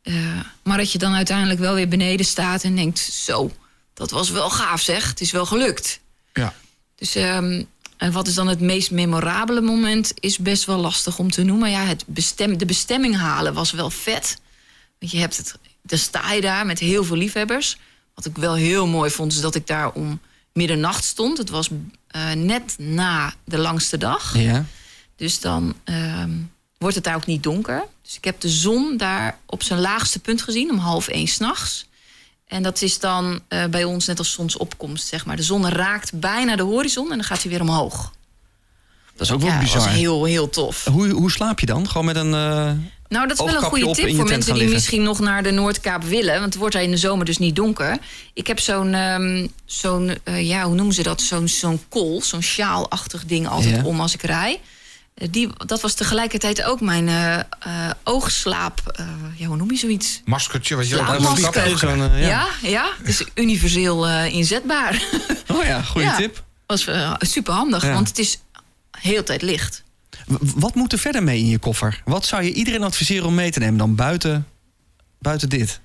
eh, 0.01 0.39
maar 0.63 0.77
dat 0.77 0.91
je 0.91 0.97
dan 0.97 1.13
uiteindelijk 1.13 1.59
wel 1.59 1.73
weer 1.73 1.87
beneden 1.87 2.25
staat 2.25 2.63
en 2.63 2.75
denkt... 2.75 2.99
zo, 2.99 3.51
dat 3.93 4.11
was 4.11 4.29
wel 4.29 4.49
gaaf 4.49 4.81
zeg, 4.81 5.07
het 5.07 5.21
is 5.21 5.31
wel 5.31 5.45
gelukt. 5.45 5.99
Ja. 6.33 6.53
Dus 6.95 7.15
ehm, 7.15 7.63
en 7.97 8.11
wat 8.11 8.27
is 8.27 8.33
dan 8.33 8.47
het 8.47 8.59
meest 8.59 8.91
memorabele 8.91 9.61
moment? 9.61 10.13
Is 10.19 10.37
best 10.37 10.65
wel 10.65 10.77
lastig 10.77 11.19
om 11.19 11.31
te 11.31 11.43
noemen. 11.43 11.69
Ja, 11.69 11.83
het 11.85 12.03
bestem, 12.07 12.57
de 12.57 12.65
bestemming 12.65 13.17
halen 13.17 13.53
was 13.53 13.71
wel 13.71 13.89
vet. 13.89 14.37
Want 14.99 15.11
je 15.11 15.17
hebt 15.17 15.37
het, 15.37 15.57
dan 15.81 15.97
sta 15.97 16.31
je 16.31 16.41
daar 16.41 16.65
met 16.65 16.79
heel 16.79 17.03
veel 17.03 17.15
liefhebbers. 17.15 17.77
Wat 18.13 18.25
ik 18.25 18.37
wel 18.37 18.53
heel 18.53 18.87
mooi 18.87 19.11
vond, 19.11 19.31
is 19.31 19.41
dat 19.41 19.55
ik 19.55 19.67
daar 19.67 19.91
om 19.91 20.19
middernacht 20.53 21.03
stond. 21.03 21.37
Het 21.37 21.49
was 21.49 21.69
eh, 22.07 22.31
net 22.31 22.75
na 22.77 23.33
de 23.43 23.57
langste 23.57 23.97
dag. 23.97 24.37
Ja. 24.37 24.65
Dus 25.15 25.39
dan 25.39 25.75
ehm, 25.83 26.31
wordt 26.77 26.95
het 26.95 27.03
daar 27.03 27.15
ook 27.15 27.25
niet 27.25 27.43
donker. 27.43 27.83
Dus 28.01 28.15
ik 28.15 28.23
heb 28.23 28.39
de 28.39 28.49
zon 28.49 28.97
daar 28.97 29.37
op 29.45 29.63
zijn 29.63 29.79
laagste 29.79 30.19
punt 30.19 30.41
gezien, 30.41 30.69
om 30.71 30.77
half 30.77 31.07
één 31.07 31.27
s'nachts. 31.27 31.85
En 32.53 32.63
dat 32.63 32.81
is 32.81 32.99
dan 32.99 33.39
eh, 33.47 33.65
bij 33.65 33.83
ons 33.83 34.05
net 34.07 34.17
als 34.17 34.31
zonsopkomst, 34.31 35.07
zeg 35.07 35.25
maar. 35.25 35.35
De 35.35 35.43
zon 35.43 35.69
raakt 35.69 36.19
bijna 36.19 36.55
de 36.55 36.63
horizon 36.63 37.11
en 37.11 37.17
dan 37.17 37.23
gaat 37.25 37.41
hij 37.41 37.51
weer 37.51 37.61
omhoog. 37.61 38.11
Dat 39.15 39.27
is 39.27 39.31
ook 39.33 39.39
wel 39.39 39.49
ja, 39.49 39.55
dat 39.55 39.63
bizar. 39.63 39.81
was 39.81 39.89
heel, 39.89 40.23
heel 40.25 40.49
tof. 40.49 40.85
Hoe, 40.85 41.09
hoe 41.09 41.31
slaap 41.31 41.59
je 41.59 41.65
dan? 41.65 41.87
Gewoon 41.89 42.05
met 42.05 42.15
een... 42.15 42.33
eh, 42.33 42.71
Nou, 43.07 43.27
dat 43.27 43.39
is 43.39 43.45
wel 43.45 43.55
een 43.55 43.61
goede 43.61 43.91
tip 43.91 44.15
voor 44.15 44.25
mensen 44.25 44.53
die 44.53 44.67
misschien 44.69 45.03
nog 45.03 45.19
naar 45.19 45.43
de 45.43 45.51
Noordkaap 45.51 46.03
willen. 46.03 46.33
Want 46.33 46.45
het 46.45 46.55
wordt 46.55 46.73
daar 46.73 46.83
in 46.83 46.91
de 46.91 46.97
zomer 46.97 47.25
dus 47.25 47.37
niet 47.37 47.55
donker. 47.55 47.97
Ik 48.33 48.47
heb 48.47 48.59
zo'n, 48.59 48.93
ehm, 48.93 49.47
zo'n 49.65 50.11
eh, 50.23 50.47
ja, 50.47 50.63
hoe 50.63 50.75
noemen 50.75 50.93
ze 50.95 51.03
dat? 51.03 51.21
Zo'n 51.21 51.47
zo'n 51.47 51.81
kool, 51.89 52.21
zo'n 52.21 52.41
sjaalachtig 52.41 53.25
ding 53.25 53.47
altijd 53.47 53.75
Ja. 53.75 53.83
om 53.83 53.99
als 54.01 54.13
ik 54.13 54.21
rij. 54.21 54.59
Eh, 55.15 55.27
Die, 55.31 55.49
dat 55.65 55.81
was 55.81 55.93
tegelijkertijd 55.93 56.63
ook 56.63 56.81
mijn 56.81 57.07
eh, 57.07 57.39
eh, 57.39 57.43
oogslaap. 58.03 59.03
ja, 59.35 59.45
hoe 59.45 59.55
noem 59.55 59.71
je 59.71 59.77
zoiets? 59.77 60.21
Maskertje 60.25 60.75
wat 60.75 60.87
je 60.89 60.99
ook 60.99 61.07
hebt. 61.55 61.79
zo'n, 61.79 61.97
Ja, 61.99 62.17
ja. 62.17 62.47
ja, 62.61 62.91
het 62.97 63.07
is 63.07 63.23
universeel 63.33 64.07
inzetbaar. 64.09 65.03
Oh 65.47 65.63
ja, 65.63 65.81
goede 65.81 66.07
Ja. 66.07 66.15
tip. 66.15 66.43
was 66.65 66.87
super 67.19 67.53
handig, 67.53 67.83
Ja. 67.83 67.93
want 67.93 68.07
het 68.07 68.19
is 68.19 68.39
heel 68.91 69.23
tijd 69.23 69.41
licht. 69.41 69.83
W- 70.27 70.35
Wat 70.55 70.75
moet 70.75 70.91
er 70.93 70.99
verder 70.99 71.23
mee 71.23 71.39
in 71.39 71.47
je 71.47 71.59
koffer? 71.59 72.01
Wat 72.05 72.25
zou 72.25 72.43
je 72.43 72.53
iedereen 72.53 72.83
adviseren 72.83 73.25
om 73.25 73.35
mee 73.35 73.51
te 73.51 73.59
nemen 73.59 73.77
dan 73.77 73.95
buiten, 73.95 74.47
buiten 75.19 75.49
dit? 75.49 75.79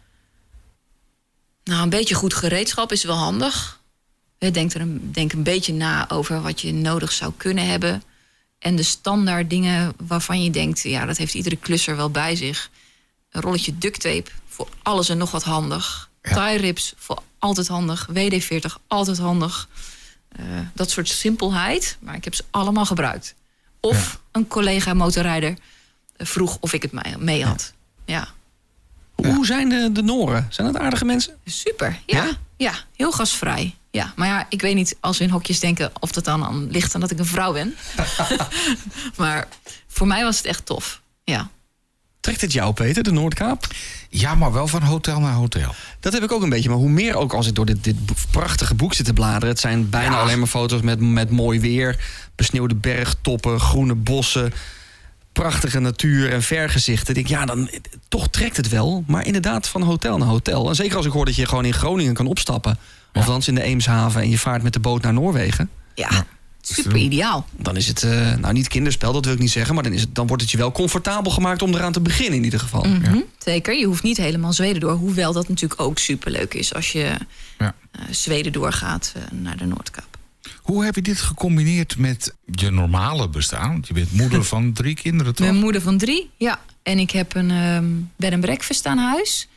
Nou, 1.64 1.82
een 1.82 1.88
beetje 1.88 2.14
goed 2.14 2.34
gereedschap 2.34 2.92
is 2.92 3.04
wel 3.04 3.16
handig. 3.16 3.80
Denk, 4.38 4.72
er 4.74 4.80
een, 4.80 5.08
denk 5.12 5.32
een 5.32 5.42
beetje 5.42 5.72
na 5.72 6.10
over 6.10 6.42
wat 6.42 6.60
je 6.60 6.72
nodig 6.72 7.12
zou 7.12 7.32
kunnen 7.36 7.66
hebben. 7.66 8.02
En 8.58 8.76
de 8.76 8.82
standaard 8.82 9.50
dingen 9.50 9.92
waarvan 10.06 10.42
je 10.42 10.50
denkt... 10.50 10.82
ja, 10.82 11.04
dat 11.06 11.16
heeft 11.16 11.34
iedere 11.34 11.56
klusser 11.56 11.96
wel 11.96 12.10
bij 12.10 12.36
zich. 12.36 12.70
Een 13.30 13.40
rolletje 13.40 13.78
duct 13.78 14.00
tape, 14.00 14.30
voor 14.48 14.68
alles 14.82 15.08
en 15.08 15.18
nog 15.18 15.30
wat 15.30 15.42
handig. 15.42 16.10
Ja. 16.22 16.46
Tie 16.48 16.58
rips, 16.58 16.94
voor 16.96 17.22
altijd 17.38 17.68
handig. 17.68 18.08
WD-40, 18.12 18.72
altijd 18.86 19.18
handig. 19.18 19.68
Eh, 20.28 20.44
dat 20.74 20.90
soort 20.90 21.08
simpelheid, 21.08 21.96
maar 22.00 22.14
ik 22.14 22.24
heb 22.24 22.34
ze 22.34 22.44
allemaal 22.50 22.86
gebruikt. 22.86 23.34
Of 23.80 24.20
een 24.32 24.46
collega 24.48 24.94
motorrijder 24.94 25.56
eh, 26.16 26.26
vroeg 26.26 26.56
of 26.60 26.72
ik 26.72 26.82
het 26.82 26.92
mee- 26.92 27.16
mee 27.18 27.44
had. 27.44 27.72
ja. 28.04 28.28
Hoe 29.14 29.46
zijn 29.46 29.68
de, 29.68 29.92
de 29.92 30.02
Noren? 30.02 30.46
Zijn 30.50 30.72
dat 30.72 30.82
aardige 30.82 31.04
mensen? 31.04 31.36
Super, 31.44 32.00
ja. 32.06 32.24
Ja? 32.24 32.30
ja. 32.56 32.72
heel 32.96 33.12
gastvrij. 33.12 33.74
Ja, 33.90 34.12
maar 34.16 34.28
ja, 34.28 34.46
ik 34.48 34.60
weet 34.60 34.74
niet 34.74 34.96
als 35.00 35.18
we 35.18 35.24
in 35.24 35.30
hokjes 35.30 35.60
denken 35.60 35.90
of 36.00 36.12
dat 36.12 36.24
dan 36.24 36.44
aan 36.44 36.70
ligt 36.70 36.94
aan 36.94 37.00
dat 37.00 37.10
ik 37.10 37.18
een 37.18 37.26
vrouw 37.26 37.52
ben. 37.52 37.74
maar 39.16 39.48
voor 39.86 40.06
mij 40.06 40.22
was 40.24 40.36
het 40.36 40.46
echt 40.46 40.66
tof. 40.66 41.00
Ja. 41.24 41.48
Trekt 42.20 42.40
het 42.40 42.52
jou, 42.52 42.72
Peter, 42.72 43.02
de 43.02 43.12
Noordkaap? 43.12 43.66
Ja, 44.08 44.34
maar 44.34 44.52
wel 44.52 44.66
van 44.68 44.82
hotel 44.82 45.20
naar 45.20 45.32
hotel. 45.32 45.74
Dat 46.00 46.12
heb 46.12 46.22
ik 46.22 46.32
ook 46.32 46.42
een 46.42 46.48
beetje. 46.48 46.68
Maar 46.68 46.78
hoe 46.78 46.88
meer 46.88 47.14
ook 47.14 47.32
als 47.32 47.46
ik 47.46 47.54
door 47.54 47.66
dit, 47.66 47.84
dit 47.84 47.96
prachtige 48.30 48.74
boek 48.74 48.94
zit 48.94 49.06
te 49.06 49.12
bladeren. 49.12 49.48
Het 49.48 49.60
zijn 49.60 49.90
bijna 49.90 50.10
Ja. 50.14 50.20
alleen 50.20 50.38
maar 50.38 50.48
foto's 50.48 50.80
met, 50.80 51.00
met 51.00 51.30
mooi 51.30 51.60
weer. 51.60 52.04
Besneeuwde 52.34 52.74
bergtoppen, 52.74 53.60
groene 53.60 53.94
bossen. 53.94 54.52
Prachtige 55.32 55.78
natuur 55.80 56.32
en 56.32 56.42
vergezichten. 56.42 57.08
Ik 57.08 57.14
denk, 57.14 57.26
ja, 57.26 57.46
dan 57.46 57.70
toch 58.08 58.28
trekt 58.28 58.56
het 58.56 58.68
wel. 58.68 59.04
Maar 59.06 59.26
inderdaad, 59.26 59.68
van 59.68 59.82
hotel 59.82 60.18
naar 60.18 60.28
hotel. 60.28 60.68
En 60.68 60.74
zeker 60.74 60.96
als 60.96 61.06
ik 61.06 61.12
hoor 61.12 61.24
dat 61.24 61.36
je 61.36 61.46
gewoon 61.46 61.64
in 61.64 61.74
Groningen 61.74 62.14
kan 62.14 62.26
opstappen. 62.26 62.78
Of 63.12 63.20
althans 63.24 63.48
in 63.48 63.54
de 63.54 63.62
Eemshaven. 63.62 64.20
En 64.20 64.30
je 64.30 64.38
vaart 64.38 64.62
met 64.62 64.72
de 64.72 64.80
boot 64.80 65.02
naar 65.02 65.12
Noorwegen. 65.12 65.70
Ja, 65.94 66.26
super 66.60 66.96
ideaal. 66.96 67.46
Dan 67.56 67.76
is 67.76 67.86
het, 67.86 68.02
eh, 68.02 68.34
nou 68.36 68.52
niet 68.52 68.68
kinderspel, 68.68 69.12
dat 69.12 69.24
wil 69.24 69.34
ik 69.34 69.40
niet 69.40 69.50
zeggen. 69.50 69.74
Maar 69.74 69.82
dan, 69.82 69.92
is 69.92 70.00
het, 70.00 70.14
dan 70.14 70.26
wordt 70.26 70.42
het 70.42 70.50
je 70.50 70.56
wel 70.58 70.72
comfortabel 70.72 71.30
gemaakt 71.32 71.62
om 71.62 71.74
eraan 71.74 71.92
te 71.92 72.00
beginnen 72.00 72.38
in 72.38 72.44
ieder 72.44 72.60
geval. 72.60 72.84
Mhm, 72.84 73.18
Zeker, 73.38 73.78
je 73.78 73.84
hoeft 73.86 74.02
niet 74.02 74.16
helemaal 74.16 74.52
Zweden 74.52 74.80
door. 74.80 74.92
Hoewel 74.92 75.32
dat 75.32 75.48
natuurlijk 75.48 75.80
ook 75.80 75.98
superleuk 75.98 76.54
is 76.54 76.74
als 76.74 76.92
je 76.92 77.12
Ja. 77.58 77.74
eh, 77.92 78.00
Zweden 78.10 78.52
doorgaat 78.52 79.12
eh, 79.16 79.22
naar 79.38 79.56
de 79.56 79.64
Noordkap. 79.66 80.06
Hoe 80.62 80.84
heb 80.84 80.94
je 80.94 81.02
dit 81.02 81.20
gecombineerd 81.20 81.98
met 81.98 82.34
je 82.44 82.70
normale 82.70 83.28
bestaan? 83.28 83.70
Want 83.70 83.86
je 83.86 83.94
bent 83.94 84.12
moeder 84.12 84.44
van 84.54 84.72
drie 84.72 84.94
kinderen, 84.94 85.34
toch? 85.34 85.46
Mijn 85.46 85.60
moeder 85.60 85.80
van 85.80 85.98
drie, 85.98 86.30
ja. 86.36 86.60
En 86.82 86.98
ik 86.98 87.10
heb 87.10 87.34
een 87.34 87.50
ehm 87.50 87.84
bed 88.16 88.32
and 88.32 88.40
breakfast 88.40 88.86
aan 88.86 88.98
huis. 88.98 89.48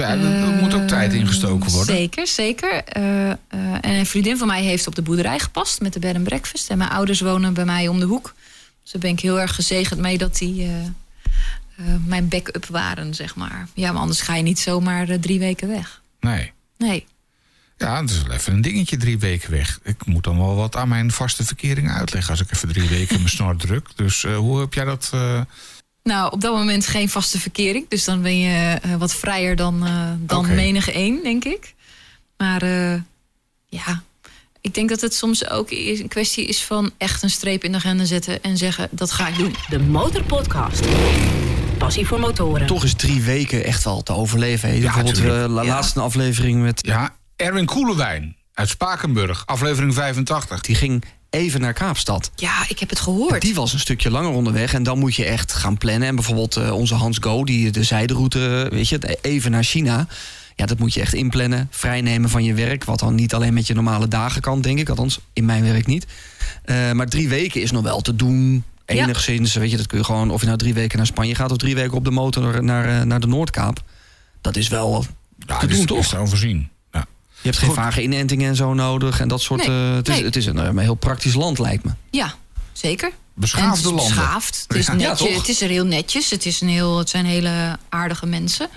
Ja, 0.00 0.10
er 0.10 0.52
moet 0.60 0.74
ook 0.74 0.88
tijd 0.88 1.12
ingestoken 1.12 1.70
worden. 1.70 1.96
Zeker, 1.96 2.26
zeker. 2.26 2.84
Eh, 2.84 3.30
eh, 3.30 3.36
en 3.80 3.90
een 3.90 4.06
vriendin 4.06 4.38
van 4.38 4.46
mij 4.46 4.62
heeft 4.62 4.86
op 4.86 4.94
de 4.94 5.02
boerderij 5.02 5.38
gepast 5.38 5.80
met 5.80 5.92
de 5.92 5.98
bed 5.98 6.14
and 6.14 6.24
breakfast. 6.24 6.70
En 6.70 6.78
mijn 6.78 6.90
ouders 6.90 7.20
wonen 7.20 7.54
bij 7.54 7.64
mij 7.64 7.88
om 7.88 7.98
de 8.00 8.06
hoek. 8.06 8.34
Dus 8.82 8.92
daar 8.92 9.00
ben 9.00 9.10
ik 9.10 9.20
heel 9.20 9.40
erg 9.40 9.54
gezegend 9.54 10.00
mee 10.00 10.18
dat 10.18 10.38
die 10.38 10.64
eh, 10.64 11.84
mijn 12.06 12.28
backup 12.28 12.66
waren, 12.66 13.14
zeg 13.14 13.34
maar. 13.34 13.68
Ja, 13.74 13.92
maar 13.92 14.00
anders 14.00 14.20
ga 14.20 14.34
je 14.34 14.42
niet 14.42 14.58
zomaar 14.58 15.18
drie 15.20 15.38
weken 15.38 15.68
weg. 15.68 16.00
Nee. 16.20 16.52
Nee. 16.78 17.06
Ja, 17.76 18.00
het 18.00 18.10
is 18.10 18.22
wel 18.22 18.32
even 18.36 18.52
een 18.52 18.60
dingetje 18.60 18.96
drie 18.96 19.18
weken 19.18 19.50
weg. 19.50 19.78
Ik 19.82 20.06
moet 20.06 20.24
dan 20.24 20.38
wel 20.38 20.54
wat 20.54 20.76
aan 20.76 20.88
mijn 20.88 21.10
vaste 21.10 21.44
verkering 21.44 21.90
uitleggen... 21.90 22.30
als 22.30 22.40
ik 22.40 22.52
even 22.52 22.68
drie 22.68 22.88
weken 22.88 23.16
mijn 23.16 23.28
snor 23.28 23.56
druk. 23.56 23.88
Dus 23.96 24.22
hoe 24.22 24.60
heb 24.60 24.74
jij 24.74 24.84
dat... 24.84 25.12
Nou, 26.02 26.32
op 26.32 26.40
dat 26.40 26.54
moment 26.54 26.86
geen 26.86 27.08
vaste 27.08 27.40
verkering. 27.40 27.88
Dus 27.88 28.04
dan 28.04 28.22
ben 28.22 28.38
je 28.38 28.78
eh, 28.82 28.94
wat 28.94 29.14
vrijer 29.14 29.56
dan, 29.56 29.86
eh 29.86 30.10
dan 30.18 30.44
Oké. 30.44 30.54
menige 30.54 30.92
één, 30.92 31.22
denk 31.22 31.44
ik. 31.44 31.74
Maar 32.36 32.62
eh, 32.62 32.94
ja, 33.66 34.02
ik 34.60 34.74
denk 34.74 34.88
dat 34.88 35.00
het 35.00 35.14
soms 35.14 35.48
ook 35.48 35.70
een 35.70 36.08
kwestie 36.08 36.44
is 36.46 36.62
van 36.64 36.90
echt 36.98 37.22
een 37.22 37.30
streep 37.30 37.64
in 37.64 37.70
de 37.72 37.78
agenda 37.78 38.04
zetten 38.04 38.42
en 38.42 38.56
zeggen: 38.56 38.88
dat 38.90 39.10
ga 39.12 39.28
ik 39.28 39.36
doen. 39.36 39.54
De 39.68 39.78
Motorpodcast. 39.78 40.80
Passie 41.78 42.06
voor 42.06 42.20
motoren. 42.20 42.66
Toch 42.66 42.84
is 42.84 42.94
drie 42.94 43.20
weken 43.22 43.64
echt 43.64 43.84
wel 43.84 44.02
te 44.02 44.12
overleven. 44.12 44.80
Bijvoorbeeld 44.80 45.14
tuurlijk. 45.14 45.44
eh, 45.44 45.50
la- 45.54 45.62
Ja. 45.62 45.68
laatst 45.68 45.96
een 45.96 46.02
aflevering 46.02 46.62
met... 46.62 46.86
ja, 46.86 47.16
Erwin 47.36 47.66
Koelewijn 47.66 48.36
uit 48.54 48.68
Spakenburg, 48.68 49.42
aflevering 49.46 49.94
85. 49.94 50.60
Die 50.60 50.74
ging 50.74 51.04
even 51.30 51.60
naar 51.60 51.72
Kaapstad. 51.72 52.30
Ja, 52.36 52.64
ik 52.68 52.78
heb 52.78 52.88
het 52.90 53.00
gehoord. 53.00 53.42
Die 53.42 53.54
was 53.54 53.72
een 53.72 53.78
stukje 53.78 54.10
langer 54.10 54.30
onderweg. 54.30 54.74
En 54.74 54.82
dan 54.82 54.98
moet 54.98 55.14
je 55.14 55.24
echt 55.24 55.52
gaan 55.52 55.78
plannen. 55.78 56.08
En 56.08 56.14
bijvoorbeeld 56.14 56.56
eh, 56.56 56.72
onze 56.72 56.94
Hans 56.94 57.18
Go, 57.20 57.44
die 57.44 57.70
de 57.70 57.82
zijderoute, 57.84 58.68
weet 58.70 58.88
je, 58.88 59.18
even 59.22 59.50
naar 59.50 59.64
China. 59.64 60.06
Ja, 60.56 60.66
dat 60.66 60.78
moet 60.78 60.94
je 60.94 61.00
echt 61.00 61.14
inplannen. 61.14 61.68
Vrijnemen 61.70 62.30
van 62.30 62.44
je 62.44 62.54
werk. 62.54 62.84
Wat 62.84 62.98
dan 62.98 63.14
niet 63.14 63.34
alleen 63.34 63.54
met 63.54 63.66
je 63.66 63.74
normale 63.74 64.08
dagen 64.08 64.40
kan, 64.40 64.60
denk 64.60 64.78
ik. 64.78 64.88
Althans, 64.88 65.18
in 65.32 65.44
mijn 65.44 65.62
werk 65.62 65.86
niet. 65.86 66.06
Eh, 66.64 66.92
maar 66.92 67.06
drie 67.08 67.28
weken 67.28 67.62
is 67.62 67.70
nog 67.70 67.82
wel 67.82 68.00
te 68.00 68.16
doen. 68.16 68.64
Ja. 68.86 69.02
Enigszins, 69.02 69.54
weet 69.54 69.70
je, 69.70 69.76
dat 69.76 69.86
kun 69.86 69.98
je 69.98 70.04
gewoon... 70.04 70.30
of 70.30 70.40
je 70.40 70.46
nou 70.46 70.58
drie 70.58 70.74
weken 70.74 70.96
naar 70.96 71.06
Spanje 71.06 71.34
gaat... 71.34 71.50
of 71.50 71.56
drie 71.56 71.74
weken 71.74 71.92
op 71.92 72.04
de 72.04 72.10
motor 72.10 72.64
naar, 72.64 73.00
eh, 73.00 73.06
naar 73.06 73.20
de 73.20 73.26
Noordkaap. 73.26 73.82
Dat 74.40 74.56
is 74.56 74.68
wel 74.68 75.04
Ja, 75.46 75.58
te 75.58 75.66
doen, 75.66 75.78
is 75.78 75.84
toch? 75.86 76.06
te 76.06 76.16
overzien. 76.16 76.68
Je 77.42 77.48
hebt 77.48 77.58
geen 77.58 77.72
vage 77.74 78.02
inentingen 78.02 78.48
en 78.48 78.56
zo 78.56 78.74
nodig. 78.74 79.20
En 79.20 79.28
dat 79.28 79.40
soort... 79.40 79.66
Nee, 79.66 79.88
eh, 79.88 79.94
het, 79.94 80.08
is, 80.08 80.14
nee. 80.14 80.24
het 80.24 80.36
is 80.36 80.46
een, 80.46 80.58
eh, 80.58 80.64
een 80.64 80.78
heel 80.78 80.94
praktisch 80.94 81.34
land, 81.34 81.58
lijkt 81.58 81.84
me. 81.84 81.90
Ja, 82.10 82.34
zeker. 82.72 83.12
Beschaafde 83.40 83.68
het 83.68 83.78
is 83.78 83.84
landen. 83.84 84.06
beschaafd. 84.06 84.64
Het 84.68 84.76
is. 84.76 84.86
Ja, 84.90 84.94
netjes, 84.94 85.36
het 85.36 85.48
is 85.48 85.60
er 85.60 85.68
heel 85.68 85.84
netjes. 85.84 86.30
Het, 86.30 86.46
is 86.46 86.60
een 86.60 86.68
heel, 86.68 86.98
het 86.98 87.08
zijn 87.08 87.24
hele 87.24 87.78
aardige 87.88 88.26
mensen. 88.26 88.68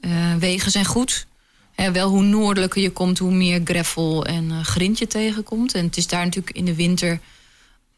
Eh, 0.00 0.10
wegen 0.38 0.70
zijn 0.70 0.84
goed. 0.84 1.26
Hè, 1.74 1.92
wel 1.92 2.08
hoe 2.08 2.22
noordelijker 2.22 2.82
je 2.82 2.90
komt, 2.90 3.18
hoe 3.18 3.32
meer 3.32 3.60
gravel 3.64 4.26
en 4.26 4.50
eh, 4.50 4.64
grind 4.64 4.98
je 4.98 5.06
tegenkomt. 5.06 5.74
En 5.74 5.84
het 5.84 5.96
is 5.96 6.06
daar 6.06 6.24
natuurlijk 6.24 6.56
in 6.56 6.64
de 6.64 6.74
winter 6.74 7.20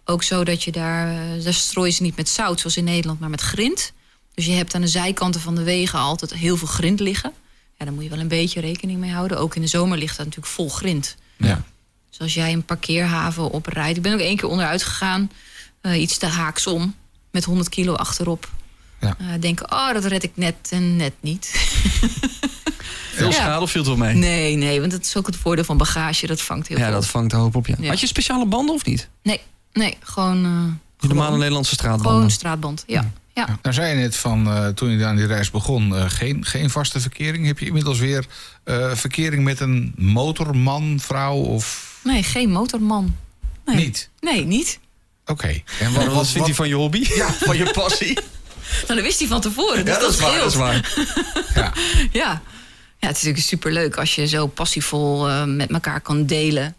ook 0.04 0.22
zo 0.22 0.44
dat 0.44 0.62
je 0.62 0.72
daar... 0.72 1.16
daar 1.42 1.54
strooien 1.54 1.92
ze 1.92 2.02
niet 2.02 2.16
met 2.16 2.28
zout 2.28 2.60
zoals 2.60 2.76
in 2.76 2.84
Nederland, 2.84 3.20
maar 3.20 3.30
met 3.30 3.40
grind. 3.40 3.92
Dus 4.34 4.46
je 4.46 4.52
hebt 4.52 4.74
aan 4.74 4.80
de 4.80 4.88
zijkanten 4.88 5.40
van 5.40 5.54
de 5.54 5.62
wegen 5.62 5.98
altijd 5.98 6.34
heel 6.34 6.56
veel 6.56 6.68
grind 6.68 7.00
liggen. 7.00 7.32
Ja, 7.78 7.84
daar 7.84 7.94
moet 7.94 8.04
je 8.04 8.10
wel 8.10 8.18
een 8.18 8.28
beetje 8.28 8.60
rekening 8.60 8.98
mee 8.98 9.10
houden. 9.12 9.38
Ook 9.38 9.54
in 9.54 9.60
de 9.62 9.66
zomer 9.68 9.98
ligt 9.98 10.16
dat 10.16 10.26
natuurlijk 10.26 10.54
vol 10.54 10.68
grind. 10.68 11.16
Ja. 11.36 11.62
Dus 12.10 12.18
als 12.20 12.34
jij 12.34 12.52
een 12.52 12.64
parkeerhaven 12.64 13.50
oprijdt. 13.50 13.96
Ik 13.96 14.02
ben 14.02 14.12
ook 14.12 14.18
één 14.20 14.36
keer 14.36 14.48
onderuit 14.48 14.82
gegaan. 14.82 15.30
eh, 15.80 16.00
iets 16.00 16.18
te 16.18 16.26
haaksom. 16.26 16.94
Met 17.30 17.44
100 17.44 17.68
kilo 17.68 17.94
achterop. 17.94 18.50
Ja. 19.00 19.16
Eh, 19.18 19.26
denken, 19.40 19.72
oh, 19.72 19.92
dat 19.92 20.04
red 20.04 20.22
ik 20.22 20.30
net 20.34 20.54
en 20.70 20.96
net 20.96 21.12
niet. 21.20 21.46
Veel 23.14 23.26
Ja. 23.26 23.32
schade 23.32 23.60
of 23.62 23.70
viel 23.70 23.80
het 23.80 23.90
wel 23.90 23.98
mee? 24.06 24.14
nee, 24.14 24.56
nee, 24.56 24.80
want 24.80 24.92
dat 24.92 25.00
is 25.04 25.16
ook 25.16 25.26
het 25.26 25.36
voordeel 25.36 25.64
van 25.64 25.76
bagage. 25.76 26.26
Dat 26.26 26.40
vangt 26.40 26.68
heel 26.68 26.76
Ja, 26.78 26.84
veel. 26.84 26.92
dat 26.92 27.06
vangt 27.06 27.30
de 27.30 27.36
hoop 27.36 27.54
op, 27.56 27.66
ja. 27.66 27.74
Ja. 27.80 27.88
Had 27.88 28.00
je 28.00 28.06
speciale 28.06 28.46
banden 28.46 28.74
of 28.74 28.84
niet? 28.84 29.08
Nee, 29.22 29.40
nee, 29.72 29.96
gewoon... 30.00 30.42
De 30.98 31.06
normale 31.06 31.36
Nederlandse 31.36 31.74
straatbanden? 31.74 32.12
Gewoon 32.12 32.30
straatband, 32.30 32.84
ja. 32.86 33.10
Ja. 33.34 33.58
Nou 33.62 33.74
zei 33.74 33.88
je 33.88 34.02
net 34.02 34.16
van, 34.16 34.46
eh, 34.46 34.68
toen 34.68 34.90
je 34.90 35.04
aan 35.04 35.16
die 35.16 35.26
reis 35.26 35.50
begon, 35.50 35.96
eh, 35.96 36.04
geen, 36.08 36.44
geen 36.44 36.70
vaste 36.70 37.00
verkering. 37.00 37.46
Heb 37.46 37.58
je 37.58 37.66
inmiddels 37.66 37.98
weer 37.98 38.26
eh, 38.64 38.94
verkering 38.94 39.44
met 39.44 39.60
een 39.60 39.92
motorman, 39.96 41.00
vrouw 41.00 41.36
of 41.36 41.92
Nee, 42.04 42.22
geen 42.22 42.50
motorman. 42.50 43.16
Nee. 43.64 43.76
niet? 43.76 44.10
Nee, 44.20 44.44
niet. 44.44 44.78
Oké. 45.26 45.62
En 45.80 45.92
Wat, 45.92 46.06
wat 46.06 46.28
vindt 46.28 46.46
hij 46.46 46.56
van 46.56 46.68
je 46.68 46.74
hobby? 46.74 47.06
Ja, 47.14 47.32
van 47.32 47.56
je 47.56 47.70
passie? 47.70 48.18
Nou, 48.86 48.94
dat 48.94 49.02
wist 49.02 49.18
hij 49.18 49.28
van 49.28 49.40
tevoren. 49.40 49.84
Dus 49.84 49.94
ja, 49.94 50.00
dat 50.00 50.12
is 50.12 50.20
waar, 50.20 50.38
dat 50.38 50.50
is 50.50 50.54
waar. 50.54 50.94
Ja. 51.54 51.72
Ja. 52.12 52.42
ja, 52.98 53.06
het 53.08 53.16
is 53.16 53.22
natuurlijk 53.22 53.38
superleuk 53.38 53.96
als 53.96 54.14
je 54.14 54.26
zo 54.26 54.46
passievol 54.46 55.28
eh, 55.28 55.44
met 55.44 55.70
elkaar 55.70 56.00
kan 56.00 56.26
delen. 56.26 56.76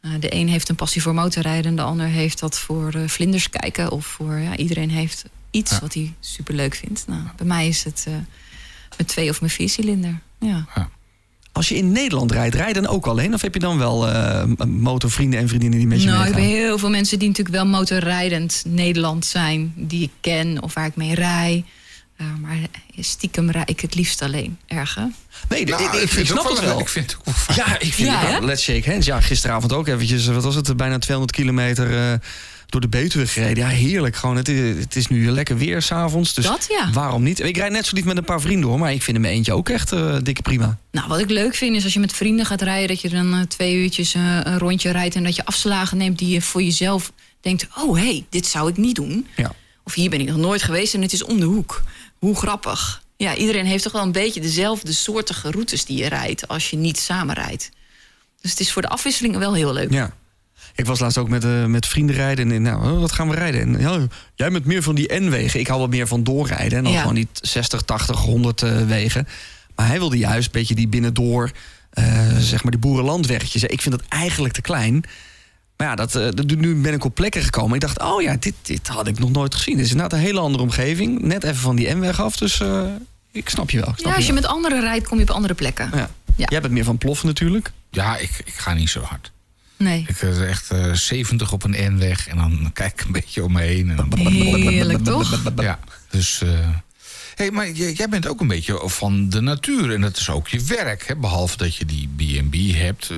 Eh, 0.00 0.10
de 0.20 0.34
een 0.34 0.48
heeft 0.48 0.68
een 0.68 0.74
passie 0.74 1.02
voor 1.02 1.14
motorrijden, 1.14 1.70
en 1.70 1.76
de 1.76 1.82
ander 1.82 2.06
heeft 2.06 2.38
dat 2.38 2.58
voor 2.58 2.92
eh, 2.94 3.00
vlinders 3.06 3.50
kijken. 3.50 3.90
Of 3.90 4.06
voor, 4.06 4.38
ja, 4.38 4.56
iedereen 4.56 4.90
heeft 4.90 5.24
iets 5.50 5.70
Ja. 5.70 5.78
wat 5.80 5.94
hij 5.94 6.14
superleuk 6.20 6.74
vindt. 6.74 7.04
Nou, 7.06 7.20
bij 7.36 7.46
mij 7.46 7.68
is 7.68 7.84
het 7.84 8.04
eh 8.06 8.12
mijn 8.96 9.08
twee 9.08 9.30
of 9.30 9.40
mijn 9.40 9.52
viercilinder. 9.52 10.20
Ja. 10.40 10.66
Als 11.52 11.68
je 11.68 11.74
in 11.76 11.92
Nederland 11.92 12.32
rijdt, 12.32 12.54
rij 12.54 12.68
je 12.68 12.74
dan 12.74 12.86
ook 12.86 13.06
alleen? 13.06 13.34
Of 13.34 13.40
heb 13.42 13.54
je 13.54 13.60
dan 13.60 13.78
wel 13.78 14.08
eh, 14.08 14.44
motorvrienden 14.66 15.40
en 15.40 15.48
vriendinnen 15.48 15.78
die 15.78 15.88
met 15.88 16.02
je 16.02 16.06
Nou, 16.08 16.18
ik 16.28 16.34
meegaan? 16.34 16.50
heb 16.50 16.58
heel 16.58 16.78
veel 16.78 16.90
mensen 16.90 17.18
die 17.18 17.28
natuurlijk 17.28 17.56
wel 17.56 17.66
motorrijdend 17.66 18.62
Nederland 18.66 19.24
zijn. 19.26 19.72
Die 19.76 20.02
ik 20.02 20.10
ken 20.20 20.62
of 20.62 20.74
waar 20.74 20.86
ik 20.86 20.96
mee 20.96 21.14
rij. 21.14 21.64
Eh, 22.16 22.26
maar 22.40 22.56
stiekem 22.98 23.50
rij 23.50 23.62
ik 23.66 23.80
het 23.80 23.94
liefst 23.94 24.22
alleen. 24.22 24.58
Erg, 24.66 24.94
hè? 24.94 25.04
Nee, 25.48 25.64
Nou, 25.66 25.84
ik, 25.84 25.92
ik, 25.92 26.00
ik 26.02 26.08
vind 26.08 26.26
snap 26.26 26.38
ook 26.44 26.48
het 26.50 26.60
wel- 26.60 26.68
wel. 26.68 26.80
Ik 26.80 26.88
vind 26.88 27.10
het 27.10 27.20
ook 27.28 27.34
wel. 27.46 27.56
Ja, 27.56 27.78
ik 27.78 27.92
vind 27.92 28.08
Ja, 28.08 28.26
het. 28.26 28.44
Let's 28.44 28.62
shake 28.62 28.90
hands. 28.90 29.06
Ja, 29.06 29.20
gisteravond 29.20 29.72
ook 29.72 29.86
eventjes, 29.86 30.26
wat 30.26 30.44
was 30.44 30.54
het, 30.54 30.76
bijna 30.76 30.98
200 30.98 31.36
kilometer 31.36 32.12
eh, 32.12 32.18
door 32.66 32.80
de 32.80 32.88
Betuwe 32.88 33.26
gereden. 33.26 33.64
Ja, 33.64 33.68
heerlijk. 33.68 34.16
Gewoon, 34.16 34.36
het, 34.36 34.48
is, 34.48 34.78
het 34.78 34.96
is 34.96 35.08
nu 35.08 35.30
lekker 35.30 35.58
weer 35.58 35.82
s'avonds. 35.82 36.34
Dus 36.34 36.44
Dat, 36.44 36.66
ja. 36.68 36.90
waarom 36.92 37.22
niet? 37.22 37.40
Ik 37.40 37.56
rijd 37.56 37.72
net 37.72 37.86
zo 37.86 37.96
lief 37.96 38.04
met 38.04 38.16
een 38.16 38.24
paar 38.24 38.40
vrienden 38.40 38.68
hoor, 38.68 38.78
maar 38.78 38.92
ik 38.92 39.02
vind 39.02 39.16
in 39.16 39.22
mijn 39.22 39.34
eentje 39.34 39.52
ook 39.52 39.68
echt 39.68 39.92
eh, 39.92 40.16
dikke 40.22 40.42
prima. 40.42 40.78
Nou, 40.90 41.08
wat 41.08 41.18
ik 41.18 41.30
leuk 41.30 41.54
vind 41.54 41.76
is 41.76 41.84
als 41.84 41.92
je 41.92 42.00
met 42.00 42.12
vrienden 42.12 42.46
gaat 42.46 42.62
rijden... 42.62 42.88
dat 42.88 43.00
je 43.00 43.08
dan 43.08 43.34
eh, 43.34 43.40
twee 43.40 43.74
uurtjes 43.74 44.14
eh, 44.14 44.40
een 44.42 44.58
rondje 44.58 44.90
rijdt... 44.90 45.14
en 45.14 45.24
dat 45.24 45.36
je 45.36 45.44
afslagen 45.44 45.96
neemt 45.96 46.18
die 46.18 46.28
je 46.28 46.42
voor 46.42 46.62
jezelf 46.62 47.12
denkt... 47.40 47.66
oh, 47.76 47.96
hé, 47.96 48.02
hey, 48.02 48.26
dit 48.30 48.46
zou 48.46 48.68
ik 48.68 48.76
niet 48.76 48.94
doen. 48.96 49.26
Ja. 49.36 49.52
Of 49.84 49.94
hier 49.94 50.10
ben 50.10 50.20
ik 50.20 50.28
nog 50.28 50.36
nooit 50.36 50.62
geweest 50.62 50.94
en 50.94 51.02
het 51.02 51.12
is 51.12 51.24
om 51.24 51.40
de 51.40 51.46
hoek. 51.46 51.82
Hoe 52.18 52.36
grappig. 52.36 53.02
Ja, 53.16 53.34
iedereen 53.34 53.66
heeft 53.66 53.82
toch 53.82 53.92
wel 53.92 54.02
een 54.02 54.12
beetje 54.12 54.40
dezelfde 54.40 54.92
soortige 54.92 55.50
routes 55.50 55.84
die 55.84 55.98
je 55.98 56.08
rijdt... 56.08 56.48
als 56.48 56.70
je 56.70 56.76
niet 56.76 56.98
samen 56.98 57.34
rijdt. 57.34 57.70
Dus 58.40 58.50
het 58.50 58.60
is 58.60 58.72
voor 58.72 58.82
de 58.82 58.88
afwisseling 58.88 59.36
wel 59.36 59.54
heel 59.54 59.72
leuk. 59.72 59.92
Ja. 59.92 60.14
Ik 60.74 60.86
was 60.86 60.98
laatst 61.00 61.18
ook 61.18 61.28
met, 61.28 61.44
eh, 61.44 61.64
met 61.64 61.86
vrienden 61.86 62.16
rijden. 62.16 62.52
En 62.52 62.62
nou, 62.62 62.90
oh, 62.92 63.00
wat 63.00 63.12
gaan 63.12 63.28
we 63.28 63.34
rijden? 63.34 63.60
En, 63.60 63.80
ja, 63.80 64.06
jij 64.34 64.50
bent 64.50 64.64
meer 64.64 64.82
van 64.82 64.94
die 64.94 65.12
N-wegen. 65.20 65.60
Ik 65.60 65.66
hou 65.66 65.78
wel 65.78 65.88
meer 65.88 66.06
van 66.06 66.24
doorrijden. 66.24 66.78
En 66.78 66.84
dan 66.84 66.92
Ja. 66.92 67.00
gewoon 67.00 67.14
die 67.14 67.28
60, 67.32 67.82
80, 67.82 68.18
100 68.18 68.62
eh, 68.62 68.80
wegen. 68.86 69.28
Maar 69.74 69.86
hij 69.86 69.98
wilde 69.98 70.18
juist 70.18 70.46
een 70.46 70.52
beetje 70.52 70.74
die 70.74 70.88
binnendoor, 70.88 71.50
eh, 71.90 72.36
zeg 72.38 72.62
maar 72.62 72.72
die 72.72 72.80
boerenlandweggetjes. 72.80 73.62
Ik 73.64 73.80
vind 73.82 73.94
dat 73.98 74.08
eigenlijk 74.08 74.54
te 74.54 74.60
klein. 74.60 75.04
Maar 75.76 75.86
ja, 75.86 75.94
dat, 75.94 76.14
eh, 76.14 76.28
dat- 76.34 76.46
nu 76.56 76.74
ben 76.80 76.92
ik 76.92 77.04
op 77.04 77.14
plekken 77.14 77.42
gekomen. 77.42 77.74
Ik 77.74 77.80
dacht, 77.80 78.00
oh 78.02 78.22
ja, 78.22 78.36
dit, 78.40 78.54
dit 78.62 78.88
had 78.88 79.06
ik 79.06 79.18
nog 79.18 79.30
nooit 79.30 79.54
gezien. 79.54 79.76
Dit 79.76 79.84
is 79.84 79.90
inderdaad 79.90 80.18
een 80.18 80.24
hele 80.24 80.40
andere 80.40 80.62
omgeving. 80.64 81.20
Net 81.22 81.44
even 81.44 81.56
van 81.56 81.76
die 81.76 81.94
N-weg 81.94 82.20
af. 82.20 82.36
Dus 82.36 82.60
eh, 82.60 82.82
ik 83.32 83.48
snap 83.48 83.70
je 83.70 83.80
wel. 83.80 83.88
Ik 83.88 83.94
snap 83.98 84.10
Ja, 84.10 84.16
als 84.16 84.26
je 84.26 84.32
met 84.32 84.46
anderen 84.46 84.80
rijdt, 84.80 85.08
kom 85.08 85.16
je 85.18 85.22
op 85.24 85.30
andere 85.30 85.54
plekken. 85.54 85.90
Ja. 85.94 86.10
Ja. 86.36 86.46
Jij 86.48 86.60
bent 86.60 86.72
meer 86.72 86.84
van 86.84 86.98
ploffen 86.98 87.26
natuurlijk. 87.26 87.70
Ja, 87.90 88.16
ik, 88.16 88.30
ik 88.44 88.54
ga 88.54 88.72
niet 88.74 88.88
zo 88.90 89.00
hard. 89.00 89.32
Nee. 89.76 90.04
Ik 90.08 90.22
eh, 90.22 90.48
echt 90.48 90.70
eh 90.70 90.92
70 90.92 91.52
op 91.52 91.64
een 91.64 91.94
N-weg 91.94 92.28
en 92.28 92.36
dan 92.36 92.70
kijk 92.72 92.92
ik 92.92 93.06
een 93.06 93.12
beetje 93.12 93.44
om 93.44 93.52
me 93.52 93.60
heen. 93.60 93.90
En 93.90 93.96
dan... 93.96 94.18
Heerlijk, 94.18 95.04
toch? 95.04 95.42
Ja, 95.56 95.78
dus... 96.10 96.42
eh 96.42 96.68
hey, 97.36 97.50
maar 97.50 97.70
jij 97.70 98.08
bent 98.08 98.26
ook 98.26 98.40
een 98.40 98.46
beetje 98.46 98.80
van 98.84 99.28
de 99.28 99.40
natuur 99.40 99.92
en 99.92 100.00
dat 100.00 100.16
is 100.16 100.30
ook 100.30 100.48
je 100.48 100.62
werk. 100.62 101.06
Hè? 101.06 101.16
Behalve 101.16 101.56
dat 101.56 101.76
je 101.76 101.84
die 101.84 102.08
B&B 102.16 102.54
hebt. 102.74 103.10
Eh, 103.10 103.16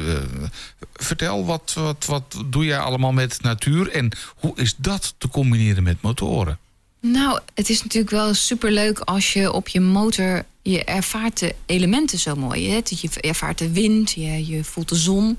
vertel, 0.95 1.45
wat, 1.45 1.73
wat, 1.75 2.05
wat 2.07 2.43
doe 2.47 2.65
jij 2.65 2.79
allemaal 2.79 3.13
met 3.13 3.43
natuur 3.43 3.91
en 3.91 4.11
hoe 4.37 4.53
is 4.57 4.75
dat 4.77 5.15
te 5.19 5.29
combineren 5.29 5.83
met 5.83 6.03
motoren? 6.03 6.59
Nou, 7.01 7.41
het 7.55 7.71
is 7.71 7.83
natuurlijk 7.83 8.13
wel 8.13 8.35
superleuk 8.35 8.99
als 8.99 9.33
je 9.33 9.53
op 9.53 9.69
je 9.69 9.81
motor... 9.81 10.45
je 10.63 10.85
ervaart 10.85 11.39
de 11.39 11.55
elementen 11.67 12.19
zo 12.19 12.37
mooi. 12.37 12.71
Hè? 12.71 12.81
Je 12.85 13.21
ervaart 13.21 13.59
de 13.59 13.73
wind, 13.73 14.13
je, 14.13 14.47
je 14.47 14.65
voelt 14.65 14.89
de 14.89 14.97
zon... 14.97 15.39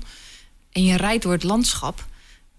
en 0.72 0.84
je 0.84 0.96
rijdt 0.96 1.22
door 1.22 1.32
het 1.32 1.42
landschap. 1.42 2.08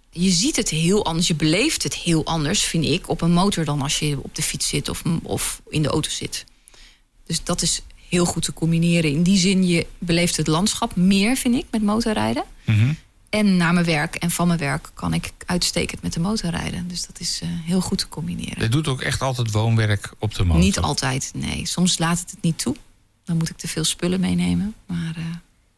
Je 0.09 0.29
ziet 0.29 0.55
het 0.55 0.69
heel 0.69 1.05
anders, 1.05 1.27
je 1.27 1.35
beleeft 1.35 1.83
het 1.83 1.95
heel 1.95 2.25
anders, 2.25 2.63
vind 2.63 2.85
ik... 2.85 3.09
op 3.09 3.21
een 3.21 3.31
motor 3.31 3.65
dan 3.65 3.81
als 3.81 3.99
je 3.99 4.17
op 4.21 4.35
de 4.35 4.41
fiets 4.41 4.67
zit 4.67 4.89
of, 4.89 5.03
of 5.23 5.61
in 5.69 5.81
de 5.81 5.89
auto 5.89 6.09
zit. 6.09 6.45
Dus 7.25 7.43
dat 7.43 7.61
is 7.61 7.81
heel 8.09 8.25
goed 8.25 8.43
te 8.43 8.53
combineren. 8.53 9.11
In 9.11 9.23
die 9.23 9.37
zin, 9.37 9.67
je 9.67 9.87
beleeft 9.97 10.37
het 10.37 10.47
landschap 10.47 10.95
meer, 10.95 11.35
vind 11.35 11.55
ik, 11.55 11.65
met 11.71 11.81
motorrijden. 11.81 12.43
En 13.29 13.57
na 13.57 13.71
mijn 13.71 13.85
werk 13.85 14.15
en 14.15 14.31
van 14.31 14.47
mijn 14.47 14.59
werk 14.59 14.91
kan 14.93 15.13
ik 15.13 15.31
uitstekend 15.45 16.01
met 16.01 16.13
de 16.13 16.19
motor 16.19 16.49
rijden. 16.49 16.87
Dus 16.87 17.05
dat 17.05 17.19
is 17.19 17.39
eh, 17.41 17.49
heel 17.51 17.81
goed 17.81 17.97
te 17.97 18.07
combineren. 18.07 18.63
Je 18.63 18.69
doet 18.69 18.87
ook 18.87 19.01
echt 19.01 19.21
altijd 19.21 19.51
woonwerk 19.51 20.13
op 20.19 20.35
de 20.35 20.43
motor. 20.43 20.61
Niet 20.61 20.79
altijd, 20.79 21.31
nee. 21.35 21.65
Soms 21.65 21.97
laat 21.97 22.19
het 22.19 22.31
het 22.31 22.41
niet 22.41 22.57
toe. 22.57 22.75
Dan 23.23 23.37
moet 23.37 23.49
ik 23.49 23.57
te 23.57 23.67
veel 23.67 23.83
spullen 23.83 24.19
meenemen. 24.19 24.75
Maar 24.85 25.13
eh, 25.15 25.23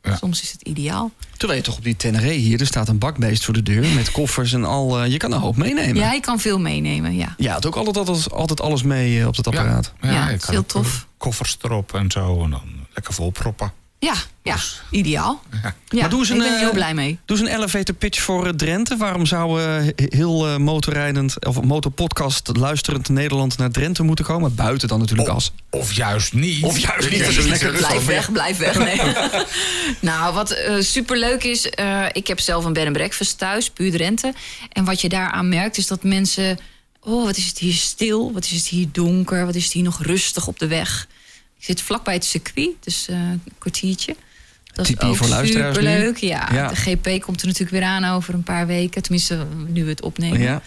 Ja. 0.04 0.16
soms 0.16 0.42
is 0.42 0.52
het 0.52 0.62
ideaal. 0.62 1.12
Terwijl 1.38 1.60
je 1.60 1.66
toch 1.66 1.78
op 1.78 1.84
die 1.84 1.96
Tenere 1.96 2.32
hier, 2.32 2.60
er 2.60 2.66
staat 2.66 2.88
een 2.88 2.98
bakbeest 2.98 3.46
voor 3.46 3.54
de 3.54 3.64
deur 3.64 3.88
met 3.96 4.12
koffers 4.12 4.54
en 4.54 4.64
al. 4.66 5.00
eh, 5.02 5.12
je 5.12 5.18
kan 5.18 5.32
een 5.32 5.40
hoop 5.40 5.56
meenemen. 5.56 5.96
Ja, 5.96 6.14
ik 6.14 6.22
kan 6.22 6.40
veel 6.40 6.60
meenemen, 6.60 7.16
ja. 7.16 7.34
Ja, 7.38 7.56
het 7.56 7.66
ook 7.66 7.76
altijd, 7.76 7.98
altijd, 7.98 8.32
altijd 8.32 8.62
alles 8.62 8.84
mee 8.84 9.20
eh, 9.20 9.28
op 9.28 9.36
het 9.36 9.48
apparaat. 9.48 9.94
Ja, 10.02 10.12
Ja, 10.12 10.24
ik 10.24 10.30
het 10.32 10.40
is 10.40 10.46
kan 10.46 10.54
heel 10.54 10.66
tof. 10.66 11.08
Koffers 11.18 11.58
erop 11.62 11.94
en 11.94 12.12
zo 12.12 12.44
en 12.44 12.50
dan 12.50 12.62
lekker 12.94 13.14
volproppen. 13.14 13.72
Ja, 14.04 14.14
ja, 14.44 14.58
ideaal. 14.90 15.42
Ja. 15.52 15.76
Ja, 15.88 16.00
Maar 16.02 16.10
doe 16.10 16.20
eens 16.20 16.30
ik 16.30 16.36
een, 16.36 16.42
ben 16.42 16.54
eh, 16.54 16.60
heel 16.60 16.72
blij 16.72 16.94
mee. 16.94 17.20
Doe 17.26 17.38
eens 17.38 17.48
een 17.50 17.56
elevator 17.56 17.96
pitch 17.96 18.22
voor 18.22 18.46
eh, 18.48 18.54
Drenthe. 18.54 18.98
Waarom 18.98 19.26
zou 19.26 19.62
eh, 19.62 19.66
he- 19.66 19.94
heel 19.96 20.48
eh, 20.48 20.58
motorrijdend 20.58 21.46
of 21.46 21.62
motorpodcast 21.62 22.50
luisterend 22.58 23.10
Nederland 23.10 23.58
naar 23.58 23.72
Drenthe 23.72 24.04
moeten 24.04 24.26
komen? 24.26 24.56
Buiten 24.56 24.88
dan 24.88 25.00
natuurlijk 25.00 25.30
als. 25.30 25.52
Of 25.70 25.94
juist 25.94 26.34
niet. 26.34 26.64
Of 26.64 26.78
juist 26.80 27.10
niet, 27.10 27.20
is 27.20 27.46
lekker. 27.46 27.72
Blijf 27.72 28.06
weg, 28.06 28.32
blijf 28.32 28.58
weg. 28.58 28.78
Nee. 28.78 29.00
nou, 30.12 30.34
wat 30.34 30.52
eh, 30.52 30.76
superleuk 30.80 31.44
is, 31.44 31.70
eh, 31.70 32.06
ik 32.12 32.28
heb 32.28 32.40
zelf 32.40 32.66
een 32.66 32.74
bed 32.74 32.86
and 32.86 32.94
breakfast 32.94 33.38
thuis, 33.38 33.70
puur 33.70 33.92
Drenthe. 33.92 34.34
En 34.72 34.86
wat 34.86 35.02
je 35.02 35.10
daaraan 35.10 35.50
merkt 35.50 35.78
is 35.78 35.88
dat 35.88 36.04
mensen... 36.04 36.60
Oh, 37.06 37.26
wat 37.26 37.38
is 37.38 37.46
het 37.46 37.58
hier 37.60 37.74
stil, 37.74 38.32
wat 38.34 38.44
is 38.44 38.52
het 38.52 38.68
hier 38.68 38.88
donker, 38.92 39.46
wat 39.46 39.56
is 39.56 39.64
het 39.64 39.74
hier 39.74 39.84
nog 39.84 40.04
rustig 40.04 40.48
op 40.48 40.60
de 40.60 40.68
weg. 40.68 41.08
Ik 41.64 41.70
zit 41.70 41.82
vlakbij 41.82 42.14
het 42.14 42.26
circuit, 42.26 42.70
dus 42.80 43.08
eh, 43.08 43.16
een 43.18 43.42
kwartiertje. 43.58 44.16
Dat 44.74 44.90
is 44.90 45.00
ook 45.00 45.16
voor 45.16 45.28
luisteraars 45.28 45.78
nu. 45.78 45.84
superleuk. 45.84 46.18
Ja, 46.18 46.50
Ja. 46.54 46.68
de 46.68 46.76
GP 46.76 47.22
komt 47.22 47.42
er 47.42 47.48
natuurlijk 47.48 47.72
weer 47.80 47.84
aan 47.90 48.04
over 48.06 48.34
een 48.34 48.44
paar 48.44 48.68
weken. 48.68 49.02
Tenminste, 49.02 49.46
nu 49.68 49.84
we 49.84 49.90
het 49.90 50.02
opnemen. 50.02 50.40
Ja. 50.42 50.62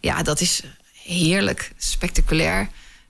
Ja, 0.00 0.22
dat 0.22 0.40
is 0.40 0.62
heerlijk, 1.02 1.72
spectaculair. 1.76 2.68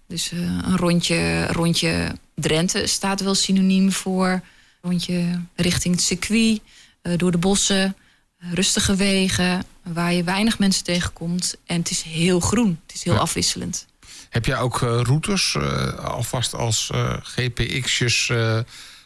Dus 0.08 0.32
eh, 0.32 0.38
een 0.40 0.76
rondje, 0.76 1.46
rondje 1.46 2.12
Drenthe 2.34 2.86
staat 2.86 3.20
wel 3.20 3.34
synoniem 3.34 3.92
voor. 3.92 4.40
Rondje 4.82 5.40
richting 5.56 5.94
het 5.94 6.04
circuit, 6.04 6.60
eh, 7.02 7.12
door 7.16 7.30
de 7.30 7.38
bossen, 7.38 7.96
rustige 8.38 8.96
wegen, 8.96 9.64
waar 9.82 10.12
je 10.12 10.24
weinig 10.24 10.58
mensen 10.58 10.84
tegenkomt. 10.84 11.54
En 11.66 11.78
het 11.78 11.90
is 11.90 12.02
heel 12.02 12.40
groen, 12.40 12.80
het 12.86 12.94
is 12.96 13.02
heel 13.04 13.14
Ja. 13.14 13.18
afwisselend. 13.20 13.86
Heb 14.32 14.44
jij 14.46 14.58
ook 14.58 14.82
eh, 14.82 15.00
routes 15.02 15.54
eh, 15.58 15.94
alvast 16.04 16.54
als 16.54 16.90
eh, 16.94 17.12
GPX'jes 17.22 18.28
eh, 18.30 18.58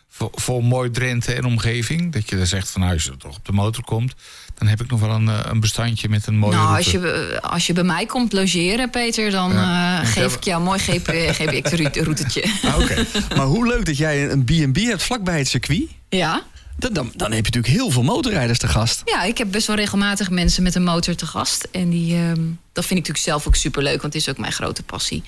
voor, 0.09 0.31
voor 0.35 0.65
mooi 0.65 0.91
Drenthe 0.91 1.33
en 1.35 1.45
omgeving? 1.45 2.13
Dat 2.13 2.29
je 2.29 2.37
dan 2.37 2.47
zegt 2.47 2.71
van 2.71 2.81
nou, 2.81 2.93
als 2.93 3.05
je 3.05 3.17
toch 3.17 3.37
op 3.37 3.45
de 3.45 3.53
motor 3.53 3.85
komt, 3.85 4.15
dan 4.59 4.69
heb 4.69 4.81
ik 4.83 4.91
nog 4.91 5.01
wel 5.01 5.11
een, 5.11 5.51
een 5.51 5.61
bestandje 5.61 6.09
met 6.09 6.27
een 6.27 6.39
mooie 6.39 6.55
nou, 6.57 6.67
route. 6.69 6.85
als 6.85 6.91
je, 6.93 7.39
als 7.43 7.67
je 7.67 7.73
bij 7.73 7.83
mij 7.85 8.07
komt 8.07 8.33
logeren, 8.33 8.91
Peter, 8.91 9.31
dan 9.31 9.53
Ja. 9.53 10.01
eh, 10.03 10.09
geef 10.09 10.35
ik 10.35 10.45
jou 10.45 10.59
een 10.59 10.65
mooi 10.67 10.79
GP, 10.79 11.09
GPX-routetje. 11.33 12.45
Ah, 12.63 12.79
Oké. 12.79 13.05
Maar 13.37 13.47
hoe 13.47 13.67
leuk 13.67 13.85
dat 13.87 13.97
jij 13.97 14.31
een 14.31 14.45
B&B 14.45 14.77
hebt 14.77 15.03
vlakbij 15.03 15.39
het 15.39 15.49
circuit. 15.49 15.83
ja. 16.09 16.43
Dan, 16.79 16.93
dan, 16.93 17.13
dan 17.15 17.33
heb 17.33 17.47
je 17.47 17.53
natuurlijk 17.53 17.75
heel 17.83 17.91
veel 17.91 18.03
motorrijders 18.03 18.59
te 18.59 18.69
gast. 18.69 19.03
Ja, 19.05 19.23
ik 19.23 19.39
heb 19.39 19.51
best 19.51 19.67
wel 19.67 19.77
regelmatig 19.77 20.31
mensen 20.31 20.63
met 20.63 20.75
een 20.75 20.85
motor 20.85 21.15
te 21.15 21.27
gast. 21.27 21.69
En 21.71 21.91
die, 21.91 22.15
ehm, 22.15 22.41
dat 22.73 22.85
vind 22.85 23.01
ik 23.01 23.07
natuurlijk 23.07 23.25
zelf 23.25 23.47
ook 23.47 23.55
superleuk, 23.55 24.01
want 24.03 24.13
het 24.13 24.23
is 24.23 24.29
ook 24.29 24.39
mijn 24.39 24.53
grote 24.53 24.83
passie. 24.83 25.23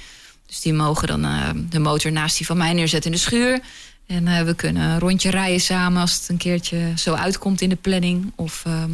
Dus 0.46 0.60
die 0.60 0.72
mogen 0.72 1.08
dan 1.08 1.24
ehm, 1.24 1.62
de 1.68 1.78
motor 1.78 2.12
naast 2.12 2.36
die 2.36 2.46
van 2.46 2.56
mij 2.56 2.72
neerzetten 2.72 3.10
in 3.10 3.16
de 3.16 3.22
schuur. 3.22 3.60
En 4.06 4.28
eh, 4.28 4.42
we 4.42 4.54
kunnen 4.54 4.82
een 4.82 4.98
rondje 4.98 5.30
rijden 5.30 5.60
samen 5.60 6.00
als 6.00 6.14
het 6.14 6.28
een 6.28 6.36
keertje 6.36 6.92
zo 6.96 7.14
uitkomt 7.14 7.60
in 7.60 7.68
de 7.68 7.76
planning. 7.76 8.32
Of 8.34 8.62
ehm, 8.66 8.90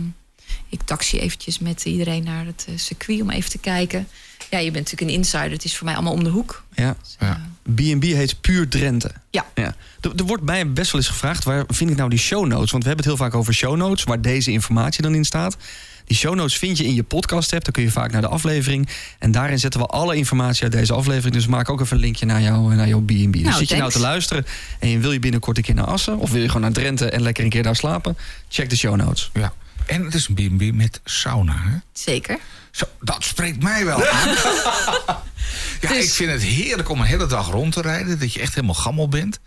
ik 0.69 0.83
taxi 0.83 1.19
eventjes 1.19 1.59
met 1.59 1.85
iedereen 1.85 2.25
naar 2.25 2.47
het 2.47 2.64
eh, 2.69 2.75
circuit 2.77 3.21
om 3.21 3.31
even 3.31 3.51
te 3.51 3.59
kijken. 3.59 4.09
Ja, 4.51 4.59
je 4.59 4.71
bent 4.71 4.85
natuurlijk 4.85 5.11
een 5.11 5.19
insider. 5.19 5.51
Het 5.51 5.64
is 5.64 5.77
voor 5.77 5.87
mij 5.87 5.95
allemaal 5.95 6.12
om 6.12 6.25
de 6.25 6.31
hoek. 6.31 6.64
Ja. 6.75 6.97
Ja. 7.19 7.54
B&B 7.74 8.03
heet 8.03 8.40
Puur 8.40 8.68
Drenthe. 8.68 9.11
Ja. 9.31 9.46
Ja. 9.55 9.74
Er, 10.00 10.11
er 10.16 10.24
wordt 10.24 10.42
mij 10.42 10.72
best 10.72 10.92
wel 10.92 11.00
eens 11.00 11.11
gevraagd, 11.11 11.44
waar 11.44 11.64
vind 11.68 11.90
ik 11.90 11.96
nou 11.96 12.11
die 12.11 12.18
show 12.18 12.46
notes? 12.46 12.70
Want 12.70 12.83
we 12.83 12.88
hebben 12.88 13.07
het 13.07 13.16
heel 13.16 13.27
vaak 13.27 13.35
over 13.35 13.55
show 13.55 13.77
notes, 13.77 14.05
waar 14.05 14.20
deze 14.20 14.50
informatie 14.50 15.03
dan 15.03 15.14
in 15.14 15.24
staat. 15.24 15.57
Die 16.05 16.16
show 16.16 16.35
notes 16.35 16.57
vind 16.59 16.79
je 16.79 16.85
in 16.85 16.94
je 16.94 17.03
podcast 17.03 17.53
app. 17.53 17.64
Dan 17.64 17.72
kun 17.72 17.83
je 17.83 17.90
vaak 17.90 18.12
naar 18.12 18.20
de 18.20 18.29
aflevering. 18.29 18.88
En 19.18 19.31
daarin 19.31 19.59
zetten 19.59 19.81
we 19.81 19.87
alle 19.87 20.16
informatie 20.16 20.62
uit 20.62 20.72
deze 20.72 20.92
aflevering. 20.92 21.35
Dus 21.35 21.46
maak 21.46 21.68
ook 21.68 21.81
even 21.81 21.96
een 21.96 22.03
linkje 22.03 22.27
naar, 22.27 22.42
jou, 22.42 22.74
naar 22.74 22.88
jouw 22.88 23.00
B&B. 23.00 23.33
Dus 23.33 23.42
Nou, 23.42 23.55
zit 23.55 23.68
je 23.68 23.77
nou 23.77 23.90
te 23.90 23.98
luisteren 24.00 24.46
en 24.81 25.00
wil 25.00 25.12
je 25.12 25.18
binnenkort 25.18 25.57
een 25.57 25.62
keer 25.62 25.74
naar 25.74 25.85
Assen... 25.85 26.18
of 26.18 26.31
wil 26.31 26.40
je 26.40 26.46
gewoon 26.46 26.62
naar 26.62 26.72
Drenthe 26.72 27.11
en 27.11 27.22
lekker 27.22 27.44
een 27.44 27.50
keer 27.50 27.62
daar 27.62 27.77
slapen... 27.77 28.16
check 28.48 28.70
de 28.70 28.77
show 28.77 28.96
notes. 28.96 29.31
Ja. 29.33 29.53
En 29.87 30.05
het 30.05 30.14
is 30.14 30.29
een 30.29 30.35
B&B 30.35 30.74
met 30.74 31.00
sauna, 31.05 31.57
hè? 31.57 31.77
Zeker. 31.92 32.38
Zo, 32.70 32.84
dat 33.01 33.24
spreekt 33.24 33.62
mij 33.62 33.84
wel 33.84 34.07
aan. 34.12 34.28
Ja, 35.81 35.89
Dus- 35.89 36.05
ik 36.05 36.12
vind 36.12 36.31
het 36.31 36.43
heerlijk 36.43 36.89
om 36.89 37.01
een 37.01 37.07
hele 37.07 37.27
dag 37.27 37.51
rond 37.51 37.72
te 37.72 37.81
rijden. 37.81 38.18
Dat 38.18 38.33
je 38.33 38.41
echt 38.41 38.55
helemaal 38.55 38.75
gammel 38.75 39.09
bent. 39.09 39.39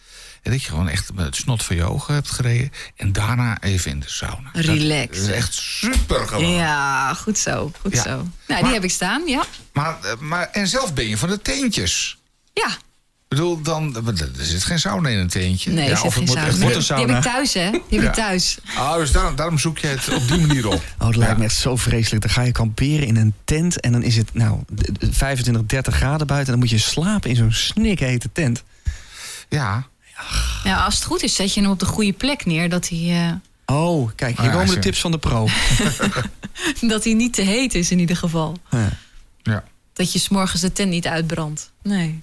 En 0.41 0.51
dat 0.51 0.61
je 0.63 0.69
gewoon 0.69 0.89
echt 0.89 1.13
met 1.13 1.25
het 1.25 1.35
snot 1.35 1.63
van 1.63 1.75
je 1.75 1.83
ogen 1.83 2.13
hebt 2.13 2.29
gereden. 2.31 2.71
En 2.95 3.11
daarna 3.13 3.61
even 3.61 3.91
in 3.91 3.99
de 3.99 4.09
sauna. 4.09 4.49
Dat 4.53 4.65
Relax, 4.65 5.17
is 5.17 5.25
hè? 5.27 5.33
echt 5.33 5.53
super 5.53 6.27
gewoon. 6.27 6.49
Ja, 6.49 7.13
goed 7.13 7.37
zo. 7.37 7.71
Goed 7.81 7.93
Ja. 7.93 8.01
zo. 8.03 8.09
Nou, 8.09 8.27
Maar- 8.47 8.63
die 8.63 8.73
heb 8.73 8.83
ik 8.83 8.91
staan, 8.91 9.27
ja. 9.27 9.43
Maar, 9.73 9.97
eh, 10.03 10.17
maar, 10.19 10.49
en 10.51 10.67
zelf 10.67 10.93
ben 10.93 11.07
je 11.07 11.17
van 11.17 11.29
de 11.29 11.41
teentjes. 11.41 12.17
Ja, 12.53 12.77
bedoel, 13.27 13.61
dan 13.61 13.95
er 14.07 14.45
zit 14.45 14.63
geen 14.63 14.79
sauna 14.79 15.09
in 15.09 15.17
een 15.17 15.27
teentje. 15.27 15.71
Nee, 15.71 15.83
ja, 15.85 15.89
er 15.91 15.97
zit 15.97 16.05
of 16.05 16.15
het 16.15 16.23
geen 16.23 16.25
moet 16.37 16.47
echt- 16.47 16.59
wordt 16.59 16.75
een 16.75 16.81
die 16.81 17.05
heb 17.05 17.07
sauna. 17.07 17.17
ik 17.17 17.23
thuis, 17.23 17.53
hè? 17.53 17.69
Die 17.71 17.81
heb 17.89 18.01
Ja. 18.01 18.07
ik 18.07 18.13
thuis. 18.13 18.57
Oh, 18.77 18.95
dus 18.95 19.11
daarom, 19.11 19.35
daarom 19.35 19.57
zoek 19.57 19.77
je 19.77 19.87
het 19.87 20.13
op 20.13 20.27
die 20.27 20.39
manier 20.47 20.67
op. 20.67 20.73
Oh, 20.99 21.07
het 21.07 21.15
lijkt 21.15 21.33
Ja. 21.33 21.39
me 21.39 21.45
echt 21.45 21.55
zo 21.55 21.75
vreselijk. 21.75 22.21
Dan 22.21 22.31
ga 22.31 22.41
je 22.41 22.51
kamperen 22.51 23.07
in 23.07 23.15
een 23.15 23.33
tent 23.45 23.79
en 23.79 23.91
dan 23.91 24.03
is 24.03 24.15
het 24.15 24.33
nou 24.33 24.59
d- 24.75 24.83
d- 24.99 25.05
25, 25.11 25.65
30 25.65 25.95
graden 25.95 26.27
buiten. 26.27 26.53
En 26.53 26.59
dan 26.59 26.69
moet 26.69 26.79
je 26.79 26.85
slapen 26.89 27.29
in 27.29 27.35
zo'n 27.35 27.51
snikhete 27.51 28.29
tent. 28.33 28.63
Ja, 29.49 29.87
Ja, 30.63 30.83
als 30.83 30.95
het 30.95 31.03
goed 31.03 31.23
is, 31.23 31.35
zet 31.35 31.53
je 31.53 31.61
hem 31.61 31.69
op 31.69 31.79
de 31.79 31.85
goede 31.85 32.13
plek 32.13 32.45
neer. 32.45 32.69
Dat 32.69 32.89
hij, 32.89 33.27
eh, 33.27 33.75
Oh, 33.75 34.09
kijk, 34.15 34.37
hier 34.37 34.47
Ah, 34.47 34.53
ja, 34.53 34.59
komen 34.59 34.75
de 34.75 34.81
tips 34.81 34.99
van 35.01 35.11
de 35.11 35.17
pro. 35.17 35.47
dat 36.81 37.03
hij 37.03 37.13
niet 37.13 37.33
te 37.33 37.41
heet 37.41 37.75
is 37.75 37.91
in 37.91 37.99
ieder 37.99 38.17
geval. 38.17 38.57
Ja. 38.69 38.89
ja. 39.43 39.63
Dat 39.93 40.13
je 40.13 40.19
s'morgens 40.19 40.61
de 40.61 40.71
tent 40.73 40.89
niet 40.89 41.07
uitbrandt. 41.07 41.71
Nee. 41.83 42.21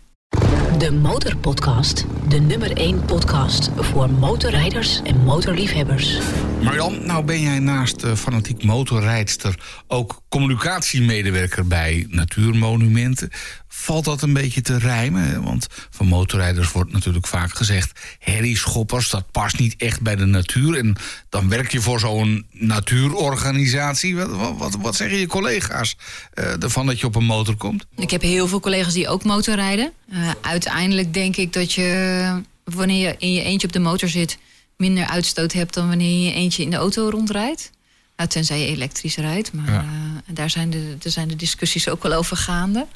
De 0.85 0.93
Motorpodcast. 0.93 2.05
De 2.29 2.39
nummer 2.39 2.77
1 2.77 3.05
podcast 3.05 3.71
voor 3.77 4.11
motorrijders 4.11 5.03
en 5.03 5.17
motorliefhebbers. 5.17 6.19
Marjan, 6.63 7.07
nou 7.07 7.25
ben 7.25 7.41
jij 7.41 7.59
naast 7.59 8.03
eh, 8.03 8.13
fanatiek 8.13 8.65
motorrijdster 8.65 9.83
ook 9.87 10.21
communicatiemedewerker 10.29 11.67
bij 11.67 12.07
Natuurmonumenten. 12.09 13.31
Valt 13.77 14.05
dat 14.05 14.23
een 14.23 14.33
beetje 14.33 14.61
te 14.61 14.79
rijmen? 14.79 15.43
Want 15.43 15.67
van 15.91 16.07
motorrijders 16.07 16.73
wordt 16.73 16.93
natuurlijk 16.93 17.27
vaak 17.27 17.55
gezegd... 17.57 18.01
herrieschoppers, 18.19 19.11
dat 19.11 19.31
past 19.31 19.59
niet 19.59 19.75
echt 19.77 20.01
bij 20.01 20.17
de 20.17 20.25
natuur. 20.25 20.79
En 20.79 20.97
dan 21.29 21.49
werk 21.49 21.73
je 21.73 21.81
voor 21.81 22.01
zo'n 22.01 22.47
natuurorganisatie. 22.51 24.17
Wat, 24.17 24.57
wat, 24.57 24.77
wat, 24.81 24.97
zeggen 24.97 25.19
je 25.19 25.27
collega's 25.27 25.97
eh, 26.33 26.63
ervan 26.63 26.87
dat 26.87 27.01
je 27.01 27.07
op 27.07 27.15
een 27.15 27.25
motor 27.25 27.57
komt? 27.57 27.85
Ik 27.97 28.11
heb 28.11 28.23
heel 28.23 28.49
veel 28.49 28.61
collega's 28.61 28.93
die 28.93 29.09
ook 29.09 29.25
motorrijden. 29.25 29.93
Eh, 30.11 30.31
uiteindelijk 30.41 31.15
denk 31.15 31.37
ik 31.37 31.53
dat 31.53 31.73
je, 31.73 32.41
wanneer 32.65 33.09
je 33.09 33.15
in 33.19 33.33
je 33.33 33.43
eentje 33.43 33.67
op 33.67 33.73
de 33.73 33.79
motor 33.79 34.09
zit... 34.09 34.39
minder 34.77 35.07
uitstoot 35.07 35.53
hebt 35.53 35.75
dan 35.75 35.89
wanneer 35.89 36.25
je 36.27 36.33
eentje 36.33 36.63
in 36.63 36.71
de 36.71 36.77
auto 36.77 37.09
rondrijdt. 37.09 37.71
Nou, 38.17 38.29
tenzij 38.29 38.61
je 38.61 38.67
elektrisch 38.67 39.17
rijdt. 39.17 39.53
Maar 39.53 39.73
Ja. 39.73 39.81
eh, 39.81 40.35
daar, 40.35 40.51
zijn 40.51 40.71
de, 40.71 40.97
daar 40.99 41.13
zijn 41.13 41.29
de 41.29 41.37
discussies 41.37 41.89
ook 41.89 42.03
wel 42.03 42.13
over 42.13 42.37
gaande. 42.37 42.87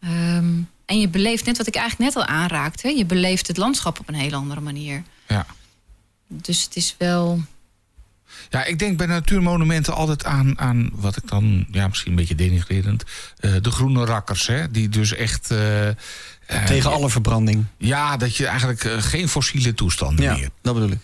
Ehm, 0.00 0.54
en 0.86 1.00
je 1.00 1.08
beleeft, 1.08 1.44
net 1.44 1.56
wat 1.56 1.66
ik 1.66 1.74
eigenlijk 1.74 2.14
net 2.14 2.24
al 2.24 2.34
aanraakte... 2.34 2.88
je 2.96 3.04
beleeft 3.06 3.46
het 3.46 3.56
landschap 3.56 4.00
op 4.00 4.08
een 4.08 4.14
hele 4.14 4.36
andere 4.36 4.60
manier. 4.60 5.02
Ja. 5.28 5.46
Dus 6.28 6.62
het 6.62 6.76
is 6.76 6.94
wel... 6.98 7.40
Ja, 8.50 8.64
ik 8.64 8.78
denk 8.78 8.96
bij 8.96 9.06
natuurmonumenten 9.06 9.94
altijd 9.94 10.24
aan, 10.24 10.58
aan 10.58 10.90
wat 10.92 11.16
ik 11.16 11.28
dan, 11.28 11.66
ja, 11.70 11.88
misschien 11.88 12.10
een 12.10 12.16
beetje 12.16 12.34
denigrerend, 12.34 13.04
eh, 13.38 13.52
de 13.60 13.70
groene 13.70 14.04
rakkers, 14.04 14.46
hè, 14.46 14.70
die 14.70 14.88
dus 14.88 15.12
echt. 15.14 15.50
eh, 15.50 15.88
eh, 15.88 15.94
Tegen 16.66 16.90
alle 16.92 17.10
verbranding. 17.10 17.64
Ja, 17.78 18.16
dat 18.16 18.36
je 18.36 18.46
eigenlijk 18.46 19.02
geen 19.04 19.28
fossiele 19.28 19.74
toestanden 19.74 20.24
Ja, 20.24 20.36
meer. 20.36 20.48
dat 20.62 20.74
bedoel 20.74 20.90
ik. 20.90 20.98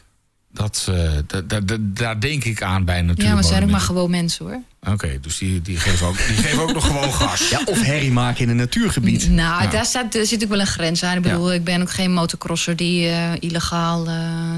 Dat, 0.52 0.86
eh, 0.88 1.12
da- 1.26 1.40
da- 1.40 1.60
da- 1.60 1.76
daar 1.80 2.20
denk 2.20 2.44
ik 2.44 2.62
aan 2.62 2.84
bij 2.84 3.04
Ja, 3.14 3.34
maar 3.34 3.44
zijn 3.44 3.62
ook 3.62 3.70
maar 3.70 3.80
gewoon 3.80 4.10
mensen 4.10 4.44
hoor. 4.46 4.60
Oké, 4.92 5.20
dus 5.20 5.38
die, 5.38 5.62
die, 5.62 5.76
geven 5.76 6.06
ook, 6.06 6.16
die 6.16 6.36
geven 6.36 6.62
ook 6.62 6.72
nog 6.72 6.86
gewoon 6.86 7.12
gas. 7.22 7.48
Ja, 7.48 7.60
of 7.64 7.80
herrie 7.82 8.12
maken 8.12 8.42
in 8.42 8.48
een 8.48 8.56
natuurgebied. 8.56 9.28
Nou, 9.30 9.62
Ja. 9.62 9.70
daar, 9.70 9.84
staat, 9.84 10.12
daar 10.12 10.24
zit 10.26 10.42
ook 10.42 10.48
wel 10.48 10.60
een 10.60 10.66
grens 10.66 11.02
aan. 11.04 11.16
Ik 11.16 11.22
bedoel, 11.22 11.52
ik 11.52 11.64
ben 11.64 11.80
ook 11.82 11.90
geen 11.90 12.12
motocrosser 12.12 12.76
die 12.76 13.08
eh, 13.08 13.32
illegaal 13.40 14.06
eh, 14.06 14.14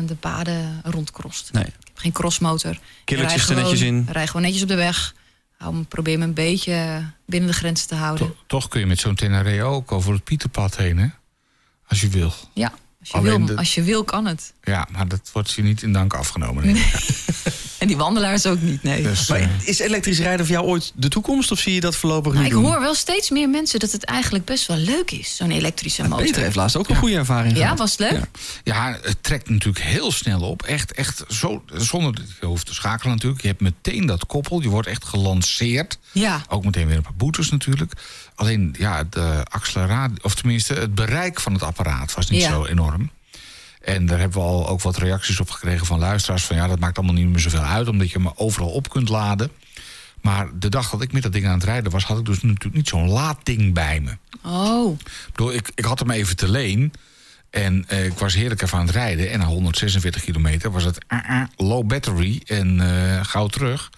de 0.06 0.14
paden 0.14 0.80
rondcrost. 0.84 1.48
Nee. 1.52 1.64
Ik 1.64 1.72
heb 1.84 1.98
geen 1.98 2.12
crossmotor. 2.12 2.78
Killertjes 3.04 3.42
Ik 3.42 3.48
er 3.48 3.54
netjes 3.56 3.78
gewoon- 3.80 3.94
in. 3.94 4.06
Rij 4.12 4.26
gewoon 4.26 4.42
netjes 4.42 4.62
op 4.62 4.68
de 4.68 4.74
weg. 4.74 5.14
Hou, 5.58 5.74
me- 5.74 5.82
probeer 5.84 6.18
me 6.18 6.24
een 6.24 6.34
beetje 6.34 7.02
binnen 7.26 7.48
de 7.50 7.56
grenzen 7.56 7.88
te 7.88 7.94
houden. 7.94 8.26
To- 8.26 8.36
toch 8.46 8.68
kun 8.68 8.80
je 8.80 8.86
met 8.86 9.00
zo'n 9.00 9.14
Tenere 9.14 9.62
ook 9.62 9.92
over 9.92 10.12
het 10.12 10.24
Pieterpad 10.24 10.76
heen, 10.76 10.98
hè? 10.98 11.06
Als 11.88 12.00
je 12.00 12.08
wil. 12.08 12.32
Ja, 12.52 12.72
als 13.04 13.12
je, 13.12 13.16
Alleen 13.28 13.36
wil, 13.36 13.46
de- 13.46 13.56
als 13.56 13.74
je 13.74 13.82
wil, 13.82 14.04
kan 14.04 14.26
het. 14.26 14.52
Ja, 14.62 14.88
maar 14.92 15.08
dat 15.08 15.30
wordt 15.32 15.52
je 15.52 15.62
niet 15.62 15.82
in 15.82 15.92
dank 15.92 16.14
afgenomen. 16.14 16.64
ik. 16.64 16.76
En 17.78 17.90
die 17.90 17.96
wandelaars 17.98 18.46
ook 18.46 18.60
niet, 18.60 18.82
nee. 18.82 19.02
Dus, 19.02 19.28
Maar 19.28 19.40
eh, 19.40 19.48
is 19.64 19.78
elektrisch 19.78 20.18
rijden 20.18 20.46
voor 20.46 20.54
jou 20.54 20.66
ooit 20.66 20.92
de 20.94 21.08
toekomst? 21.08 21.50
Of 21.50 21.58
zie 21.58 21.74
je 21.74 21.80
dat 21.80 21.96
voorlopig 21.96 22.32
niet 22.34 22.44
ik 22.44 22.50
doen? 22.50 22.64
hoor 22.64 22.80
wel 22.80 22.94
steeds 22.94 23.30
meer 23.30 23.48
mensen 23.48 23.78
dat 23.80 23.92
het 23.92 24.04
eigenlijk 24.04 24.44
best 24.44 24.66
wel 24.66 24.76
leuk 24.76 25.10
is, 25.10 25.36
zo'n 25.36 25.50
elektrische 25.50 26.02
motor. 26.02 26.24
Peter 26.24 26.42
heeft 26.42 26.56
laatst 26.56 26.76
ook 26.76 26.88
een 26.88 26.96
goede 26.96 27.14
ervaring 27.16 27.56
Ja, 27.56 27.62
gehad. 27.62 27.78
was 27.78 27.90
het 27.90 28.00
leuk? 28.00 28.12
Ja. 28.12 28.26
Ja, 28.64 28.98
het 29.02 29.16
trekt 29.20 29.48
natuurlijk 29.48 29.84
heel 29.84 30.12
snel 30.12 30.40
op. 30.40 30.62
Echt, 30.62 30.92
echt 30.92 31.24
zo, 31.28 31.62
zonder 31.74 32.14
dat 32.14 32.24
je 32.40 32.46
hoeft 32.46 32.66
te 32.66 32.74
schakelen 32.74 33.12
natuurlijk. 33.14 33.42
Je 33.42 33.48
hebt 33.48 33.60
meteen 33.60 34.06
dat 34.06 34.26
koppel. 34.26 34.60
Je 34.62 34.68
wordt 34.68 34.88
echt 34.88 35.04
gelanceerd. 35.04 35.98
Ja. 36.12 36.42
Ook 36.48 36.64
meteen 36.64 36.86
weer 36.86 36.96
een 36.96 37.02
paar 37.02 37.14
boetes 37.14 37.50
natuurlijk. 37.50 37.92
Alleen, 38.34 38.74
ja, 38.78 39.04
de 39.04 39.40
acceleratie, 39.50 40.24
of 40.24 40.34
tenminste 40.34 40.74
het 40.74 40.94
bereik 40.94 41.40
van 41.40 41.52
het 41.52 41.62
apparaat 41.62 42.14
was 42.14 42.30
niet 42.30 42.40
Ja. 42.42 42.50
zo 42.50 42.64
enorm. 42.64 43.10
En 43.80 44.06
daar 44.06 44.18
hebben 44.18 44.38
we 44.38 44.44
al 44.46 44.68
ook 44.68 44.80
wat 44.82 44.96
reacties 44.96 45.40
op 45.40 45.50
gekregen 45.50 45.86
van 45.86 45.98
luisteraars. 45.98 46.44
Van 46.44 46.56
ja, 46.56 46.66
dat 46.66 46.78
maakt 46.78 46.96
allemaal 46.98 47.14
niet 47.16 47.28
meer 47.28 47.40
zoveel 47.40 47.60
uit, 47.60 47.88
omdat 47.88 48.10
je 48.10 48.18
hem 48.18 48.32
overal 48.34 48.68
op 48.70 48.88
kunt 48.88 49.08
laden. 49.08 49.50
Maar 50.20 50.48
de 50.58 50.68
dag 50.68 50.90
dat 50.90 51.02
ik 51.02 51.12
met 51.12 51.22
dat 51.22 51.32
ding 51.32 51.46
aan 51.46 51.54
het 51.54 51.64
rijden 51.64 51.92
was, 51.92 52.04
had 52.04 52.18
ik 52.18 52.24
dus 52.24 52.42
natuurlijk 52.42 52.74
niet 52.74 52.88
zo'n 52.88 53.08
laadding 53.08 53.74
bij 53.74 54.00
me. 54.00 54.16
Oh, 54.42 54.92
Ik, 55.00 55.28
bedoel, 55.32 55.52
ik, 55.52 55.70
ik 55.74 55.84
had 55.84 55.98
hem 55.98 56.10
even 56.10 56.36
te 56.36 56.48
leen. 56.50 56.92
En 57.50 57.84
eh, 57.88 58.04
ik 58.04 58.18
was 58.18 58.34
heerlijk 58.34 58.62
even 58.62 58.78
aan 58.78 58.86
het 58.86 58.94
rijden. 58.94 59.30
En 59.30 59.38
na 59.38 59.44
146 59.44 60.22
kilometer 60.22 60.70
was 60.70 60.84
het 60.84 60.98
eh, 61.08 61.18
eh, 61.28 61.42
low 61.56 61.86
battery 61.86 62.42
en 62.46 62.80
eh, 62.80 63.24
gauw 63.24 63.46
terug. 63.46 63.90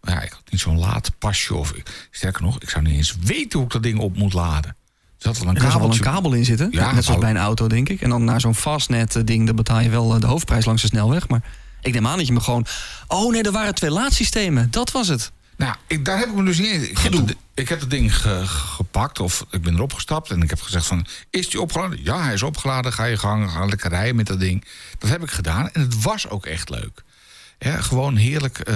Maar 0.00 0.14
ja, 0.14 0.20
ik 0.22 0.32
had 0.32 0.42
niet 0.50 0.60
zo'n 0.60 0.78
laad 0.78 1.10
pasje. 1.18 1.54
Of, 1.54 1.72
sterker 2.10 2.42
nog, 2.42 2.60
ik 2.60 2.70
zou 2.70 2.84
niet 2.84 2.94
eens 2.96 3.16
weten 3.20 3.58
hoe 3.58 3.66
ik 3.66 3.72
dat 3.72 3.82
ding 3.82 3.98
op 3.98 4.16
moet 4.16 4.32
laden. 4.32 4.70
Er 4.70 5.26
zat 5.26 5.38
wel 5.38 5.48
een 5.48 5.54
Er 5.56 5.70
zal 5.70 5.80
wel 5.80 5.90
een 5.92 6.00
kabel 6.00 6.32
in 6.32 6.44
zitten. 6.44 6.68
Ja, 6.70 6.80
net 6.80 6.90
zoals 6.90 7.06
nou- 7.06 7.20
bij 7.20 7.30
een 7.30 7.36
auto, 7.36 7.66
denk 7.68 7.88
ik. 7.88 8.00
En 8.00 8.10
dan 8.10 8.24
naar 8.24 8.40
zo'n 8.40 8.54
fastnet 8.54 9.16
eh, 9.16 9.22
ding, 9.24 9.46
dan 9.46 9.56
betaal 9.56 9.80
je 9.80 9.88
wel 9.88 10.14
eh, 10.14 10.20
de 10.20 10.26
hoofdprijs 10.26 10.64
langs 10.64 10.82
de 10.82 10.88
snelweg. 10.88 11.28
Maar 11.28 11.42
ik 11.82 11.92
neem 11.92 12.06
aan 12.06 12.16
dat 12.18 12.26
je 12.26 12.32
me 12.32 12.40
gewoon... 12.40 12.66
Oh 13.06 13.32
nee, 13.32 13.42
er 13.42 13.52
waren 13.52 13.74
twee 13.74 13.90
laadsystemen. 13.90 14.70
Dat 14.70 14.90
was 14.90 15.08
het. 15.08 15.32
Nou, 15.56 15.74
ik, 15.86 16.04
daar 16.04 16.18
heb 16.18 16.28
ik 16.28 16.34
me 16.34 16.44
dus 16.44 16.58
niet 16.58 16.70
in. 16.70 16.82
Ik 16.82 16.88
heb, 16.88 16.96
Gedoe. 16.96 17.20
het, 17.26 17.36
ik 17.54 17.68
heb 17.68 17.80
het 17.80 17.90
ding 17.90 18.16
ge- 18.16 18.42
gepakt 18.46 19.20
of 19.20 19.46
ik 19.50 19.62
ben 19.62 19.74
erop 19.74 19.92
gestapt 19.92 20.30
en 20.30 20.42
ik 20.42 20.50
heb 20.50 20.60
gezegd 20.60 20.86
van... 20.86 21.06
Is 21.30 21.48
die 21.48 21.60
opgeladen? 21.60 22.00
Ja, 22.04 22.22
hij 22.22 22.32
is 22.34 22.42
opgeladen. 22.42 22.92
Ga 22.92 23.04
je 23.04 23.16
gang, 23.18 23.50
ga 23.50 23.64
lekker 23.64 23.90
rijden 23.90 24.16
met 24.16 24.26
dat 24.26 24.40
ding. 24.40 24.64
Dat 24.98 25.10
heb 25.10 25.22
ik 25.22 25.30
gedaan 25.30 25.70
en 25.72 25.80
het 25.80 26.02
was 26.02 26.28
ook 26.28 26.46
echt 26.46 26.70
leuk. 26.70 27.02
Ja, 27.62 27.80
gewoon 27.80 28.16
heerlijk 28.16 28.58
eh, 28.58 28.74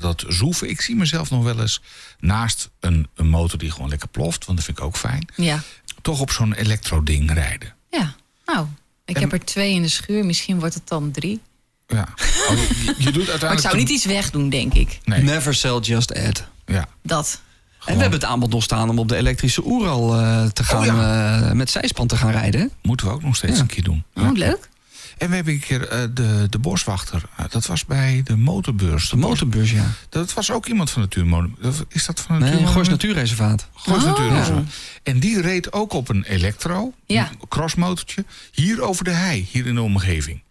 dat 0.00 0.24
zoeven. 0.28 0.70
Ik 0.70 0.80
zie 0.80 0.96
mezelf 0.96 1.30
nog 1.30 1.44
wel 1.44 1.60
eens 1.60 1.80
naast 2.20 2.70
een, 2.80 3.08
een 3.14 3.28
motor 3.28 3.58
die 3.58 3.70
gewoon 3.70 3.88
lekker 3.88 4.08
ploft. 4.08 4.44
Want 4.44 4.56
dat 4.58 4.66
vind 4.66 4.78
ik 4.78 4.84
ook 4.84 4.96
fijn. 4.96 5.28
ja. 5.36 5.60
Toch 6.02 6.20
op 6.20 6.30
zo'n 6.30 6.52
elektro-ding 6.54 7.32
rijden. 7.32 7.74
Ja, 7.90 8.14
nou, 8.46 8.66
ik 9.04 9.14
En- 9.16 9.20
heb 9.22 9.32
er 9.32 9.44
twee 9.44 9.72
in 9.74 9.82
de 9.82 9.88
schuur. 9.88 10.24
Misschien 10.24 10.58
wordt 10.58 10.74
het 10.74 10.88
dan 10.88 11.10
drie. 11.10 11.40
Ja. 11.86 12.08
Oh, 12.48 12.56
je, 12.56 12.94
je 12.98 13.10
doet 13.12 13.28
uiteindelijk... 13.28 13.40
Maar 13.42 13.52
ik 13.52 13.58
zou 13.60 13.76
niet 13.76 13.88
iets 13.88 14.04
wegdoen, 14.04 14.48
denk 14.50 14.74
ik. 14.74 14.98
Nee, 15.04 15.22
Never 15.22 15.54
sell, 15.54 15.78
just 15.78 16.14
add. 16.14 16.44
ja. 16.66 16.88
Dat. 17.02 17.40
En 17.84 17.94
we 17.94 18.00
hebben 18.00 18.20
het 18.20 18.28
aanbod 18.28 18.50
nog 18.50 18.62
staan 18.62 18.88
om 18.88 18.98
op 18.98 19.08
de 19.08 19.16
elektrische 19.16 19.64
Oeral 19.66 20.14
eh, 20.14 20.44
te 20.46 20.64
gaan, 20.64 20.88
Oh 20.88 21.46
eh, 21.46 21.52
met 21.52 21.70
zijspan 21.70 22.06
te 22.06 22.16
gaan 22.16 22.30
rijden. 22.30 22.70
Moeten 22.82 23.06
we 23.06 23.12
ook 23.12 23.22
nog 23.22 23.36
steeds 23.36 23.54
Ja. 23.56 23.60
een 23.60 23.66
keer 23.66 23.82
doen. 23.82 24.04
Oh, 24.14 24.22
Ja. 24.24 24.30
leuk. 24.32 24.68
En 25.20 25.28
we 25.28 25.34
hebben 25.34 25.52
een 25.54 25.60
keer 25.60 25.88
eh, 25.88 26.02
de, 26.14 26.46
de 26.50 26.58
boswachter. 26.58 27.22
Eh, 27.36 27.44
dat 27.50 27.66
was 27.66 27.84
bij 27.84 28.20
de 28.24 28.36
motorbeurs. 28.36 29.08
De 29.10 29.16
motorbus, 29.16 29.70
ja. 29.70 29.86
Dat 30.08 30.32
was 30.34 30.50
ook 30.50 30.66
iemand 30.66 30.90
van 30.90 31.02
Natuurmonument. 31.02 31.84
Is 31.88 32.06
dat 32.06 32.20
van 32.20 32.26
Nee, 32.30 32.38
Natuurmonument? 32.40 32.74
Gors 32.74 32.88
Natuurreservaat. 32.88 33.66
Gors 33.72 34.02
Oh. 34.04 34.08
Natuurreservaat. 34.08 34.64
En 35.02 35.18
die 35.20 35.40
reed 35.40 35.72
ook 35.72 35.92
op 35.92 36.08
een 36.08 36.24
elektro, 36.24 36.92
Ja. 37.06 37.28
een 37.30 37.48
crossmotortje, 37.48 38.24
hier 38.52 38.80
over 38.82 39.04
de 39.04 39.10
hei, 39.10 39.48
hier 39.50 39.66
in 39.66 39.74
de 39.74 39.82
omgeving. 39.82 40.42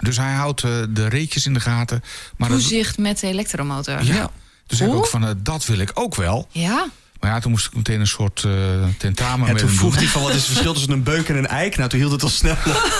Dus 0.00 0.16
hij 0.16 0.32
houdt 0.32 0.62
eh, 0.64 0.82
de 0.90 1.08
reetjes 1.08 1.46
in 1.46 1.54
de 1.54 1.60
gaten. 1.60 2.02
Maar 2.36 2.48
dat- 2.48 2.58
Toezicht 2.60 2.98
met 2.98 3.18
de 3.20 3.26
elektromotor. 3.26 4.02
ja. 4.04 4.30
Dus 4.66 4.78
hij 4.78 4.88
ook 4.88 5.06
van, 5.06 5.38
dat 5.42 5.64
wil 5.66 5.78
ik 5.78 5.90
ook 5.94 6.14
wel. 6.14 6.48
Ja? 6.50 6.86
Maar 7.24 7.32
ja, 7.32 7.40
toen 7.40 7.50
moest 7.50 7.66
ik 7.66 7.74
meteen 7.74 8.00
een 8.00 8.06
soort 8.06 8.44
eh, 8.44 8.52
tentamen 8.98 9.48
En 9.48 9.56
toen 9.56 9.68
vroeg 9.68 9.94
hij 9.96 10.06
van 10.06 10.22
wat 10.22 10.30
is 10.30 10.36
het 10.36 10.44
verschil 10.46 10.72
tussen 10.72 10.92
een 10.92 11.02
beuk 11.02 11.28
en 11.28 11.36
een 11.36 11.46
eik. 11.46 11.76
Nou, 11.76 11.88
toen 11.88 11.98
hield 11.98 12.12
het 12.12 12.22
al 12.22 12.28
snel 12.28 12.52
op. 12.66 12.90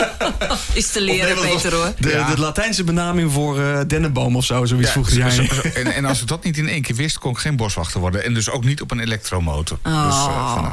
Is 0.72 0.90
te 0.90 1.00
leren, 1.00 1.34
nee, 1.42 1.54
Peter, 1.54 1.74
hoor. 1.74 1.92
De, 1.98 2.08
Ja. 2.08 2.34
de 2.34 2.40
Latijnse 2.40 2.84
benaming 2.84 3.32
voor 3.32 3.60
eh, 3.60 3.80
dennenboom 3.86 4.36
of 4.36 4.44
zo, 4.44 4.64
zoiets 4.64 4.86
Ja, 4.86 4.92
vroeg 4.92 5.10
hij. 5.10 5.30
zo- 5.30 5.42
en, 5.74 5.86
en 5.94 6.04
als 6.04 6.20
ik 6.20 6.26
dat 6.26 6.44
niet 6.44 6.56
in 6.56 6.68
één 6.68 6.82
keer 6.82 6.96
wist, 6.96 7.18
kon 7.18 7.30
ik 7.32 7.38
geen 7.38 7.56
boswachter 7.56 8.00
worden. 8.00 8.24
En 8.24 8.34
dus 8.34 8.50
ook 8.50 8.64
niet 8.64 8.80
op 8.80 8.90
een 8.90 9.00
elektromotor. 9.00 9.78
Dus, 9.82 9.92
eh, 9.92 10.72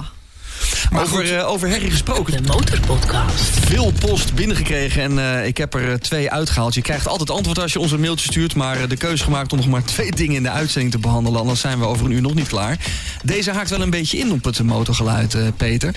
Maar 0.91 1.07
goed, 1.07 1.19
Over, 1.19 1.37
eh, 1.37 1.47
over 1.49 1.67
herrie 1.67 1.89
gesproken. 1.91 2.43
De 2.43 2.51
Motorpodcast. 2.53 3.59
Veel 3.65 3.91
post 3.99 4.33
binnengekregen 4.33 5.01
en 5.01 5.19
eh, 5.19 5.45
ik 5.47 5.57
heb 5.57 5.73
er 5.73 5.91
eh, 5.91 5.93
twee 5.93 6.31
uitgehaald. 6.31 6.73
Je 6.73 6.81
krijgt 6.81 7.07
altijd 7.07 7.29
antwoord 7.29 7.59
als 7.59 7.73
je 7.73 7.79
ons 7.79 7.91
een 7.91 7.99
mailtje 7.99 8.25
stuurt. 8.31 8.55
Maar 8.55 8.81
eh, 8.81 8.89
de 8.89 8.97
keuze 8.97 9.23
gemaakt 9.23 9.51
om 9.51 9.57
nog 9.57 9.67
maar 9.67 9.83
twee 9.83 10.11
dingen 10.11 10.35
in 10.35 10.43
de 10.43 10.49
uitzending 10.49 10.91
te 10.91 10.99
behandelen. 10.99 11.39
Anders 11.39 11.59
zijn 11.59 11.79
we 11.79 11.85
over 11.85 12.05
een 12.05 12.11
uur 12.11 12.21
nog 12.21 12.33
niet 12.33 12.47
klaar. 12.47 12.77
Deze 13.23 13.51
haakt 13.51 13.69
wel 13.69 13.81
een 13.81 13.89
beetje 13.89 14.17
in 14.17 14.31
op 14.31 14.43
het 14.43 14.63
motorgeluid, 14.63 15.33
eh, 15.33 15.41
Peter. 15.57 15.95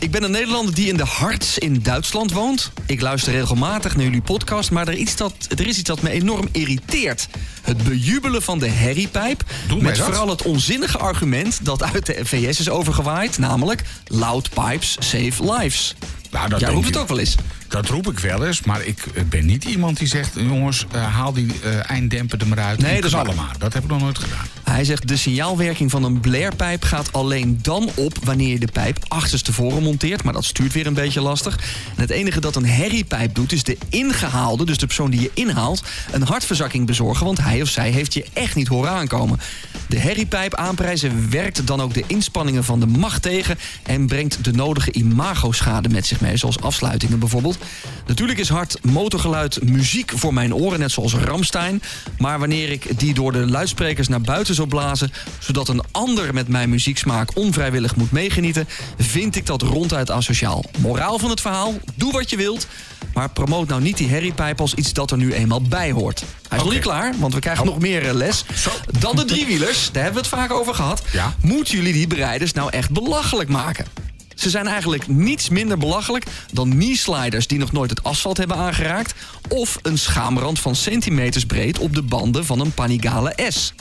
Ik 0.00 0.10
ben 0.10 0.22
een 0.22 0.30
Nederlander 0.30 0.74
die 0.74 0.88
in 0.88 0.96
de 0.96 1.04
Harts 1.04 1.58
in 1.58 1.82
Duitsland 1.82 2.32
woont. 2.32 2.72
Ik 2.86 3.00
luister 3.00 3.32
regelmatig 3.32 3.96
naar 3.96 4.04
jullie 4.04 4.20
podcast, 4.20 4.70
maar 4.70 4.88
er, 4.88 4.94
iets 4.94 5.16
dat, 5.16 5.34
er 5.48 5.66
is 5.66 5.78
iets 5.78 5.88
dat 5.88 6.02
me 6.02 6.10
enorm 6.10 6.48
irriteert. 6.52 7.28
Het 7.62 7.82
bejubelen 7.82 8.42
van 8.42 8.58
de 8.58 8.68
herriepijp. 8.68 9.44
Met 9.80 9.98
vooral 9.98 10.28
het 10.28 10.42
onzinnige 10.42 10.98
argument 10.98 11.64
dat 11.64 11.82
uit 11.82 12.06
de 12.06 12.20
VS 12.22 12.60
is 12.60 12.68
overgewaaid, 12.68 13.38
namelijk 13.38 13.82
loud 14.06 14.50
pipes 14.50 14.96
save 14.98 15.52
lives. 15.52 15.94
Nou, 16.30 16.48
dat 16.48 16.60
Jij 16.60 16.70
roept 16.70 16.86
het 16.86 16.96
ook 16.96 17.08
wel 17.08 17.18
eens. 17.18 17.36
Dat 17.68 17.86
roep 17.86 18.10
ik 18.10 18.18
wel 18.18 18.46
eens, 18.46 18.62
maar 18.62 18.84
ik 18.84 19.06
eh, 19.14 19.22
ben 19.24 19.46
niet 19.46 19.64
iemand 19.64 19.98
die 19.98 20.08
zegt... 20.08 20.32
jongens, 20.34 20.86
eh, 20.92 21.14
haal 21.14 21.32
die 21.32 21.52
eh, 21.62 21.90
einddemper 21.90 22.40
er 22.40 22.46
maar 22.46 22.58
uit 22.58 22.78
Nee, 22.78 23.00
dat 23.00 23.04
is 23.04 23.34
maar. 23.34 23.54
Dat 23.58 23.72
heb 23.72 23.82
ik 23.82 23.88
nog 23.88 24.00
nooit 24.00 24.18
gedaan. 24.18 24.46
Hij 24.70 24.84
zegt 24.84 25.08
de 25.08 25.16
signaalwerking 25.16 25.90
van 25.90 26.04
een 26.04 26.20
blairpijp 26.20 26.82
gaat 26.82 27.12
alleen 27.12 27.58
dan 27.62 27.90
op 27.94 28.18
wanneer 28.24 28.48
je 28.48 28.58
de 28.58 28.72
pijp 28.72 28.98
achterstevoren 29.08 29.82
monteert. 29.82 30.22
Maar 30.22 30.32
dat 30.32 30.44
stuurt 30.44 30.72
weer 30.72 30.86
een 30.86 30.94
beetje 30.94 31.20
lastig. 31.20 31.58
Het 31.96 32.10
enige 32.10 32.40
dat 32.40 32.56
een 32.56 32.66
herriepijp 32.66 33.34
doet 33.34 33.52
is 33.52 33.62
de 33.62 33.78
ingehaalde, 33.88 34.64
dus 34.64 34.78
de 34.78 34.86
persoon 34.86 35.10
die 35.10 35.20
je 35.20 35.30
inhaalt, 35.34 35.82
een 36.12 36.22
hartverzakking 36.22 36.86
bezorgen. 36.86 37.26
Want 37.26 37.40
hij 37.40 37.62
of 37.62 37.68
zij 37.68 37.90
heeft 37.90 38.14
je 38.14 38.24
echt 38.32 38.54
niet 38.54 38.68
horen 38.68 38.90
aankomen. 38.90 39.40
De 39.88 39.98
herriepijp 39.98 40.54
aanprijzen 40.54 41.30
werkt 41.30 41.66
dan 41.66 41.80
ook 41.80 41.94
de 41.94 42.04
inspanningen 42.06 42.64
van 42.64 42.80
de 42.80 42.86
macht 42.86 43.22
tegen 43.22 43.58
en 43.82 44.06
brengt 44.06 44.44
de 44.44 44.52
nodige 44.52 44.92
imagoschade 44.92 45.88
met 45.88 46.06
zich 46.06 46.20
mee, 46.20 46.36
zoals 46.36 46.60
afsluitingen 46.60 47.18
bijvoorbeeld. 47.18 47.58
Natuurlijk 48.06 48.38
is 48.38 48.48
hard 48.48 48.78
motorgeluid 48.82 49.62
muziek 49.62 50.12
voor 50.14 50.34
mijn 50.34 50.54
oren, 50.54 50.78
net 50.78 50.90
zoals 50.90 51.14
Ramstein. 51.14 51.82
Maar 52.18 52.38
wanneer 52.38 52.70
ik 52.70 52.98
die 52.98 53.14
door 53.14 53.32
de 53.32 53.46
luidsprekers 53.46 54.08
naar 54.08 54.20
buiten 54.20 54.54
zou 54.60 54.68
blazen, 54.68 55.12
zodat 55.38 55.68
een 55.68 55.82
ander 55.90 56.34
met 56.34 56.48
mijn 56.48 56.70
muzieksmaak 56.70 57.36
onvrijwillig 57.36 57.96
moet 57.96 58.10
meegenieten, 58.10 58.68
vind 58.98 59.36
ik 59.36 59.46
dat 59.46 59.62
ronduit 59.62 60.10
asociaal. 60.10 60.64
Moraal 60.78 61.18
van 61.18 61.30
het 61.30 61.40
verhaal: 61.40 61.74
doe 61.94 62.12
wat 62.12 62.30
je 62.30 62.36
wilt. 62.36 62.66
Maar 63.14 63.30
promoot 63.30 63.68
nou 63.68 63.82
niet 63.82 63.96
die 63.96 64.08
herriepijp 64.08 64.60
als 64.60 64.74
iets 64.74 64.92
dat 64.92 65.10
er 65.10 65.16
nu 65.16 65.32
eenmaal 65.32 65.62
bij 65.62 65.90
hoort. 65.90 66.24
Hij 66.48 66.58
is 66.58 66.64
nog 66.64 66.72
niet 66.72 66.82
klaar, 66.82 67.14
want 67.18 67.34
we 67.34 67.40
krijgen 67.40 67.66
nog 67.66 67.78
meer 67.78 68.06
eh, 68.06 68.14
les. 68.14 68.44
Zo. 68.54 68.70
Dan 68.98 69.16
de 69.16 69.24
driewielers, 69.24 69.90
daar 69.92 70.02
hebben 70.02 70.22
we 70.22 70.28
het 70.28 70.38
vaak 70.38 70.52
over 70.52 70.74
gehad. 70.74 71.02
Ja. 71.12 71.34
Moeten 71.40 71.74
jullie 71.74 71.92
die 71.92 72.06
bereiders 72.06 72.52
nou 72.52 72.70
echt 72.70 72.90
belachelijk 72.90 73.48
maken? 73.48 73.86
Ze 74.34 74.50
zijn 74.50 74.66
eigenlijk 74.66 75.06
niets 75.06 75.48
minder 75.48 75.78
belachelijk 75.78 76.26
dan 76.52 76.70
knee-sliders 76.70 77.46
die 77.46 77.58
nog 77.58 77.72
nooit 77.72 77.90
het 77.90 78.02
asfalt 78.02 78.36
hebben 78.36 78.56
aangeraakt... 78.56 79.14
of 79.48 79.78
een 79.82 79.98
schaamrand 79.98 80.58
van 80.60 80.74
centimeters 80.76 81.44
breed 81.44 81.78
op 81.78 81.94
de 81.94 82.02
banden 82.02 82.46
van 82.46 82.60
een 82.60 82.72
Panigale 82.72 83.34
S. 83.48 83.74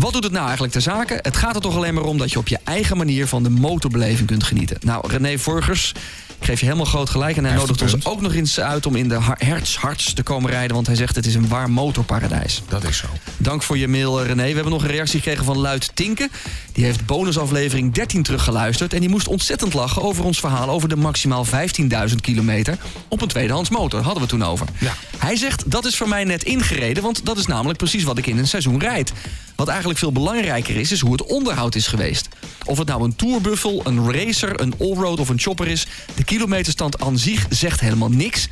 Wat 0.00 0.12
doet 0.12 0.22
het 0.22 0.32
nou 0.32 0.44
eigenlijk 0.44 0.72
ter 0.72 0.82
zake? 0.82 1.18
Het 1.22 1.36
gaat 1.36 1.54
er 1.54 1.60
toch 1.60 1.76
alleen 1.76 1.94
maar 1.94 2.04
om 2.04 2.18
dat 2.18 2.32
je 2.32 2.38
op 2.38 2.48
je 2.48 2.58
eigen 2.64 2.96
manier 2.96 3.26
van 3.26 3.42
de 3.42 3.50
motorbeleving 3.50 4.28
kunt 4.28 4.42
genieten. 4.42 4.76
Nou, 4.80 5.08
René 5.08 5.38
Vorgers, 5.38 5.92
ik 6.38 6.46
geef 6.46 6.60
je 6.60 6.66
helemaal 6.66 6.86
groot 6.86 7.10
gelijk. 7.10 7.36
En 7.36 7.44
hij 7.44 7.54
nodigt 7.54 7.82
ons 7.82 8.04
ook 8.04 8.20
nog 8.20 8.34
eens 8.34 8.60
uit 8.60 8.86
om 8.86 8.96
in 8.96 9.08
de 9.08 9.18
Hertz 9.22 9.76
Harts 9.76 10.12
te 10.12 10.22
komen 10.22 10.50
rijden. 10.50 10.74
Want 10.74 10.86
hij 10.86 10.96
zegt 10.96 11.16
het 11.16 11.26
is 11.26 11.34
een 11.34 11.48
waar 11.48 11.70
motorparadijs. 11.70 12.62
Dat 12.68 12.84
is 12.84 12.96
zo. 12.96 13.06
Dank 13.36 13.62
voor 13.62 13.78
je 13.78 13.88
mail, 13.88 14.20
eh, 14.20 14.26
René. 14.26 14.42
We 14.42 14.54
hebben 14.54 14.72
nog 14.72 14.82
een 14.82 14.90
reactie 14.90 15.18
gekregen 15.18 15.44
van 15.44 15.58
Luid 15.58 15.90
Tinke. 15.94 16.28
Die 16.72 16.84
heeft 16.84 17.06
bonusaflevering 17.06 17.94
13 17.94 18.22
teruggeluisterd. 18.22 18.92
En 18.92 19.00
die 19.00 19.08
moest 19.08 19.28
ontzettend 19.28 19.74
lachen 19.74 20.02
over 20.02 20.24
ons 20.24 20.40
verhaal 20.40 20.68
over 20.68 20.88
de 20.88 20.96
maximaal 20.96 21.44
15.000 21.44 22.20
kilometer 22.20 22.78
op 23.08 23.22
een 23.22 23.28
tweedehands 23.28 23.70
motor. 23.70 24.00
Hadden 24.00 24.22
we 24.22 24.28
toen 24.28 24.44
over. 24.44 24.66
Ja. 24.78 24.94
Hij 25.18 25.36
zegt 25.36 25.70
dat 25.70 25.84
is 25.84 25.96
voor 25.96 26.08
mij 26.08 26.24
net 26.24 26.44
ingereden, 26.44 27.02
want 27.02 27.24
dat 27.24 27.38
is 27.38 27.46
namelijk 27.46 27.78
precies 27.78 28.04
wat 28.04 28.18
ik 28.18 28.26
in 28.26 28.38
een 28.38 28.48
seizoen 28.48 28.80
rijd. 28.80 29.12
Wat 29.60 29.68
eigenlijk 29.68 29.98
veel 29.98 30.12
belangrijker 30.12 30.76
is, 30.76 30.92
is 30.92 31.00
hoe 31.00 31.12
het 31.12 31.22
onderhoud 31.22 31.74
is 31.74 31.86
geweest. 31.86 32.28
Of 32.64 32.78
het 32.78 32.88
nou 32.88 33.04
een 33.04 33.16
tourbuffel, 33.16 33.80
een 33.84 34.12
racer, 34.12 34.60
een 34.60 34.74
allroad 34.78 35.20
of 35.20 35.28
een 35.28 35.38
chopper 35.38 35.66
is. 35.66 35.86
De 36.14 36.24
kilometerstand 36.24 37.02
aan 37.02 37.18
zich 37.18 37.46
zegt 37.48 37.80
helemaal 37.80 38.10
niks. 38.10 38.48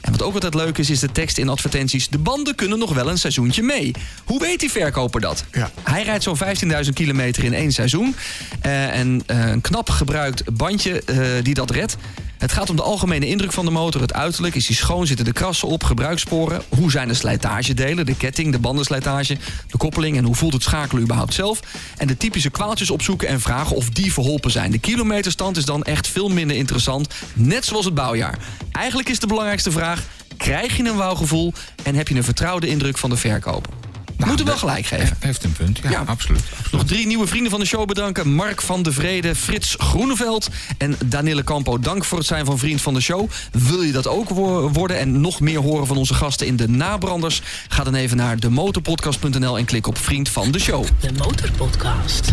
En 0.00 0.12
wat 0.12 0.22
ook 0.22 0.34
altijd 0.34 0.54
leuk 0.54 0.78
is, 0.78 0.90
is 0.90 1.00
de 1.00 1.12
tekst 1.12 1.38
in 1.38 1.48
advertenties... 1.48 2.08
de 2.08 2.18
banden 2.18 2.54
kunnen 2.54 2.78
nog 2.78 2.94
wel 2.94 3.08
een 3.08 3.18
seizoentje 3.18 3.62
mee. 3.62 3.92
Hoe 4.24 4.40
weet 4.40 4.60
die 4.60 4.70
verkoper 4.70 5.20
dat? 5.20 5.44
Ja. 5.52 5.70
Hij 5.82 6.02
rijdt 6.02 6.22
zo'n 6.22 6.38
15.000 6.84 6.90
kilometer 6.94 7.44
in 7.44 7.54
één 7.54 7.72
seizoen. 7.72 8.14
Eh, 8.60 8.98
en 8.98 9.22
eh, 9.26 9.46
een 9.46 9.60
knap 9.60 9.90
gebruikt 9.90 10.56
bandje 10.56 11.02
eh, 11.04 11.26
die 11.42 11.54
dat 11.54 11.70
redt. 11.70 11.96
Het 12.42 12.52
gaat 12.52 12.70
om 12.70 12.76
de 12.76 12.82
algemene 12.82 13.26
indruk 13.26 13.52
van 13.52 13.64
de 13.64 13.70
motor. 13.70 14.00
Het 14.00 14.12
uiterlijk, 14.12 14.54
is 14.54 14.66
die 14.66 14.76
schoon, 14.76 15.06
zitten 15.06 15.24
de 15.24 15.32
krassen 15.32 15.68
op, 15.68 15.84
gebruikssporen. 15.84 16.62
Hoe 16.68 16.90
zijn 16.90 17.08
de 17.08 17.14
slijtagedelen, 17.14 18.06
de 18.06 18.16
ketting, 18.16 18.52
de 18.52 18.58
bandenslijtage, 18.58 19.38
de 19.70 19.76
koppeling... 19.76 20.16
en 20.16 20.24
hoe 20.24 20.34
voelt 20.34 20.52
het 20.52 20.62
schakelen 20.62 21.02
überhaupt 21.02 21.34
zelf? 21.34 21.60
En 21.96 22.06
de 22.06 22.16
typische 22.16 22.50
kwaaltjes 22.50 22.90
opzoeken 22.90 23.28
en 23.28 23.40
vragen 23.40 23.76
of 23.76 23.90
die 23.90 24.12
verholpen 24.12 24.50
zijn. 24.50 24.70
De 24.70 24.78
kilometerstand 24.78 25.56
is 25.56 25.64
dan 25.64 25.82
echt 25.82 26.08
veel 26.08 26.28
minder 26.28 26.56
interessant, 26.56 27.08
net 27.32 27.64
zoals 27.64 27.84
het 27.84 27.94
bouwjaar. 27.94 28.38
Eigenlijk 28.72 29.08
is 29.08 29.18
de 29.18 29.26
belangrijkste 29.26 29.70
vraag... 29.70 30.02
krijg 30.36 30.76
je 30.76 30.84
een 30.84 30.96
wauwgevoel 30.96 31.52
en 31.82 31.94
heb 31.94 32.08
je 32.08 32.14
een 32.14 32.24
vertrouwde 32.24 32.66
indruk 32.66 32.98
van 32.98 33.10
de 33.10 33.16
verkoper? 33.16 33.81
Nou, 34.26 34.34
Moeten 34.36 34.54
we 34.54 34.60
wel 34.60 34.70
gelijk 34.70 34.86
geven. 34.86 35.16
Heeft 35.20 35.44
een 35.44 35.52
punt, 35.52 35.78
ja, 35.82 35.90
Ja. 35.90 35.98
absoluut. 36.06 36.42
absoluut. 36.50 36.72
Nog 36.72 36.84
drie 36.84 37.06
nieuwe 37.06 37.26
vrienden 37.26 37.50
van 37.50 37.60
de 37.60 37.66
show 37.66 37.86
bedanken. 37.86 38.32
Mark 38.34 38.62
van 38.62 38.82
de 38.82 38.92
Vrede, 38.92 39.34
Frits 39.34 39.74
Groeneveld 39.78 40.48
en 40.78 40.96
Danielle 41.04 41.44
Campo. 41.44 41.78
Dank 41.78 42.04
voor 42.04 42.18
het 42.18 42.26
zijn 42.26 42.44
van 42.44 42.58
vriend 42.58 42.80
van 42.82 42.94
de 42.94 43.00
show. 43.00 43.30
Wil 43.52 43.82
je 43.82 43.92
dat 43.92 44.06
ook 44.06 44.28
wo- 44.28 44.68
worden 44.70 44.98
en 44.98 45.20
nog 45.20 45.40
meer 45.40 45.58
horen 45.60 45.86
van 45.86 45.96
onze 45.96 46.14
gasten 46.14 46.46
in 46.46 46.56
de 46.56 46.68
nabranders? 46.68 47.42
Ga 47.68 47.84
dan 47.84 47.94
even 47.94 48.16
naar 48.16 48.38
demotorpodcast.nl 48.40 49.58
en 49.58 49.64
klik 49.64 49.86
op 49.86 49.98
vriend 49.98 50.28
van 50.28 50.50
de 50.50 50.58
show. 50.58 50.86
De 51.00 51.12
Motorpodcast. 51.12 52.30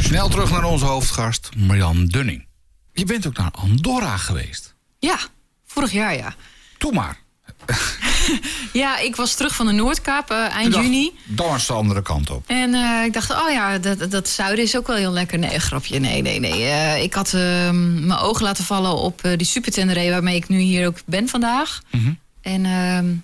Snel 0.00 0.28
terug 0.28 0.50
naar 0.50 0.64
onze 0.64 0.84
hoofdgast, 0.84 1.48
Marjan 1.56 2.06
Dunning. 2.06 2.46
Je 2.92 3.04
bent 3.04 3.26
ook 3.26 3.36
naar 3.36 3.50
Andorra 3.50 4.16
geweest. 4.16 4.74
Ja, 4.98 5.18
vorig 5.66 5.92
jaar 5.92 6.16
ja. 6.16 6.34
Doe 6.78 6.92
maar. 6.92 7.18
Ja, 8.72 8.98
ik 8.98 9.16
was 9.16 9.34
terug 9.34 9.54
van 9.54 9.66
de 9.66 9.72
Noordkaap 9.72 10.30
eh, 10.30 10.54
eind 10.54 10.72
dacht, 10.72 10.84
juni. 10.84 11.12
Dan 11.24 11.48
was 11.48 11.66
de 11.66 11.72
andere 11.72 12.02
kant 12.02 12.30
op. 12.30 12.44
En 12.46 12.74
eh, 12.74 13.04
ik 13.04 13.12
dacht, 13.12 13.30
oh 13.30 13.50
ja, 13.50 13.78
dat, 13.78 14.10
dat 14.10 14.28
zuiden 14.28 14.64
is 14.64 14.76
ook 14.76 14.86
wel 14.86 14.96
heel 14.96 15.12
lekker. 15.12 15.38
Nee, 15.38 15.58
grapje, 15.58 15.98
nee, 15.98 16.22
nee, 16.22 16.40
nee. 16.40 16.64
Eh, 16.64 17.02
ik 17.02 17.14
had 17.14 17.34
eh, 17.34 17.70
mijn 17.70 18.18
oog 18.18 18.40
laten 18.40 18.64
vallen 18.64 18.96
op 18.96 19.20
die 19.36 19.46
supertenderee... 19.46 20.10
waarmee 20.10 20.36
ik 20.36 20.48
nu 20.48 20.58
hier 20.58 20.86
ook 20.86 20.98
ben 21.04 21.28
vandaag. 21.28 21.82
Mhm. 21.90 22.12
En 22.40 22.64
ehm, 22.64 23.14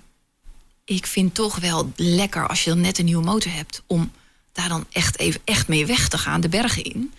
ik 0.85 1.05
vind 1.05 1.35
toch 1.35 1.55
wel 1.55 1.91
lekker 1.95 2.47
als 2.47 2.63
je 2.63 2.69
dan 2.69 2.81
net 2.81 2.97
een 2.97 3.05
nieuwe 3.05 3.23
motor 3.23 3.51
hebt... 3.51 3.83
om 3.87 4.11
daar 4.53 4.69
dan 4.69 4.85
echt 4.91 5.19
even 5.19 5.41
echt 5.43 5.67
mee 5.67 5.85
weg 5.85 6.07
te 6.07 6.17
gaan, 6.17 6.41
de 6.41 6.49
bergen 6.49 6.83
in. 6.83 7.13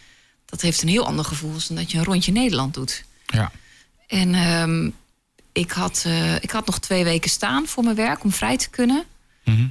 Dat 0.44 0.60
heeft 0.60 0.82
een 0.82 0.88
heel 0.88 1.06
ander 1.06 1.24
gevoel 1.24 1.54
dan 1.66 1.76
dat 1.76 1.90
je 1.90 1.98
een 1.98 2.04
rondje 2.04 2.32
Nederland 2.32 2.74
doet. 2.74 3.04
Ja. 3.26 3.52
En 4.06 4.34
ehm, 4.34 4.90
ik, 5.58 5.70
had, 5.70 6.02
eh, 6.06 6.34
ik 6.34 6.50
had 6.50 6.66
nog 6.66 6.78
twee 6.78 7.04
weken 7.04 7.30
staan 7.30 7.66
voor 7.66 7.84
mijn 7.84 7.96
werk 7.96 8.24
om 8.24 8.32
vrij 8.32 8.56
te 8.56 8.70
kunnen. 8.70 9.04
Mhm. 9.44 9.64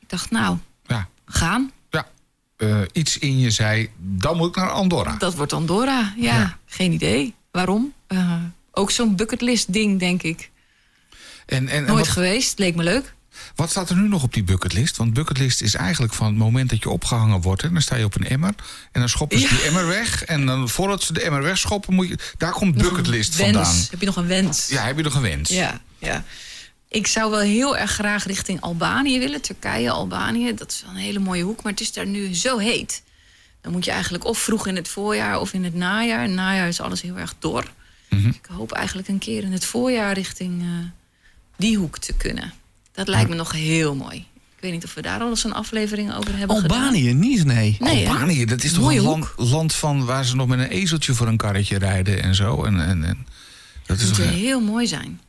Ik 0.00 0.08
dacht, 0.08 0.30
nou, 0.30 0.56
Ja. 0.86 1.08
gaan. 1.26 1.70
ja. 1.90 2.08
Eh, 2.56 2.80
iets 2.92 3.18
in 3.18 3.38
je 3.38 3.50
zei, 3.50 3.90
dan 3.98 4.36
moet 4.36 4.48
ik 4.48 4.56
naar 4.56 4.70
Andorra. 4.70 5.16
Dat 5.16 5.34
wordt 5.34 5.52
Andorra. 5.52 6.12
Ja, 6.16 6.38
Ja. 6.38 6.58
geen 6.66 6.92
idee. 6.92 7.34
Waarom? 7.50 7.92
Eh, 8.06 8.34
ook 8.72 8.90
zo'n 8.90 9.16
bucketlist 9.16 9.72
ding, 9.72 9.98
denk 9.98 10.22
ik. 10.22 10.50
En, 11.46 11.68
en, 11.68 11.76
en 11.76 11.84
Nooit 11.84 11.98
wat, 11.98 12.08
geweest, 12.08 12.58
leek 12.58 12.74
me 12.74 12.82
leuk. 12.82 13.14
Wat 13.54 13.70
staat 13.70 13.90
er 13.90 13.96
nu 13.96 14.08
nog 14.08 14.22
op 14.22 14.32
die 14.34 14.42
bucketlist? 14.42 14.96
Want 14.96 15.12
bucketlist 15.12 15.60
is 15.60 15.74
eigenlijk 15.74 16.12
van 16.14 16.26
het 16.26 16.36
moment 16.36 16.70
dat 16.70 16.82
je 16.82 16.90
opgehangen 16.90 17.40
wordt... 17.40 17.62
Hè, 17.62 17.72
dan 17.72 17.82
sta 17.82 17.96
je 17.96 18.04
op 18.04 18.14
een 18.14 18.28
emmer 18.28 18.54
en 18.92 19.00
dan 19.00 19.08
schoppen 19.08 19.38
ze 19.38 19.44
Ja. 19.44 19.50
die 19.50 19.62
emmer 19.62 19.86
weg... 19.86 20.24
en 20.24 20.46
dan 20.46 20.68
voordat 20.68 21.02
ze 21.02 21.12
de 21.12 21.22
emmer 21.22 21.42
wegschoppen, 21.42 21.94
moet 21.94 22.08
je... 22.08 22.18
daar 22.36 22.52
komt 22.52 22.74
bucketlist 22.78 23.36
vandaan. 23.36 23.74
Heb 23.90 24.00
je 24.00 24.06
nog 24.06 24.16
een 24.16 24.26
wens? 24.26 24.68
Ja, 24.68 24.82
heb 24.84 24.96
je 24.96 25.02
nog 25.02 25.14
een 25.14 25.22
wens? 25.22 25.50
ja, 25.50 25.80
ja. 25.98 26.24
Ik 26.88 27.06
zou 27.06 27.30
wel 27.30 27.40
heel 27.40 27.76
erg 27.76 27.90
graag 27.90 28.24
richting 28.26 28.60
Albanië 28.60 29.18
willen. 29.18 29.40
Turkije, 29.40 29.90
Albanië. 29.90 30.54
Dat 30.54 30.70
is 30.70 30.82
wel 30.82 30.90
een 30.90 31.00
hele 31.00 31.18
mooie 31.18 31.42
hoek. 31.42 31.62
Maar 31.62 31.72
het 31.72 31.80
is 31.80 31.92
daar 31.92 32.06
nu 32.06 32.34
zo 32.34 32.58
heet. 32.58 33.02
Dan 33.60 33.72
moet 33.72 33.84
je 33.84 33.90
eigenlijk 33.90 34.24
of 34.24 34.38
vroeg 34.38 34.66
in 34.66 34.76
het 34.76 34.88
voorjaar 34.88 35.40
of 35.40 35.52
in 35.52 35.64
het 35.64 35.74
najaar. 35.74 36.22
In 36.22 36.26
het 36.30 36.34
najaar 36.38 36.68
is 36.68 36.80
alles 36.80 37.00
heel 37.02 37.16
erg 37.16 37.34
dor. 37.38 37.72
Mhm. 38.08 38.22
Dus 38.26 38.34
ik 38.36 38.46
hoop 38.52 38.72
eigenlijk 38.72 39.08
een 39.08 39.18
keer 39.18 39.42
in 39.42 39.52
het 39.52 39.64
voorjaar 39.64 40.12
richting 40.12 40.62
eh, 40.62 40.68
die 41.56 41.76
hoek 41.76 41.98
te 41.98 42.12
kunnen. 42.12 42.52
Dat 42.92 43.08
lijkt 43.08 43.28
me 43.30 43.34
nog 43.36 43.52
heel 43.52 43.94
mooi. 43.94 44.16
Ik 44.56 44.66
weet 44.66 44.72
niet 44.72 44.84
of 44.84 44.94
we 44.94 45.02
daar 45.02 45.20
al 45.20 45.28
eens 45.28 45.44
een 45.44 45.52
aflevering 45.52 46.14
over 46.14 46.36
hebben 46.36 46.56
gedaan. 46.60 46.78
Albanië 46.78 47.12
niet, 47.14 47.44
nee. 47.44 47.76
Nee, 47.78 48.04
hè? 48.04 48.10
Albanië, 48.12 48.44
dat 48.44 48.62
is 48.62 48.72
toch 48.72 48.82
Mooie 48.82 48.98
een 48.98 49.04
land, 49.04 49.28
land 49.36 49.74
van 49.74 50.04
waar 50.04 50.24
ze 50.24 50.36
nog 50.36 50.46
met 50.48 50.58
een 50.58 50.68
ezeltje 50.68 51.14
voor 51.14 51.26
een 51.26 51.36
karretje 51.36 51.78
rijden 51.78 52.22
en 52.22 52.34
zo. 52.34 52.64
En, 52.64 52.80
en, 52.86 53.04
en 53.04 53.26
dat 53.86 53.96
is 54.00 54.08
Het 54.08 54.18
moet 54.18 54.26
een- 54.26 54.32
heel 54.32 54.60
mooi 54.60 54.86
zijn. 54.86 55.20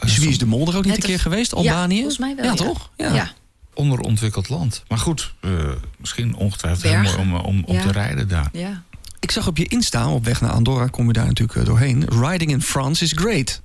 Is 0.00 0.18
Wie 0.18 0.28
is 0.28 0.38
de 0.38 0.46
Mol 0.46 0.60
er 0.68 0.76
ook 0.76 0.84
niet 0.84 0.86
Net 0.86 0.96
een 0.96 1.02
keer 1.02 1.14
of- 1.14 1.20
geweest? 1.22 1.50
Ja, 1.50 1.56
Albanië? 1.56 1.94
volgens 1.96 2.18
mij 2.18 2.34
wel, 2.36 2.44
Ja, 2.44 2.50
ja. 2.50 2.56
toch? 2.56 2.90
Ja. 2.96 3.32
onderontwikkeld 3.74 4.48
land. 4.48 4.82
Maar 4.88 4.98
goed, 4.98 5.34
eh, 5.40 5.50
misschien 5.96 6.34
ongetwijfeld 6.36 6.92
heel 6.92 7.02
mooi 7.02 7.16
om, 7.16 7.34
om, 7.34 7.64
om 7.64 7.74
Ja. 7.74 7.82
te 7.82 7.92
rijden 7.92 8.28
daar. 8.28 8.48
ja. 8.52 8.82
Ik 9.20 9.30
zag 9.30 9.46
op 9.46 9.56
je 9.56 9.64
Insta, 9.66 10.08
op 10.12 10.24
weg 10.24 10.40
naar 10.40 10.50
Andorra, 10.50 10.86
kom 10.86 11.06
je 11.06 11.12
daar 11.12 11.26
natuurlijk 11.26 11.58
eh, 11.58 11.64
doorheen. 11.64 12.04
Riding 12.08 12.50
in 12.50 12.62
France 12.62 13.04
is 13.04 13.12
great. 13.14 13.62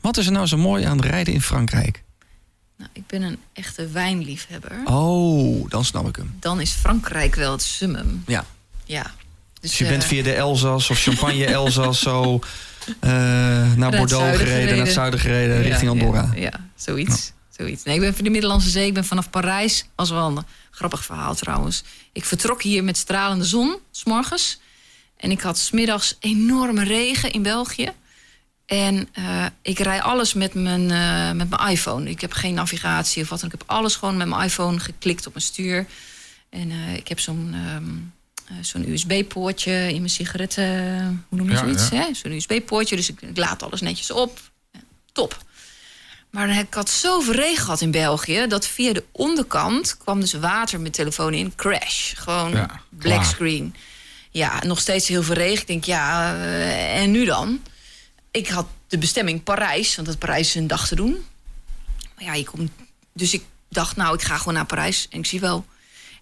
Wat 0.00 0.16
is 0.16 0.26
er 0.26 0.32
nou 0.32 0.46
zo 0.46 0.56
mooi 0.56 0.84
aan 0.84 1.00
rijden 1.00 1.34
in 1.34 1.42
Frankrijk? 1.42 2.02
Nou, 2.80 2.92
ik 2.92 3.06
ben 3.06 3.22
een 3.22 3.38
echte 3.52 3.88
wijnliefhebber. 3.88 4.80
Oh, 4.84 5.70
dan 5.70 5.84
snap 5.84 6.08
ik 6.08 6.16
hem. 6.16 6.36
Dan 6.38 6.60
is 6.60 6.72
Frankrijk 6.72 7.34
wel 7.34 7.52
het 7.52 7.62
summum. 7.62 8.22
Ja. 8.26 8.44
Ja. 8.84 9.14
Dus 9.60 9.78
je 9.78 9.84
eh, 9.84 9.90
bent 9.90 10.04
via 10.04 10.22
de 10.22 10.32
Elzas 10.32 10.90
of 10.90 10.98
Champagne 10.98 11.44
Elzas 11.60 12.00
zo 12.00 12.40
eh, 13.00 13.10
naar 13.74 13.90
Bordeaux 13.90 14.36
gereden, 14.36 14.76
naar 14.76 14.84
het 14.84 14.94
zuiden 14.94 15.20
gereden, 15.20 15.56
ja, 15.56 15.62
richting 15.62 15.90
Andorra. 15.90 16.30
Ja, 16.34 16.40
ja, 16.40 16.52
zoiets. 16.74 17.32
zoiets. 17.56 17.84
Nee, 17.84 17.94
ik 17.94 18.00
ben 18.00 18.14
van 18.14 18.24
de 18.24 18.30
Middellandse 18.30 18.70
Zee. 18.70 18.86
Ik 18.86 18.94
ben 18.94 19.04
vanaf 19.04 19.30
Parijs. 19.30 19.84
Was 19.94 20.10
wel 20.10 20.26
een 20.26 20.44
grappig 20.70 21.04
verhaal 21.04 21.34
trouwens. 21.34 21.82
Ik 22.12 22.24
vertrok 22.24 22.62
hier 22.62 22.84
met 22.84 22.96
stralende 22.96 23.44
zon, 23.44 23.76
s'morgens. 23.90 24.60
En 25.16 25.30
ik 25.30 25.40
had 25.40 25.58
smiddags 25.58 26.16
enorme 26.20 26.84
regen 26.84 27.32
in 27.32 27.42
België. 27.42 27.92
En 28.70 29.08
eh, 29.12 29.46
ik 29.62 29.78
rij 29.78 30.02
alles 30.02 30.34
met 30.34 30.54
mijn, 30.54 30.90
eh, 30.90 31.32
met 31.32 31.50
mijn 31.50 31.68
iPhone. 31.70 32.10
Ik 32.10 32.20
heb 32.20 32.32
geen 32.32 32.54
navigatie 32.54 33.22
of 33.22 33.28
wat 33.28 33.40
dan 33.40 33.48
ook. 33.48 33.54
Ik 33.54 33.60
heb 33.60 33.70
alles 33.76 33.96
gewoon 33.96 34.16
met 34.16 34.28
mijn 34.28 34.42
iPhone 34.42 34.78
geklikt 34.80 35.26
op 35.26 35.32
mijn 35.34 35.44
stuur. 35.44 35.86
En 36.50 36.70
eh, 36.70 36.94
ik 36.96 37.08
heb 37.08 37.20
zo'n 37.20 37.50
ehm, 37.54 37.84
eh, 38.58 38.64
zo'n 38.64 38.88
USB-poortje 38.88 39.72
in 39.88 39.96
mijn 39.96 40.10
sigaretten. 40.10 40.66
Hoe 41.28 41.38
noem 41.38 41.46
je 41.48 41.52
Ja, 41.54 41.58
zoiets? 41.58 41.88
ja. 41.88 42.14
Zo'n 42.14 42.32
USB-poortje. 42.32 42.96
Dus 42.96 43.08
ik, 43.08 43.22
ik 43.22 43.36
laad 43.36 43.62
alles 43.62 43.80
netjes 43.80 44.10
op. 44.10 44.40
Ja, 44.72 44.80
top. 45.12 45.38
Maar 46.30 46.46
dan 46.46 46.56
heb 46.56 46.66
ik 46.66 46.74
had 46.74 46.90
zoveel 46.90 47.34
regen 47.34 47.64
gehad 47.64 47.80
in 47.80 47.90
België... 47.90 48.46
dat 48.48 48.66
via 48.66 48.92
de 48.92 49.04
onderkant 49.12 49.96
kwam 49.98 50.20
dus 50.20 50.32
water 50.32 50.80
met 50.80 50.92
telefoon 50.92 51.34
in. 51.34 51.52
Crash. 51.56 52.12
Gewoon 52.16 52.70
black 52.88 53.24
screen. 53.24 53.74
Ja, 54.30 54.64
nog 54.64 54.80
steeds 54.80 55.08
heel 55.08 55.22
veel 55.22 55.34
regen. 55.34 55.60
Ik 55.60 55.66
denk, 55.66 55.84
ja, 55.84 56.36
en 56.94 57.10
nu 57.10 57.24
dan? 57.24 57.60
Ik 58.30 58.48
had 58.48 58.66
de 58.88 58.98
bestemming 58.98 59.42
Parijs, 59.42 59.94
want 59.96 60.06
dat 60.08 60.18
Parijs 60.18 60.48
is 60.48 60.54
een 60.54 60.66
dag 60.66 60.88
te 60.88 60.94
doen. 60.94 61.24
Maar 62.14 62.24
ja, 62.24 62.34
je 62.34 62.44
komt... 62.44 62.70
Dus 63.12 63.34
ik 63.34 63.42
dacht, 63.68 63.96
nou, 63.96 64.14
ik 64.14 64.22
ga 64.22 64.36
gewoon 64.38 64.54
naar 64.54 64.66
Parijs 64.66 65.06
en 65.10 65.18
ik 65.18 65.26
zie 65.26 65.40
wel. 65.40 65.66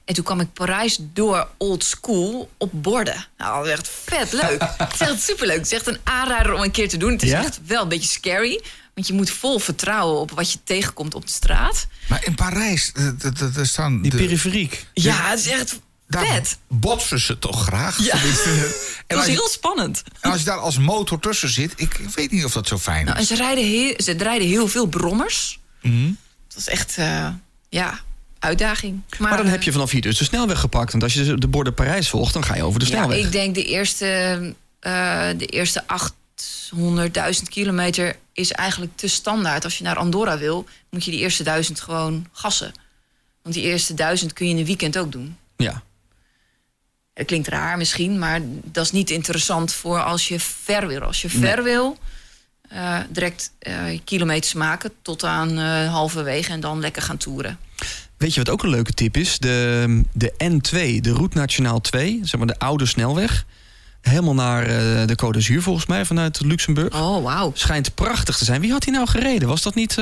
En 0.05 0.15
toen 0.15 0.25
kwam 0.25 0.41
ik 0.41 0.53
Parijs 0.53 0.99
door 1.01 1.49
old 1.57 1.85
school 1.85 2.51
op 2.59 2.71
borden. 2.83 3.27
Nou, 3.39 3.69
echt 3.71 3.89
vet 3.89 4.33
leuk. 4.33 4.61
het 4.79 4.93
is 4.95 5.01
echt 5.01 5.23
superleuk. 5.23 5.57
Het 5.57 5.67
is 5.67 5.73
echt 5.73 5.87
een 5.87 5.99
aanrader 6.05 6.53
om 6.53 6.63
een 6.63 6.71
keer 6.71 6.89
te 6.89 6.97
doen. 6.97 7.13
Het 7.13 7.23
is 7.23 7.31
Ja? 7.31 7.45
echt 7.45 7.61
wel 7.67 7.83
een 7.83 7.89
beetje 7.89 8.09
scary. 8.09 8.63
Want 8.95 9.07
je 9.07 9.13
moet 9.13 9.31
vol 9.31 9.59
vertrouwen 9.59 10.21
op 10.21 10.31
wat 10.31 10.53
je 10.53 10.59
tegenkomt 10.65 11.15
op 11.15 11.27
de 11.27 11.33
straat. 11.33 11.87
Maar 12.09 12.25
in 12.25 12.35
Parijs, 12.35 12.93
eh, 12.95 13.57
er 13.57 13.67
staan... 13.67 14.03
Die 14.03 14.11
de- 14.11 14.17
periferiek. 14.17 14.87
Ja, 14.95 15.29
het 15.31 15.39
is 15.39 15.47
echt 15.47 15.79
daar 16.09 16.27
vet. 16.27 16.59
botsen 16.69 17.21
ze 17.21 17.39
toch 17.39 17.63
graag? 17.63 18.05
Ja. 18.05 18.17
Tenminste, 18.17 18.49
Het 18.49 18.95
En 19.07 19.17
was 19.17 19.25
als, 19.25 19.27
je, 19.27 19.33
heel 19.33 19.49
spannend. 19.49 20.03
en 20.21 20.31
als 20.31 20.39
je 20.39 20.45
daar 20.47 20.59
als 20.59 20.79
motor 20.79 21.19
tussen 21.21 21.49
zit, 21.49 21.73
ik 21.77 22.01
weet 22.15 22.31
niet 22.31 22.45
of 22.45 22.53
dat 22.53 22.67
zo 22.69 22.79
fijn 22.79 23.05
Nou, 23.05 23.17
en 23.17 23.23
is. 23.23 23.29
ze 23.29 23.35
rijden 23.35 23.65
heel, 23.65 23.95
ze 23.97 24.13
rijden 24.13 24.49
heel 24.49 24.69
veel 24.69 24.87
brommers. 24.87 25.59
Mhm. 25.83 26.11
Dat 26.49 26.59
is 26.59 26.69
echt, 26.69 26.97
eh, 26.99 27.29
ja, 27.69 28.01
uitdaging. 28.39 29.01
Maar 29.19 29.37
dan 29.37 29.47
eh, 29.47 29.53
heb 29.53 29.63
je 29.63 29.73
vanaf 29.73 29.91
hier 29.91 30.01
dus 30.01 30.19
de 30.19 30.25
snelweg 30.25 30.61
gepakt. 30.61 30.91
Want 30.91 31.03
als 31.03 31.15
je 31.15 31.35
de 31.39 31.49
borden 31.49 31.75
Parijs 31.75 32.09
volgt, 32.09 32.33
dan 32.33 32.45
ga 32.45 32.55
je 32.57 32.63
over 32.63 32.79
de 32.81 32.87
Ja, 32.87 32.91
snelweg. 32.93 33.19
ik 33.19 33.33
denk 33.33 33.55
de 33.55 33.65
eerste, 33.65 34.07
eh, 34.81 35.29
de 35.37 35.47
eerste 35.47 35.85
800.000 35.87 37.49
kilometer 37.49 38.17
is 38.33 38.53
eigenlijk 38.53 38.93
te 38.97 39.09
standaard. 39.09 39.65
Als 39.65 39.79
je 39.79 39.85
naar 39.85 39.97
Andorra 39.97 40.39
wil, 40.39 40.67
moet 40.91 41.05
je 41.05 41.11
die 41.11 41.21
eerste 41.21 41.43
duizend 41.43 41.81
gewoon 41.81 42.27
gassen. 42.33 42.73
Want 43.43 43.55
die 43.55 43.65
eerste 43.65 43.95
duizend 43.95 44.33
kun 44.33 44.47
je 44.47 44.53
in 44.53 44.59
een 44.59 44.65
weekend 44.67 44.99
ook 44.99 45.13
doen. 45.13 45.37
Ja. 45.57 45.83
Het 47.19 47.27
klinkt 47.27 47.49
raar 47.49 47.77
misschien, 47.77 48.19
maar 48.19 48.41
dat 48.65 48.85
is 48.85 48.91
niet 48.91 49.11
interessant 49.11 49.73
voor 49.73 50.03
als 50.03 50.29
je 50.29 50.41
ver 50.41 50.87
wil. 50.87 51.01
Als 51.01 51.23
je 51.23 51.29
ver 51.29 51.63
wil, 51.63 51.99
eh, 52.69 52.99
direct 53.09 53.53
eh, 53.59 53.75
kilometers 54.05 54.55
maken 54.55 54.91
tot 55.03 55.25
aan 55.25 55.59
eh 55.59 55.93
halverwege 55.93 56.53
en 56.53 56.61
dan 56.61 56.81
lekker 56.81 57.03
gaan 57.03 57.17
toeren. 57.17 57.59
Weet 58.17 58.35
je 58.35 58.41
wat 58.41 58.49
ook 58.49 58.63
een 58.63 58.69
leuke 58.69 58.93
tip 58.93 59.17
is? 59.17 59.39
De, 59.39 60.03
de 60.13 60.33
N2, 60.45 61.01
de 61.01 61.13
Route 61.13 61.37
Nationaal 61.37 61.81
2, 61.81 62.21
zeg 62.23 62.39
maar 62.39 62.47
de 62.47 62.59
oude 62.59 62.87
snelweg. 62.87 63.45
Helemaal 64.01 64.35
naar 64.35 64.67
de 65.07 65.19
Côte 65.25 65.31
d'Azur 65.31 65.63
volgens 65.63 65.87
mij, 65.87 66.05
vanuit 66.05 66.41
Luxemburg. 66.41 66.95
Oh, 66.95 67.23
wauw. 67.23 67.51
Schijnt 67.55 67.95
prachtig 67.95 68.37
te 68.37 68.45
zijn. 68.45 68.61
Wie 68.61 68.73
had 68.73 68.85
hij 68.85 68.93
nou 68.93 69.07
gereden? 69.09 69.49
Was 69.49 69.63
dat 69.63 69.75
niet... 69.75 69.97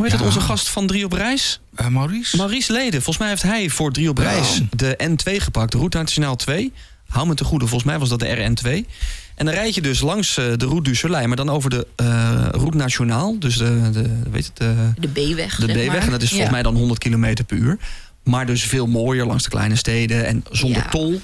hoe 0.00 0.08
heet 0.10 0.18
Ja. 0.18 0.24
het, 0.26 0.34
onze 0.36 0.46
gast 0.48 0.68
van 0.68 0.86
Drie 0.86 1.04
op 1.04 1.12
Reis? 1.12 1.60
Eh, 1.74 1.86
Maurice? 1.86 2.36
Maurice 2.36 2.72
Leden. 2.72 2.92
Volgens 3.02 3.18
mij 3.18 3.28
heeft 3.28 3.42
hij 3.42 3.68
voor 3.70 3.92
Drie 3.92 4.08
op 4.08 4.18
Reis 4.18 4.60
de 4.70 4.98
N2 5.08 5.36
gepakt. 5.36 5.72
De 5.72 5.78
Route 5.78 5.96
Nationaal 5.98 6.36
2. 6.36 6.72
Hou 7.08 7.26
me 7.26 7.34
te 7.34 7.44
goede, 7.44 7.66
volgens 7.66 7.90
mij 7.90 7.98
was 7.98 8.08
dat 8.08 8.18
de 8.20 8.26
RN2. 8.36 8.86
En 9.34 9.44
dan 9.46 9.54
rijd 9.54 9.74
je 9.74 9.80
dus 9.80 10.00
langs 10.00 10.36
eh, 10.36 10.44
de 10.56 10.66
Route 10.66 10.82
du 10.90 10.94
Soleil, 10.96 11.26
maar 11.26 11.36
dan 11.36 11.50
over 11.50 11.70
de 11.70 11.86
eh, 11.96 12.06
Route 12.50 12.76
Nationaal. 12.76 13.38
Dus 13.38 13.56
de, 13.56 13.90
de, 13.92 14.30
weet 14.30 14.46
het, 14.46 14.56
de, 14.56 14.92
De 14.98 15.08
B-weg. 15.08 15.56
de 15.56 15.66
zeg 15.66 15.74
B-weg. 15.74 15.86
maar. 15.86 15.96
En 16.02 16.10
dat 16.10 16.22
is 16.22 16.28
volgens 16.28 16.48
Ja. 16.48 16.54
mij 16.54 16.62
dan 16.62 16.74
100 16.76 16.98
km 16.98 17.34
per 17.46 17.56
uur. 17.56 17.78
Maar 18.24 18.46
dus 18.46 18.62
veel 18.62 18.86
mooier 18.86 19.26
langs 19.26 19.42
de 19.44 19.50
kleine 19.50 19.76
steden 19.76 20.26
en 20.26 20.44
zonder 20.50 20.82
Ja. 20.82 20.88
tol. 20.88 21.20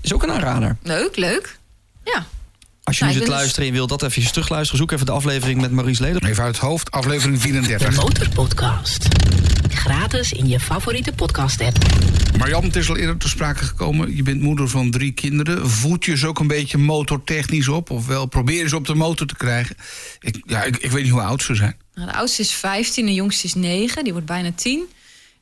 Is 0.00 0.12
ook 0.14 0.22
een 0.22 0.30
aanrader. 0.30 0.76
Leuk, 0.82 1.16
leuk. 1.16 1.58
Ja. 2.04 2.26
Als 2.84 2.98
je 2.98 3.04
Nou, 3.04 3.14
nu 3.14 3.20
zit 3.20 3.28
dus- 3.28 3.38
luisteren 3.38 3.66
en 3.66 3.72
je 3.72 3.78
wilt 3.78 3.88
dat 3.88 4.02
even 4.02 4.32
terugluisteren... 4.32 4.78
zoek 4.78 4.92
even 4.92 5.06
de 5.06 5.12
aflevering 5.12 5.60
met 5.60 5.70
Maurice 5.70 6.02
Leden. 6.02 6.24
Even 6.24 6.44
uit 6.44 6.54
het 6.54 6.64
hoofd, 6.64 6.90
aflevering 6.90 7.36
De 7.36 7.42
34. 7.42 7.96
Motorpodcast. 7.96 9.08
Gratis 9.70 10.32
in 10.32 10.48
je 10.48 10.60
favoriete 10.60 11.12
podcast-app. 11.12 11.76
Marjan, 12.38 12.64
het 12.64 12.76
is 12.76 12.88
al 12.88 12.96
eerder 12.96 13.16
ter 13.16 13.28
sprake 13.28 13.64
gekomen. 13.64 14.16
Je 14.16 14.22
bent 14.22 14.40
moeder 14.40 14.68
van 14.68 14.90
drie 14.90 15.12
kinderen. 15.12 15.70
Voed 15.70 16.04
je 16.04 16.16
ze 16.16 16.26
ook 16.26 16.38
een 16.38 16.46
beetje 16.46 16.78
motortechnisch 16.78 17.68
op? 17.68 17.90
Ofwel, 17.90 18.26
probeer 18.26 18.62
je 18.62 18.68
ze 18.68 18.76
op 18.76 18.86
de 18.86 18.94
motor 18.94 19.26
te 19.26 19.36
krijgen? 19.36 19.76
Ik, 20.20 20.42
ja, 20.46 20.62
ik, 20.62 20.76
ik 20.76 20.90
weet 20.90 21.02
niet 21.02 21.12
hoe 21.12 21.20
oud 21.20 21.42
ze 21.42 21.54
zijn. 21.54 21.76
Nou, 21.94 22.08
de 22.08 22.14
oudste 22.16 22.42
is 22.42 22.52
15, 22.52 23.06
de 23.06 23.14
jongste 23.14 23.46
is 23.46 23.54
9. 23.54 24.04
Die 24.04 24.12
wordt 24.12 24.28
bijna 24.28 24.52
10. 24.54 24.84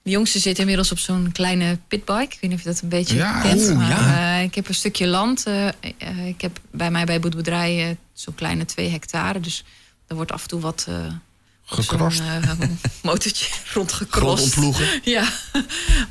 De 0.03 0.11
jongste 0.11 0.38
zit 0.38 0.59
inmiddels 0.59 0.92
op 0.92 0.98
zo'n 0.98 1.32
kleine 1.32 1.78
pitbike. 1.88 2.22
Ik 2.22 2.38
weet 2.40 2.50
niet 2.50 2.53
of 2.59 2.62
je 2.64 2.68
dat 2.70 2.80
een 2.82 2.88
beetje 2.88 3.16
Ja, 3.16 3.40
kent. 3.40 3.74
maar, 3.74 3.88
ja. 3.90 4.36
eh, 4.38 4.42
ik 4.44 4.55
heb 4.55 4.68
een 4.68 4.74
stukje 4.74 5.07
land. 5.07 5.46
eh, 5.46 5.68
eh, 5.68 6.26
ik 6.26 6.40
heb 6.40 6.59
bij 6.70 6.90
mij 6.90 7.05
bij 7.05 7.14
het 7.14 7.30
boerderij 7.32 7.88
eh, 7.88 7.96
zo'n 8.12 8.34
kleine 8.34 8.64
2 8.64 8.88
hectare. 8.88 9.40
Dus 9.40 9.64
er 10.07 10.14
wordt 10.16 10.32
af 10.32 10.42
en 10.42 10.48
toe 10.48 10.61
wat... 10.61 10.86
Gekrost. 11.64 12.22
motortje 13.03 13.46
rondgekrost. 13.74 14.57
Ja, 15.05 15.28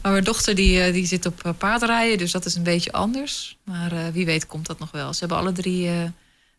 maar 0.02 0.12
mijn 0.12 0.24
dochter 0.24 0.56
die, 0.56 0.92
die 0.92 1.06
zit 1.06 1.26
op 1.26 1.54
paardrijden, 1.58 2.18
dus 2.18 2.32
dat 2.32 2.46
is 2.46 2.56
een 2.56 2.64
beetje 2.64 2.92
anders. 2.92 3.58
Maar 3.64 4.12
wie 4.12 4.26
weet 4.26 4.46
komt 4.46 4.66
dat 4.66 4.80
nog 4.80 4.92
wel. 4.92 5.14
Ze 5.14 5.20
hebben 5.20 5.38
alle 5.38 5.52
drie 5.52 5.90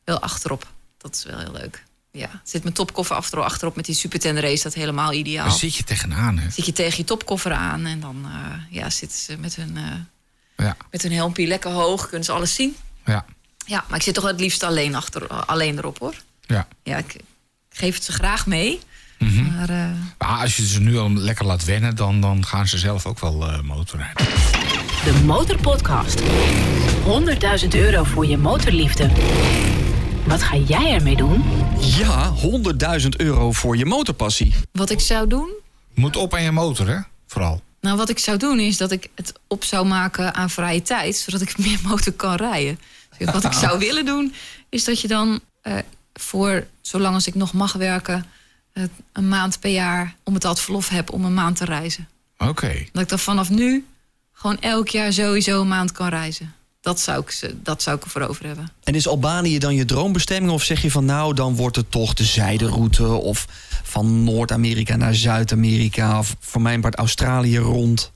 wel 0.04 0.18
achterop. 0.20 0.66
Dat 0.98 1.14
is 1.14 1.24
wel 1.24 1.38
heel 1.38 1.52
leuk. 1.52 1.82
Ja, 2.12 2.28
zit 2.44 2.62
mijn 2.62 2.74
topkoffer 2.74 3.16
achterop, 3.16 3.44
achterop 3.44 3.76
met 3.76 3.84
die 3.84 3.94
superten 3.94 4.40
race, 4.40 4.62
dat 4.62 4.74
helemaal 4.74 5.12
ideaal. 5.12 5.48
Daar 5.48 5.58
zit 5.58 5.74
je 5.76 5.84
tegenaan, 5.84 6.38
hè? 6.38 6.50
Zit 6.50 6.66
je 6.66 6.72
tegen 6.72 6.96
je 6.96 7.04
topkoffer 7.04 7.52
aan 7.52 7.86
en 7.86 8.00
dan 8.00 8.16
eh, 8.24 8.74
ja, 8.76 8.90
zitten 8.90 9.18
ze 9.18 9.36
met 9.38 9.56
hun, 9.56 9.76
eh 9.76 10.64
Ja, 10.66 10.76
met 10.90 11.02
hun 11.02 11.12
helmpje 11.12 11.46
lekker 11.46 11.70
hoog, 11.70 12.06
kunnen 12.08 12.24
ze 12.24 12.32
alles 12.32 12.54
zien. 12.54 12.76
ja, 13.04 13.24
Ja, 13.66 13.84
maar 13.88 13.96
ik 13.98 14.04
zit 14.04 14.14
toch 14.14 14.26
het 14.26 14.40
liefst 14.40 14.62
alleen, 14.62 14.94
achter, 14.94 15.26
alleen 15.26 15.78
erop 15.78 15.98
hoor. 15.98 16.14
ja. 16.46 16.66
Ja, 16.82 16.96
ik, 16.96 17.14
ik 17.14 17.22
geef 17.78 17.94
het 17.94 18.04
ze 18.04 18.12
graag 18.12 18.46
mee. 18.46 18.80
Mhm. 19.18 19.56
Maar 19.56 19.68
eh, 19.68 19.90
Maar 20.18 20.40
als 20.40 20.56
je 20.56 20.66
ze 20.66 20.80
nu 20.80 20.98
al 20.98 21.12
lekker 21.12 21.44
laat 21.46 21.64
wennen, 21.64 21.96
dan, 21.96 22.20
dan 22.20 22.46
gaan 22.46 22.68
ze 22.68 22.78
zelf 22.78 23.06
ook 23.06 23.20
wel 23.20 23.48
eh, 23.50 23.60
motorrijden. 23.60 24.24
De 25.04 25.20
Motorpodcast. 25.24 26.20
100.000 27.62 27.68
euro 27.72 28.04
voor 28.04 28.26
je 28.26 28.38
motorliefde. 28.38 29.10
Wat 30.32 30.42
ga 30.42 30.56
jij 30.56 30.92
ermee 30.92 31.16
doen? 31.16 31.44
Ja, 31.80 32.32
100.000 33.00 33.08
euro 33.16 33.52
voor 33.52 33.76
je 33.76 33.84
motorpassie. 33.86 34.54
wat 34.70 34.90
ik 34.90 35.00
zou 35.00 35.26
doen, 35.26 35.50
Moet 35.94 36.16
op 36.16 36.34
aan 36.34 36.42
je 36.42 36.50
motor, 36.50 36.88
hè? 36.88 36.98
Vooral. 37.26 37.62
Nou, 37.80 37.96
wat 37.96 38.08
ik 38.08 38.18
zou 38.18 38.36
doen 38.36 38.60
is 38.60 38.76
dat 38.76 38.90
ik 38.90 39.08
het 39.14 39.32
op 39.46 39.64
zou 39.64 39.86
maken 39.86 40.34
aan 40.34 40.50
vrije 40.50 40.82
tijd, 40.82 41.16
zodat 41.16 41.40
ik 41.40 41.58
meer 41.66 41.78
motor 41.82 42.12
kan 42.12 42.34
rijden. 42.34 42.78
Dus 43.18 43.30
wat 43.30 43.44
ik 43.44 43.52
zou 43.52 43.78
willen 43.86 44.04
doen, 44.04 44.34
is 44.68 44.84
dat 44.84 45.00
je 45.00 45.08
dan 45.08 45.40
eh, 45.62 45.78
voor 46.12 46.66
zolang 46.80 47.14
als 47.14 47.26
ik 47.26 47.34
nog 47.34 47.52
mag 47.52 47.72
werken, 47.72 48.26
eh, 48.72 48.84
een 49.12 49.28
maand 49.28 49.60
per 49.60 49.70
jaar 49.70 50.14
om 50.22 50.34
het 50.34 50.60
verlof 50.60 50.88
heb 50.88 51.12
om 51.12 51.24
een 51.24 51.34
maand 51.34 51.56
te 51.56 51.64
reizen. 51.64 52.08
Oké. 52.38 52.86
Dat 52.92 53.02
ik 53.02 53.08
dan 53.08 53.18
vanaf 53.18 53.50
nu 53.50 53.86
gewoon 54.32 54.60
elk 54.60 54.88
jaar 54.88 55.12
sowieso 55.12 55.60
een 55.60 55.68
maand 55.68 55.92
kan 55.92 56.08
reizen. 56.08 56.54
Dat 56.82 57.00
zou 57.00 57.20
ik, 57.22 57.30
ze- 57.30 57.62
dat 57.62 57.82
zou 57.82 57.96
ik 57.96 58.04
ervoor 58.04 58.22
over 58.22 58.46
hebben. 58.46 58.70
En 58.84 58.94
is 58.94 59.08
Albanië 59.08 59.58
dan 59.58 59.74
je 59.74 59.84
droombestemming? 59.84 60.52
Of 60.52 60.62
zeg 60.62 60.82
je 60.82 60.90
van 60.90 61.04
nou, 61.04 61.34
dan 61.34 61.56
wordt 61.56 61.76
het 61.76 61.90
toch 61.90 62.14
de 62.14 62.24
zijderoute... 62.24 63.06
of 63.06 63.46
van 63.82 64.24
Noord-Amerika 64.24 64.96
naar 64.96 65.14
Zuid-Amerika... 65.14 66.18
of 66.18 66.36
voor 66.40 66.60
mijn 66.62 66.80
part 66.80 66.94
Australië 66.94 67.58
rond? 67.58 68.12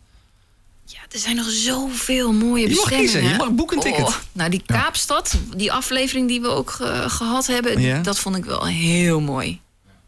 Ja, 0.85 0.99
er 1.13 1.19
zijn 1.19 1.37
nog 1.37 1.51
zoveel 1.51 2.33
mooie 2.33 2.69
Je 2.69 2.75
mag 2.75 2.85
bestemmingen. 2.85 3.13
kiezen, 3.13 3.31
je 3.31 3.37
mag 3.37 3.51
boek 3.51 3.73
een 3.73 3.81
ticket. 3.81 4.05
Oh, 4.07 4.15
nou, 4.33 4.51
die 4.51 4.63
Kaapstad, 4.67 5.35
die 5.57 5.73
aflevering 5.73 6.29
die 6.29 6.41
we 6.41 6.49
ook 6.49 6.71
ge- 6.71 7.05
gehad 7.09 7.47
hebben... 7.47 7.81
Ja. 7.81 8.01
dat 8.01 8.19
vond 8.19 8.37
ik 8.37 8.45
wel 8.45 8.65
heel 8.67 9.21
mooi. 9.21 9.61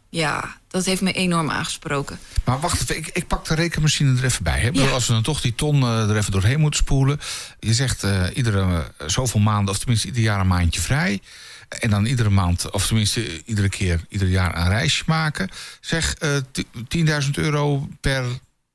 Ja, 0.09 0.57
dat 0.69 0.85
heeft 0.85 1.01
me 1.01 1.11
enorm 1.11 1.49
aangesproken. 1.49 2.19
Maar 2.45 2.59
wacht 2.59 2.81
even, 2.81 2.97
ik, 2.97 3.07
ik 3.07 3.27
pak 3.27 3.45
de 3.45 3.55
rekenmachine 3.55 4.17
er 4.17 4.23
even 4.23 4.43
bij. 4.43 4.59
Hè? 4.59 4.69
Ja. 4.71 4.87
Als 4.89 5.07
we 5.07 5.13
dan 5.13 5.23
toch 5.23 5.41
die 5.41 5.55
ton 5.55 5.81
eh, 5.83 6.09
er 6.09 6.17
even 6.17 6.31
doorheen 6.31 6.59
moeten 6.59 6.79
spoelen. 6.79 7.19
Je 7.59 7.73
zegt 7.73 8.03
eh, 8.03 8.23
iedere 8.33 8.91
eh, 8.97 9.07
zoveel 9.07 9.39
maanden, 9.39 9.73
of 9.73 9.79
tenminste 9.79 10.07
ieder 10.07 10.21
jaar 10.21 10.39
een 10.39 10.47
maandje 10.47 10.81
vrij. 10.81 11.21
En 11.69 11.89
dan 11.89 12.05
iedere 12.05 12.29
maand, 12.29 12.71
of 12.71 12.87
tenminste 12.87 13.43
iedere 13.45 13.69
keer, 13.69 14.01
ieder 14.09 14.27
jaar 14.27 14.57
een 14.57 14.67
reisje 14.67 15.03
maken. 15.05 15.49
Zeg 15.81 16.13
t- 16.51 16.63
10.000 16.97 17.29
euro 17.31 17.87
per, 18.01 18.25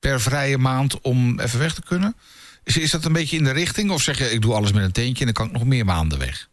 per 0.01 0.20
vrije 0.20 0.59
maand 0.59 1.01
om 1.01 1.40
even 1.40 1.59
weg 1.59 1.74
te 1.74 1.82
kunnen. 1.82 2.16
Is, 2.64 2.76
is 2.76 2.90
dat 2.90 3.05
een 3.05 3.12
beetje 3.12 3.36
in 3.36 3.45
de 3.45 3.51
richting? 3.51 3.90
Of 3.90 4.03
zeg 4.03 4.18
je, 4.18 4.30
ik 4.30 4.42
doe 4.42 4.55
alles 4.55 4.72
met 4.72 4.84
een 4.84 4.92
teentje 4.92 5.18
en 5.18 5.24
dan 5.24 5.34
kan 5.34 5.47
ik 5.47 5.53
nog 5.53 5.64
meer 5.64 5.84
maanden 5.84 6.18
weg? 6.18 6.49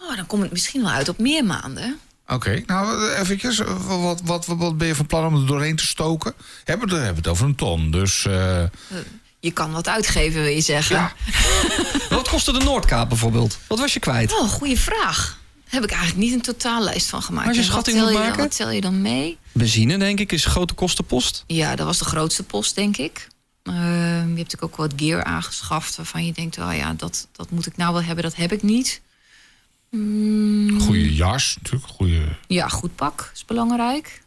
Oh, 0.00 0.16
dan 0.16 0.26
komt 0.26 0.42
het 0.42 0.52
misschien 0.52 0.82
wel 0.82 0.90
uit 0.90 1.08
op 1.08 1.18
meer 1.18 1.44
maanden. 1.44 1.98
Oké, 2.26 2.62
nou 2.66 3.10
eventjes. 3.12 3.58
Wat, 3.86 4.20
wat, 4.24 4.46
wat, 4.46 4.46
wat 4.46 4.78
ben 4.78 4.86
je 4.86 4.94
van 4.94 5.06
plan 5.06 5.26
om 5.26 5.40
er 5.40 5.46
doorheen 5.46 5.76
te 5.76 5.86
stoken? 5.86 6.34
Hebben 6.64 6.88
we, 6.88 6.94
hebben 6.94 7.16
het 7.16 7.28
over 7.28 7.46
een 7.46 7.54
ton, 7.54 7.90
dus... 7.90 8.24
eh, 8.26 8.62
Je 9.40 9.50
kan 9.50 9.72
wat 9.72 9.88
uitgeven, 9.88 10.42
wil 10.42 10.52
je 10.52 10.60
zeggen. 10.60 10.96
ja, 10.96 11.12
Wat 12.16 12.28
kostte 12.28 12.52
de 12.52 12.64
Noordkaap 12.64 13.08
bijvoorbeeld? 13.08 13.58
Wat 13.66 13.78
was 13.78 13.92
je 13.92 14.00
kwijt? 14.00 14.32
Oh, 14.40 14.48
goede 14.48 14.76
vraag. 14.76 15.40
Daar 15.64 15.80
heb 15.80 15.90
ik 15.90 15.96
eigenlijk 15.96 16.20
niet 16.28 16.32
een 16.34 16.42
totaallijst 16.42 17.08
van 17.08 17.22
gemaakt. 17.22 17.48
Als 17.48 17.56
je 17.56 17.62
schatting 17.62 17.96
tel 17.96 18.04
moet 18.04 18.12
je 18.14 18.18
dan- 18.18 18.28
maken? 18.28 18.42
Wat 18.44 18.56
tel 18.56 18.70
je 18.70 18.80
dan 18.80 19.02
mee? 19.02 19.38
Benzine, 19.52 19.98
denk 19.98 20.20
ik, 20.20 20.32
is 20.32 20.44
grote 20.44 20.74
kostenpost. 20.74 21.44
Ja, 21.46 21.76
dat 21.76 21.86
was 21.86 21.98
de 21.98 22.04
grootste 22.04 22.42
post, 22.42 22.74
denk 22.74 22.96
ik. 22.96 23.26
Ehm, 23.62 23.74
je 23.76 24.18
hebt 24.18 24.36
natuurlijk 24.36 24.64
ook 24.64 24.76
wat 24.76 24.92
gear 24.96 25.24
aangeschaft 25.24 25.96
waarvan 25.96 26.26
je 26.26 26.32
denkt, 26.32 26.58
oh 26.58 26.74
ja, 26.76 26.92
dat, 26.96 27.28
dat 27.32 27.50
moet 27.50 27.66
ik 27.66 27.76
nou 27.76 27.92
wel 27.92 28.02
hebben, 28.02 28.24
dat 28.24 28.34
heb 28.36 28.52
ik 28.52 28.62
niet. 28.62 29.00
Mm, 29.96 30.80
goede 30.80 31.14
jas, 31.14 31.56
natuurlijk. 31.62 31.92
Goede, 31.92 32.22
ja, 32.46 32.68
goed 32.68 32.94
pak 32.96 33.30
is 33.34 33.44
belangrijk. 33.44 34.22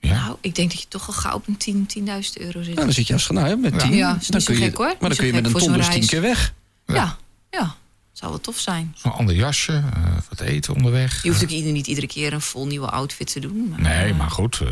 ja. 0.00 0.24
Nou, 0.24 0.36
ik 0.40 0.54
denk 0.54 0.70
dat 0.70 0.80
je 0.80 0.88
toch 0.88 1.06
al 1.06 1.12
gauw 1.12 1.34
op 1.34 1.46
een 1.48 1.56
10 1.56 1.86
10.000 1.98 2.04
euro 2.34 2.62
zit. 2.62 2.74
Nou, 2.74 2.86
dan 2.86 2.92
zit 2.92 3.06
je 3.06 3.12
als 3.12 3.26
nou, 3.30 3.48
ja, 3.48 3.56
met 3.56 3.72
Ja. 3.72 3.78
10. 3.78 3.94
Ja, 3.94 4.08
is 4.16 4.20
niet 4.20 4.32
dan 4.32 4.42
kun 4.42 4.54
je, 4.54 4.60
gek, 4.64 4.76
hoor. 4.76 4.86
Maar 5.00 5.08
dan 5.08 5.18
kun 5.18 5.26
je 5.26 5.32
met 5.32 5.46
een 5.46 5.52
ton 5.52 5.72
dus 5.72 5.84
zo'n 5.84 5.84
10 5.84 5.92
reis. 5.92 6.06
keer 6.06 6.20
weg. 6.20 6.54
ja, 6.86 7.16
ja, 7.50 7.74
zou 8.12 8.30
wel 8.30 8.40
tof 8.40 8.58
zijn. 8.58 8.94
Zo'n 8.96 9.12
ander 9.12 9.34
jasje, 9.34 9.72
eh, 9.94 10.16
wat 10.28 10.40
eten 10.40 10.74
onderweg. 10.74 11.22
Je 11.22 11.28
hoeft 11.28 11.42
ook 11.42 11.48
ieder- 11.50 11.72
niet 11.72 11.86
iedere 11.86 12.06
keer 12.06 12.32
een 12.32 12.40
vol 12.40 12.66
nieuwe 12.66 12.90
outfit 12.90 13.32
te 13.32 13.40
doen. 13.40 13.68
Maar, 13.68 13.80
Nee, 13.80 14.10
eh, 14.10 14.18
maar 14.18 14.30
goed. 14.30 14.60
eh, 14.60 14.68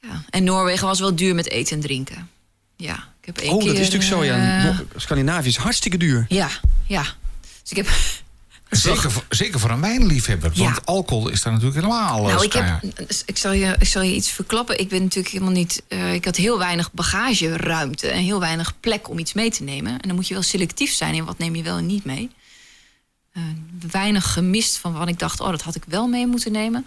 Ja. 0.00 0.22
En 0.30 0.44
Noorwegen 0.44 0.86
was 0.86 1.00
wel 1.00 1.14
duur 1.14 1.34
met 1.34 1.48
eten 1.48 1.76
en 1.76 1.82
drinken. 1.82 2.30
Ja, 2.76 2.94
ik 3.20 3.26
heb 3.26 3.38
één 3.38 3.52
Oh, 3.52 3.58
keer... 3.58 3.66
dat 3.66 3.76
is 3.76 3.90
natuurlijk 3.90 4.10
zo, 4.10 4.24
ja. 4.24 4.84
Scandinavië 4.96 5.48
is 5.48 5.56
hartstikke 5.56 5.96
duur. 5.96 6.24
Ja, 6.28 6.48
ja. 6.86 7.04
Dus 7.68 7.78
ik 7.78 7.86
heb... 7.86 7.88
zeker, 8.70 9.10
voor, 9.10 9.24
zeker 9.28 9.60
voor 9.60 9.70
een 9.70 9.80
wijnliefhebber. 9.80 10.50
Ja. 10.54 10.64
Want 10.64 10.86
alcohol 10.86 11.28
is 11.28 11.42
daar 11.42 11.52
natuurlijk 11.52 11.80
helemaal... 11.80 12.28
eh, 12.28 12.34
Nou, 12.34 12.44
ik, 12.44 12.52
heb, 12.52 12.82
ik, 13.26 13.36
zal 13.38 13.52
je, 13.52 13.76
ik 13.78 13.86
zal 13.86 14.02
je 14.02 14.14
iets 14.14 14.30
verklappen. 14.30 14.78
Ik 14.78 14.88
ben 14.88 15.02
natuurlijk 15.02 15.32
helemaal 15.34 15.54
niet. 15.54 15.82
eh, 15.88 16.14
ik 16.14 16.24
had 16.24 16.36
heel 16.36 16.58
weinig 16.58 16.92
bagageruimte 16.92 18.08
en 18.08 18.22
heel 18.22 18.40
weinig 18.40 18.80
plek 18.80 19.08
om 19.08 19.18
iets 19.18 19.32
mee 19.32 19.50
te 19.50 19.62
nemen. 19.62 19.92
En 19.92 20.08
dan 20.08 20.14
moet 20.14 20.28
je 20.28 20.34
wel 20.34 20.42
selectief 20.42 20.92
zijn 20.92 21.14
in 21.14 21.24
wat 21.24 21.38
neem 21.38 21.54
je 21.56 21.62
wel 21.62 21.76
en 21.76 21.86
niet 21.86 22.04
mee. 22.04 22.30
Eh, 23.32 23.42
weinig 23.90 24.32
gemist 24.32 24.76
van 24.78 24.92
wat 24.92 25.08
ik 25.08 25.18
dacht, 25.18 25.40
oh, 25.40 25.50
dat 25.50 25.62
had 25.62 25.74
ik 25.74 25.84
wel 25.86 26.06
mee 26.08 26.26
moeten 26.26 26.52
nemen. 26.52 26.86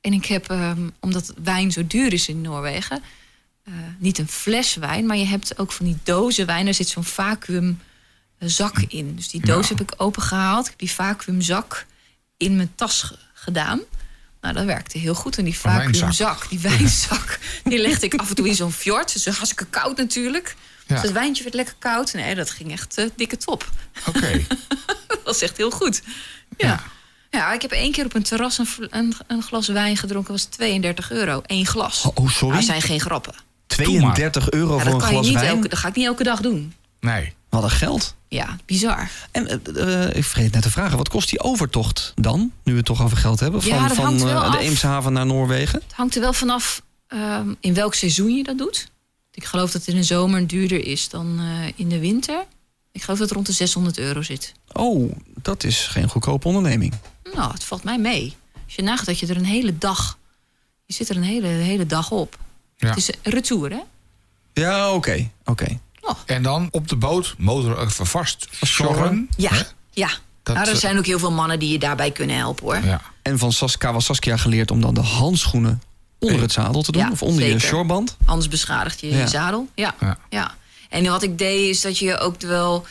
En 0.00 0.12
ik 0.12 0.24
heb, 0.26 0.50
ehm, 0.50 0.88
omdat 1.00 1.32
wijn 1.44 1.72
zo 1.72 1.86
duur 1.86 2.12
is 2.12 2.28
in 2.28 2.40
Noorwegen, 2.40 3.02
niet 3.98 4.18
een 4.18 4.28
fles 4.28 4.74
wijn, 4.74 5.06
maar 5.06 5.16
je 5.16 5.24
hebt 5.24 5.58
ook 5.58 5.72
van 5.72 5.86
die 5.86 5.98
dozen 6.02 6.46
wijn. 6.46 6.64
Daar 6.64 6.74
zit 6.74 6.88
zo'n 6.88 7.04
vacuüm 7.04 7.80
zak 8.48 8.78
in. 8.88 9.14
Dus 9.16 9.28
die 9.28 9.40
doos 9.40 9.68
heb 9.68 9.80
ik 9.80 9.92
opengehaald. 9.96 10.64
Ik 10.64 10.70
heb 10.70 10.78
die 10.78 10.90
vacuümzak 10.92 11.86
in 12.36 12.56
mijn 12.56 12.72
tas 12.74 13.02
ge- 13.02 13.16
gedaan. 13.34 13.80
Nou, 14.40 14.54
dat 14.54 14.64
werkte 14.64 14.98
heel 14.98 15.14
goed. 15.14 15.38
En 15.38 15.44
die 15.44 15.58
vacuümzak, 15.58 16.48
die 16.48 16.58
wijnzak, 16.58 17.38
die 17.64 17.78
legde 17.80 18.06
ik 18.06 18.14
af 18.14 18.28
en 18.28 18.34
toe 18.34 18.48
in 18.48 18.54
zo'n 18.54 18.72
fjord. 18.72 19.12
Dus 19.12 19.24
hartstikke 19.26 19.66
koud 19.66 19.96
natuurlijk. 19.96 20.56
Ja. 20.86 20.94
Dus 20.94 21.04
het 21.04 21.12
wijntje 21.12 21.42
werd 21.42 21.54
lekker 21.54 21.74
koud. 21.78 22.12
Nee, 22.12 22.34
dat 22.34 22.50
ging 22.50 22.72
echt 22.72 22.98
eh, 22.98 23.04
dikke 23.16 23.36
top. 23.36 23.70
Oké. 24.06 24.40
Dat 25.08 25.20
was 25.24 25.40
echt 25.42 25.56
heel 25.56 25.70
goed. 25.70 26.02
Ja. 26.56 26.82
ja. 27.30 27.52
ik 27.52 27.62
heb 27.62 27.70
één 27.70 27.92
keer 27.92 28.04
op 28.04 28.14
een 28.14 28.22
terras 28.22 28.58
een, 28.58 28.66
een, 28.90 29.14
een 29.26 29.42
glas 29.42 29.68
wijn 29.68 29.96
gedronken. 29.96 30.32
Dat 30.32 30.42
was 30.42 30.50
32 30.56 31.10
euro. 31.10 31.42
Eén 31.46 31.66
glas. 31.66 32.08
Oh, 32.14 32.28
sorry? 32.30 32.54
Dat 32.56 32.64
zijn 32.64 32.82
geen 32.82 33.00
grappen. 33.00 33.34
32 33.66 34.50
euro 34.50 34.76
Ja, 34.76 34.82
voor 34.84 34.94
een 34.94 35.00
glas 35.00 35.30
wijn? 35.30 35.46
elke, 35.46 35.68
dat 35.68 35.78
ga 35.78 35.88
ik 35.88 35.94
niet 35.94 36.06
elke 36.06 36.22
dag 36.22 36.40
doen. 36.40 36.74
Nee. 37.00 37.34
Wat 37.50 37.62
een 37.62 37.70
geld. 37.70 38.14
Ja, 38.28 38.56
bizar. 38.66 39.10
En 39.30 39.48
eh, 39.48 40.04
eh, 40.04 40.16
ik 40.16 40.24
vergeet 40.24 40.52
net 40.52 40.62
te 40.62 40.70
vragen, 40.70 40.96
wat 40.96 41.08
kost 41.08 41.30
die 41.30 41.40
overtocht 41.40 42.12
dan? 42.14 42.52
Nu 42.62 42.72
we 42.72 42.78
het 42.78 42.86
toch 42.86 43.02
over 43.02 43.16
geld 43.16 43.40
hebben. 43.40 43.60
Ja, 43.64 43.78
Van, 43.78 43.86
dat 43.88 43.96
van 43.96 44.04
hangt 44.04 44.22
wel 44.22 44.42
eh, 44.42 44.50
de 44.50 44.56
af. 44.56 44.62
Eemshaven 44.62 45.12
naar 45.12 45.26
Noorwegen? 45.26 45.80
Het 45.86 45.92
hangt 45.96 46.14
er 46.14 46.20
wel 46.20 46.32
vanaf 46.32 46.82
ehm 47.06 47.54
in 47.60 47.74
welk 47.74 47.94
seizoen 47.94 48.36
je 48.36 48.42
dat 48.42 48.58
doet. 48.58 48.88
Ik 49.32 49.44
geloof 49.44 49.70
dat 49.70 49.80
het 49.84 49.94
in 49.94 50.00
de 50.00 50.06
zomer 50.06 50.46
duurder 50.46 50.86
is 50.86 51.08
dan 51.08 51.40
eh, 51.40 51.72
in 51.76 51.88
de 51.88 51.98
winter. 51.98 52.44
Ik 52.92 53.02
geloof 53.02 53.18
dat 53.18 53.28
het 53.28 53.36
rond 53.36 53.46
de 53.46 53.52
600 53.52 53.98
euro 53.98 54.22
zit. 54.22 54.52
Oh, 54.72 55.12
dat 55.42 55.64
is 55.64 55.86
geen 55.86 56.08
goedkope 56.08 56.46
onderneming. 56.46 56.94
Nou, 57.34 57.52
het 57.52 57.64
valt 57.64 57.84
mij 57.84 57.98
mee. 57.98 58.36
Als 58.64 58.74
je 58.74 58.82
nagaat 58.82 59.06
dat 59.06 59.18
je 59.18 59.26
er 59.26 59.36
een 59.36 59.44
hele 59.44 59.78
dag... 59.78 60.18
Je 60.86 60.94
zit 60.94 61.08
er 61.08 61.16
een 61.16 61.22
hele, 61.22 61.46
hele 61.46 61.86
dag 61.86 62.10
op. 62.10 62.38
Ja. 62.76 62.88
Het 62.88 62.96
is 62.96 63.08
een 63.08 63.32
retour, 63.32 63.70
hè? 63.70 63.80
Ja, 64.52 64.92
oké. 64.92 65.30
oké. 65.44 65.78
Oh, 66.00 66.16
En 66.26 66.42
dan 66.42 66.68
op 66.70 66.88
de 66.88 66.96
boot, 66.96 67.34
motor 67.38 67.90
vast 67.90 68.48
zorgen. 68.60 69.28
ja, 69.36 69.50
Hè? 69.52 69.62
ja. 69.92 70.10
Dat, 70.42 70.54
nou, 70.54 70.68
er 70.68 70.74
eh, 70.74 70.80
zijn 70.80 70.98
ook 70.98 71.06
heel 71.06 71.18
veel 71.18 71.32
mannen 71.32 71.58
die 71.58 71.72
je 71.72 71.78
daarbij 71.78 72.10
kunnen 72.10 72.36
helpen, 72.36 72.64
hoor. 72.64 72.84
Ja. 72.84 73.00
En 73.22 73.38
van 73.38 73.52
Sas 73.52 73.78
Kawasaki 73.78 74.38
geleerd 74.38 74.70
om 74.70 74.80
dan 74.80 74.94
de 74.94 75.00
handschoenen 75.00 75.82
onder 76.18 76.40
het 76.40 76.52
zadel 76.52 76.82
te 76.82 76.92
doen? 76.92 77.02
Ja, 77.02 77.10
of 77.10 77.22
onder 77.22 77.46
je 77.46 77.58
shoreband? 77.58 78.16
Anders 78.24 78.48
beschadigt 78.48 79.00
je 79.00 79.08
Ja. 79.10 79.18
je 79.18 79.26
zadel. 79.28 79.68
Ja. 79.74 79.94
Ja. 80.00 80.18
ja. 80.30 80.54
En 80.88 81.04
wat 81.04 81.22
ik 81.22 81.38
deed 81.38 81.68
is 81.68 81.80
dat 81.80 81.98
je 81.98 82.18
ook 82.18 82.40
wel... 82.40 82.86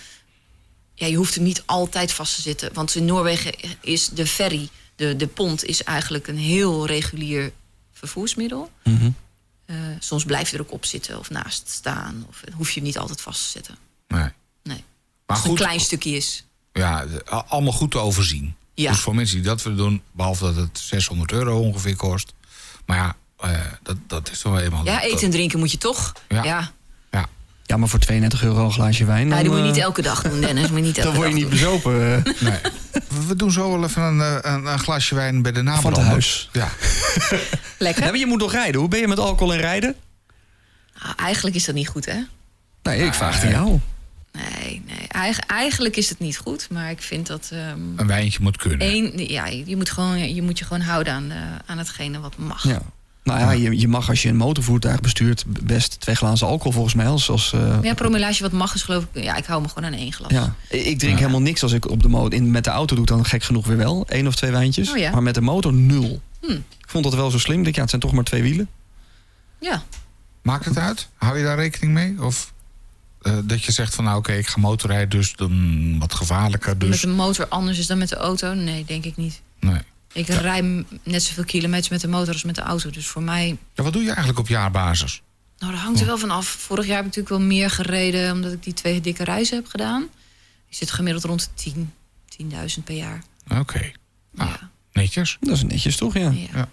Ja, 0.95 1.07
je 1.07 1.15
hoeft 1.15 1.35
hem 1.35 1.43
niet 1.43 1.63
altijd 1.65 2.11
vast 2.13 2.35
te 2.35 2.41
zitten. 2.41 2.69
Want 2.73 2.95
in 2.95 3.05
Noorwegen 3.05 3.53
is 3.81 4.09
de 4.09 4.25
ferry, 4.27 4.69
de, 4.95 5.15
de 5.15 5.27
pont... 5.27 5.63
is 5.65 5.83
eigenlijk 5.83 6.27
een 6.27 6.37
heel 6.37 6.85
regulier 6.85 7.51
vervoersmiddel. 7.93 8.71
Mhm. 8.83 9.09
Eh, 9.69 9.75
soms 9.99 10.23
blijf 10.25 10.49
je 10.49 10.57
er 10.57 10.63
ook 10.63 10.71
op 10.71 10.85
zitten 10.85 11.19
of 11.19 11.29
naast 11.29 11.69
staan. 11.69 12.25
Of 12.27 12.43
hoef 12.55 12.71
je 12.71 12.81
niet 12.81 12.97
altijd 12.97 13.21
vast 13.21 13.41
te 13.43 13.49
zetten. 13.49 13.77
Nee. 14.07 14.21
Nee. 14.21 14.31
Maar 14.63 14.83
Als 15.25 15.37
het 15.37 15.45
een 15.45 15.51
goed, 15.51 15.59
klein 15.59 15.79
stukje 15.79 16.11
is. 16.11 16.45
ja, 16.73 17.05
allemaal 17.47 17.73
goed 17.73 17.91
te 17.91 17.97
overzien. 17.97 18.55
Ja. 18.73 18.91
Dus 18.91 18.99
voor 18.99 19.15
mensen 19.15 19.35
die 19.35 19.45
dat 19.45 19.63
willen 19.63 19.77
doen, 19.77 20.01
behalve 20.11 20.43
dat 20.43 20.55
het 20.55 20.79
600 20.79 21.31
euro 21.31 21.59
ongeveer 21.59 21.95
kost. 21.95 22.33
Maar 22.85 22.97
ja, 22.97 23.15
eh, 23.37 23.71
dat, 23.83 23.97
dat 24.07 24.31
is 24.31 24.39
toch 24.39 24.51
wel 24.51 24.61
eenmaal... 24.61 24.85
Ja, 24.85 25.01
eten 25.01 25.25
en 25.25 25.31
drinken 25.31 25.59
moet 25.59 25.71
je 25.71 25.77
toch. 25.77 26.13
Ja. 26.29 26.43
ja. 26.43 26.71
Ja. 27.69 27.75
Ja, 27.75 27.77
maar 27.77 27.87
voor 27.89 27.99
32 27.99 28.43
euro 28.43 28.65
een 28.65 28.71
glaasje 28.71 29.05
wijn... 29.05 29.27
Nou, 29.27 29.29
dan, 29.29 29.39
die 29.43 29.49
moet 29.49 29.59
je 29.59 29.65
niet 29.65 29.77
eh, 29.77 29.83
elke 29.83 30.01
dag 30.01 30.21
doen, 30.21 30.41
Dennis. 30.41 30.67
Moet 30.69 30.77
je 30.79 30.83
niet 30.85 30.97
elke 30.97 31.07
Dan 31.09 31.15
word 31.17 31.29
je 31.29 31.35
niet 31.35 31.49
bezopen 31.49 32.23
eh, 32.25 32.33
Nee. 32.49 32.59
We- 33.27 33.35
doen 33.35 33.51
zo 33.51 33.71
wel 33.71 33.83
even 33.83 34.01
een, 34.01 34.21
eh, 34.21 34.37
een, 34.53 34.65
een 34.65 34.79
glasje 34.79 35.15
wijn 35.15 35.41
bij 35.41 35.51
de 35.51 35.57
van 35.57 35.65
nabrander. 35.65 35.99
het 36.01 36.09
huis. 36.11 36.49
Ja. 36.51 36.67
Lekker. 37.77 38.03
Ja, 38.03 38.09
maar 38.09 38.19
je 38.19 38.25
moet 38.25 38.39
nog 38.39 38.51
rijden. 38.51 38.79
Hoe 38.79 38.89
ben 38.89 38.99
je 38.99 39.07
met 39.07 39.19
alcohol 39.19 39.53
en 39.53 39.59
rijden? 39.59 39.95
Nou, 41.03 41.15
eigenlijk 41.17 41.55
is 41.55 41.65
dat 41.65 41.75
niet 41.75 41.87
goed, 41.87 42.05
hè? 42.05 42.17
Nee, 42.83 43.05
ik 43.05 43.13
vraag 43.13 43.35
het 43.35 43.43
aan 43.43 43.49
jou. 43.51 43.79
Nee, 44.31 44.81
nee. 44.87 45.07
Eigen- 45.07 45.45
eigenlijk 45.45 45.95
is 45.97 46.09
het 46.09 46.19
niet 46.19 46.37
goed, 46.37 46.67
maar 46.71 46.89
ik 46.89 47.01
vind 47.01 47.27
dat 47.27 47.49
ehm 47.51 47.79
Een 47.95 48.07
wijntje 48.07 48.39
moet 48.41 48.57
kunnen. 48.57 48.87
één, 48.87 49.27
ja, 49.29 49.45
je 49.45 49.75
moet 49.75 49.89
gewoon, 49.91 50.33
je 50.35 50.41
moet 50.41 50.59
je 50.59 50.65
gewoon 50.65 50.81
houden 50.83 51.13
aan, 51.13 51.31
eh, 51.31 51.37
aan 51.65 51.77
hetgene 51.77 52.19
wat 52.19 52.37
mag. 52.37 52.63
Ja. 52.63 52.81
Nou 53.23 53.39
ja, 53.39 53.51
je, 53.51 53.79
je 53.79 53.87
mag 53.87 54.09
als 54.09 54.21
je 54.21 54.29
een 54.29 54.35
motorvoertuig 54.35 55.01
bestuurt 55.01 55.43
best 55.63 55.99
twee 55.99 56.15
glazen 56.15 56.47
alcohol 56.47 56.71
volgens 56.71 56.93
mij. 56.93 57.07
Als, 57.07 57.29
als, 57.29 57.53
eh, 57.53 57.77
Ja, 57.81 57.93
promillage 57.93 58.41
wat 58.43 58.51
mag 58.51 58.75
is 58.75 58.81
geloof 58.83 59.05
ik. 59.11 59.23
Ja, 59.23 59.35
ik 59.35 59.45
hou 59.45 59.61
me 59.61 59.67
gewoon 59.67 59.85
aan 59.85 59.99
één 59.99 60.13
glas. 60.13 60.31
ja. 60.31 60.55
Ik 60.69 60.99
drink 60.99 61.17
helemaal 61.19 61.41
niks 61.41 61.63
als 61.63 61.71
ik 61.71 61.89
op 61.89 62.01
de 62.01 62.09
motor 62.09 62.33
in, 62.33 62.51
met 62.51 62.63
de 62.63 62.69
auto 62.69 62.95
doe. 62.95 63.05
Dan 63.05 63.25
gek 63.25 63.43
genoeg 63.43 63.65
weer 63.67 63.77
wel. 63.77 64.05
één 64.07 64.27
of 64.27 64.35
twee 64.35 64.51
wijntjes. 64.51 64.91
Oh 64.91 64.97
ja. 64.97 65.11
Maar 65.11 65.23
met 65.23 65.33
de 65.35 65.41
motor 65.41 65.73
nul. 65.73 66.21
Hm. 66.41 66.51
Ik 66.51 66.85
vond 66.87 67.03
dat 67.03 67.13
wel 67.15 67.29
zo 67.31 67.39
slim. 67.39 67.57
Ik 67.57 67.63
denk, 67.63 67.75
ja, 67.75 67.81
het 67.81 67.89
zijn 67.89 68.01
toch 68.01 68.11
maar 68.13 68.23
twee 68.23 68.41
wielen. 68.41 68.69
Ja. 69.59 69.83
Maakt 70.41 70.65
het 70.65 70.77
uit? 70.77 71.07
Hou 71.15 71.37
je 71.37 71.43
daar 71.43 71.57
rekening 71.57 71.93
mee? 71.93 72.15
Of 72.21 72.53
eh, 73.21 73.37
dat 73.43 73.63
je 73.63 73.71
zegt 73.71 73.95
van 73.95 74.03
nou 74.03 74.17
oké, 74.17 74.33
ik 74.33 74.47
ga 74.47 74.59
motorrijden, 74.59 75.09
dus 75.09 75.35
dan 75.35 75.95
wat 75.99 76.13
gevaarlijker. 76.13 76.69
Met 76.69 76.79
Dus 76.79 77.01
de 77.01 77.07
motor 77.07 77.47
anders 77.47 77.77
is 77.79 77.87
dan 77.87 77.97
met 77.97 78.09
de 78.09 78.15
auto? 78.15 78.53
Nee, 78.53 78.85
denk 78.85 79.05
ik 79.05 79.17
niet. 79.17 79.41
nee. 79.59 79.81
Ik 80.13 80.27
rij 80.27 80.85
net 81.03 81.23
zoveel 81.23 81.43
kilometers 81.43 81.89
met 81.89 82.01
de 82.01 82.07
motor 82.07 82.33
als 82.33 82.43
met 82.43 82.55
de 82.55 82.61
auto. 82.61 82.89
Dus 82.89 83.07
voor 83.07 83.21
mij, 83.23 83.57
Ja, 83.73 83.83
wat 83.83 83.93
doe 83.93 84.01
je 84.01 84.07
eigenlijk 84.07 84.39
op 84.39 84.47
jaarbasis? 84.47 85.21
nou, 85.57 85.71
dat 85.71 85.81
hangt 85.81 85.99
er 85.99 86.05
wel 86.05 86.17
van 86.17 86.31
af. 86.31 86.45
Vorig 86.47 86.85
jaar 86.85 86.95
heb 86.95 87.05
ik 87.05 87.15
natuurlijk 87.15 87.35
wel 87.41 87.47
meer 87.57 87.69
gereden, 87.69 88.31
omdat 88.31 88.51
ik 88.51 88.63
die 88.63 88.73
twee 88.73 89.01
dikke 89.01 89.23
reizen 89.23 89.55
heb 89.57 89.67
gedaan. 89.67 90.03
Ik 90.69 90.75
zit 90.75 90.91
gemiddeld 90.91 91.23
rond 91.23 91.41
de 91.55 91.71
10, 91.71 91.93
10.000 92.77 92.83
per 92.83 92.95
jaar. 92.95 93.23
Oké, 93.59 93.91
Ah. 94.37 94.47
Ja. 94.47 94.69
netjes. 94.93 95.37
Dat 95.39 95.55
is 95.55 95.63
netjes 95.63 95.95
toch, 95.95 96.13
ja. 96.13 96.29
Ja. 96.29 96.47
Ja. 96.53 96.69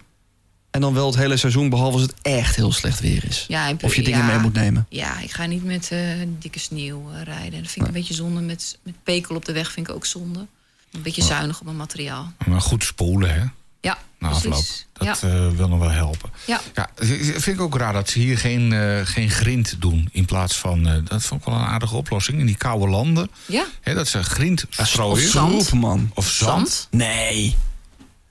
En 0.70 0.80
dan 0.80 0.94
wel 0.94 1.06
het 1.06 1.16
hele 1.16 1.36
seizoen, 1.36 1.68
behalve 1.68 1.92
als 1.92 2.02
het 2.02 2.14
echt 2.22 2.56
heel 2.56 2.72
slecht 2.72 3.00
weer 3.00 3.24
is. 3.24 3.44
Ja, 3.48 3.68
en- 3.68 3.78
Of 3.82 3.94
je 3.94 4.02
dingen 4.02 4.18
ja. 4.20 4.26
mee 4.26 4.38
moet 4.38 4.52
nemen. 4.52 4.86
Ja, 4.88 5.20
ik 5.20 5.30
ga 5.30 5.46
niet 5.46 5.64
met 5.64 5.90
eh, 5.90 6.00
dikke 6.38 6.58
sneeuw 6.58 7.10
eh, 7.12 7.22
rijden. 7.22 7.62
Dat 7.62 7.70
vind 7.70 7.86
ik 7.86 7.86
een 7.86 7.98
beetje 7.98 8.14
zonde. 8.14 8.40
Met, 8.40 8.78
met 8.82 8.94
pekel 9.02 9.36
op 9.36 9.44
de 9.44 9.52
weg 9.52 9.72
vind 9.72 9.88
ik 9.88 9.94
ook 9.94 10.06
zonde. 10.06 10.46
Een 10.92 11.02
beetje 11.02 11.22
zuinig 11.22 11.58
op 11.58 11.64
mijn 11.64 11.76
materiaal. 11.76 12.32
Maar 12.46 12.60
goed 12.60 12.84
spoelen, 12.84 13.34
hè? 13.34 13.44
Ja, 13.80 13.98
Na 14.18 14.28
afloop. 14.28 14.64
Dat 14.92 15.20
ja. 15.20 15.28
eh, 15.28 15.48
wil 15.50 15.68
nog 15.68 15.78
wel 15.78 15.90
helpen. 15.90 16.30
ja. 16.46 16.60
Ja, 16.74 16.88
vind 16.96 17.46
ik 17.46 17.60
ook 17.60 17.76
raar 17.76 17.92
dat 17.92 18.08
ze 18.08 18.18
hier 18.18 18.38
geen, 18.38 18.72
eh, 18.72 19.00
geen 19.06 19.30
grind 19.30 19.80
doen. 19.80 20.08
In 20.12 20.24
plaats 20.24 20.56
van, 20.58 20.86
eh, 20.88 20.94
dat 21.04 21.22
vond 21.22 21.40
ik 21.40 21.46
wel 21.46 21.56
een 21.56 21.64
aardige 21.66 21.96
oplossing. 21.96 22.38
In 22.40 22.46
die 22.46 22.56
koude 22.56 22.88
landen. 22.88 23.30
ja. 23.46 23.64
Hè, 23.80 23.94
dat 23.94 24.08
ze 24.08 24.22
grind 24.22 24.64
strooien. 24.70 25.28
zand. 25.30 25.66
Troep, 25.66 25.80
man. 25.80 26.10
Of 26.14 26.28
zand. 26.30 26.68
Zand. 26.68 26.88
Nee. 26.90 27.56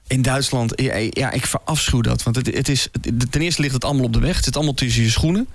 In 0.07 0.21
Duitsland, 0.21 0.81
ja, 0.81 0.95
ja, 1.09 1.31
ik 1.31 1.45
verafschuw 1.45 2.01
dat. 2.01 2.23
Want 2.23 2.35
het, 2.35 2.45
het 2.55 2.69
is, 2.69 2.87
het- 2.91 3.31
ten 3.31 3.41
eerste 3.41 3.61
ligt 3.61 3.73
het 3.73 3.83
allemaal 3.85 4.05
op 4.05 4.13
de 4.13 4.19
weg. 4.19 4.35
Het 4.35 4.45
zit 4.45 4.55
allemaal 4.55 4.73
tussen 4.73 5.03
je 5.03 5.09
schoenen. 5.09 5.47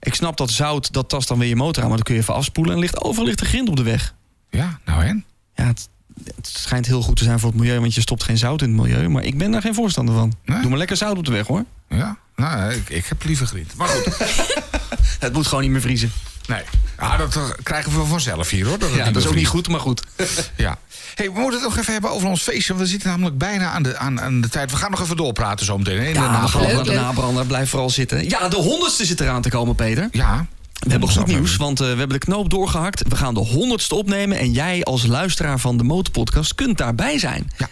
Ik 0.00 0.14
snap 0.14 0.36
dat 0.36 0.50
zout, 0.50 0.92
dat 0.92 1.08
tast 1.08 1.28
dan 1.28 1.38
weer 1.38 1.48
je 1.48 1.56
motor 1.56 1.82
aan, 1.82 1.88
maar 1.88 1.96
dan 1.96 2.06
kun 2.06 2.14
je 2.14 2.20
even 2.20 2.34
afspoelen. 2.34 2.74
En 2.74 2.80
ligt 2.80 3.00
overal 3.02 3.26
ligt 3.26 3.40
er 3.40 3.46
grind 3.46 3.68
op 3.68 3.76
de 3.76 3.82
weg. 3.82 4.14
Ja, 4.50 4.78
nou 4.84 5.04
en? 5.04 5.24
Ja, 5.54 5.64
het, 5.66 5.88
het 6.36 6.46
schijnt 6.46 6.86
heel 6.86 7.02
goed 7.02 7.16
te 7.16 7.24
zijn 7.24 7.38
voor 7.38 7.50
het 7.50 7.58
milieu, 7.60 7.80
want 7.80 7.94
je 7.94 8.00
stopt 8.00 8.22
geen 8.22 8.38
zout 8.38 8.62
in 8.62 8.68
het 8.68 8.76
milieu. 8.86 9.08
Maar 9.08 9.22
ik 9.24 9.38
ben 9.38 9.50
daar 9.50 9.60
geen 9.60 9.74
voorstander 9.74 10.14
van. 10.14 10.32
Nee? 10.44 10.60
Doe 10.60 10.68
maar 10.68 10.78
lekker 10.78 10.96
zout 10.96 11.18
op 11.18 11.24
de 11.24 11.32
weg 11.32 11.46
hoor. 11.46 11.64
Ja, 11.88 12.16
nou, 12.36 12.72
ik, 12.72 12.88
ik 12.90 13.06
heb 13.06 13.24
liever 13.24 13.46
grind. 13.46 13.74
Maar 13.76 13.88
goed, 13.88 14.16
Het 15.20 15.32
moet 15.32 15.46
gewoon 15.46 15.62
niet 15.62 15.72
meer 15.72 15.80
vriezen. 15.80 16.12
nee. 16.48 16.62
Ja, 16.98 17.16
dat 17.16 17.36
eh, 17.36 17.42
krijgen 17.62 17.92
we 18.00 18.04
vanzelf 18.06 18.50
hier, 18.50 18.66
hoor. 18.66 18.78
het 18.78 18.94
Ja, 18.94 19.04
dat 19.10 19.22
is 19.22 19.28
ook 19.28 19.34
niet 19.34 19.46
goed, 19.46 19.68
maar 19.68 19.80
goed. 19.80 20.02
Ja. 20.56 20.78
Hey, 21.14 21.32
we 21.32 21.40
moeten 21.40 21.60
het 21.60 21.68
nog 21.68 21.78
even 21.78 21.92
hebben 21.92 22.10
over 22.10 22.28
ons 22.28 22.42
feestje. 22.42 22.74
We 22.76 22.86
zitten 22.86 23.08
namelijk 23.08 23.38
bijna 23.38 23.70
aan 23.70 23.82
de, 23.82 23.96
aan, 23.96 24.20
aan 24.20 24.40
de 24.40 24.48
tijd. 24.48 24.70
We 24.70 24.76
gaan 24.76 24.90
nog 24.90 25.00
even 25.00 25.16
doorpraten 25.16 25.66
zo 25.66 25.78
meteen. 25.78 25.98
hè, 25.98 26.06
in 26.06 26.12
de 26.12 26.18
Ja, 26.18 26.30
nabrander. 26.30 26.84
de 26.84 26.90
leuk. 26.90 27.00
nabrander. 27.00 27.46
Blijf 27.46 27.70
vooral 27.70 27.90
zitten. 27.90 28.28
Ja, 28.28 28.48
de 28.48 28.56
honderdste 28.56 29.04
zit 29.04 29.20
eraan 29.20 29.42
te 29.42 29.48
komen, 29.48 29.74
Peter. 29.74 30.08
Ja. 30.10 30.46
We 30.78 30.90
hebben 30.90 31.08
goed 31.08 31.26
nieuws, 31.26 31.56
want 31.56 31.80
eh, 31.80 31.86
we 31.90 31.98
hebben 31.98 32.20
de 32.20 32.26
knoop 32.26 32.50
doorgehakt. 32.50 33.02
We 33.08 33.16
gaan 33.16 33.34
de 33.34 33.40
honderdste 33.40 33.94
opnemen 33.94 34.38
en 34.38 34.52
jij 34.52 34.82
als 34.82 35.06
luisteraar 35.06 35.58
van 35.60 35.76
de 35.76 35.84
Motorpodcast 35.84 36.54
kunt 36.54 36.78
daarbij 36.78 37.18
zijn. 37.18 37.50
Ja. 37.58 37.68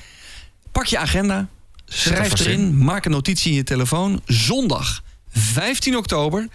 Pak 0.73 0.85
je 0.87 0.99
agenda, 0.99 1.49
schrijf 1.87 2.41
erin, 2.41 2.79
maak 2.85 3.05
een 3.05 3.11
notitie 3.11 3.51
in 3.51 3.57
je 3.57 3.65
telefoon. 3.65 4.21
Zondag 4.27 5.03
15 5.33 5.97
oktober 5.97 6.49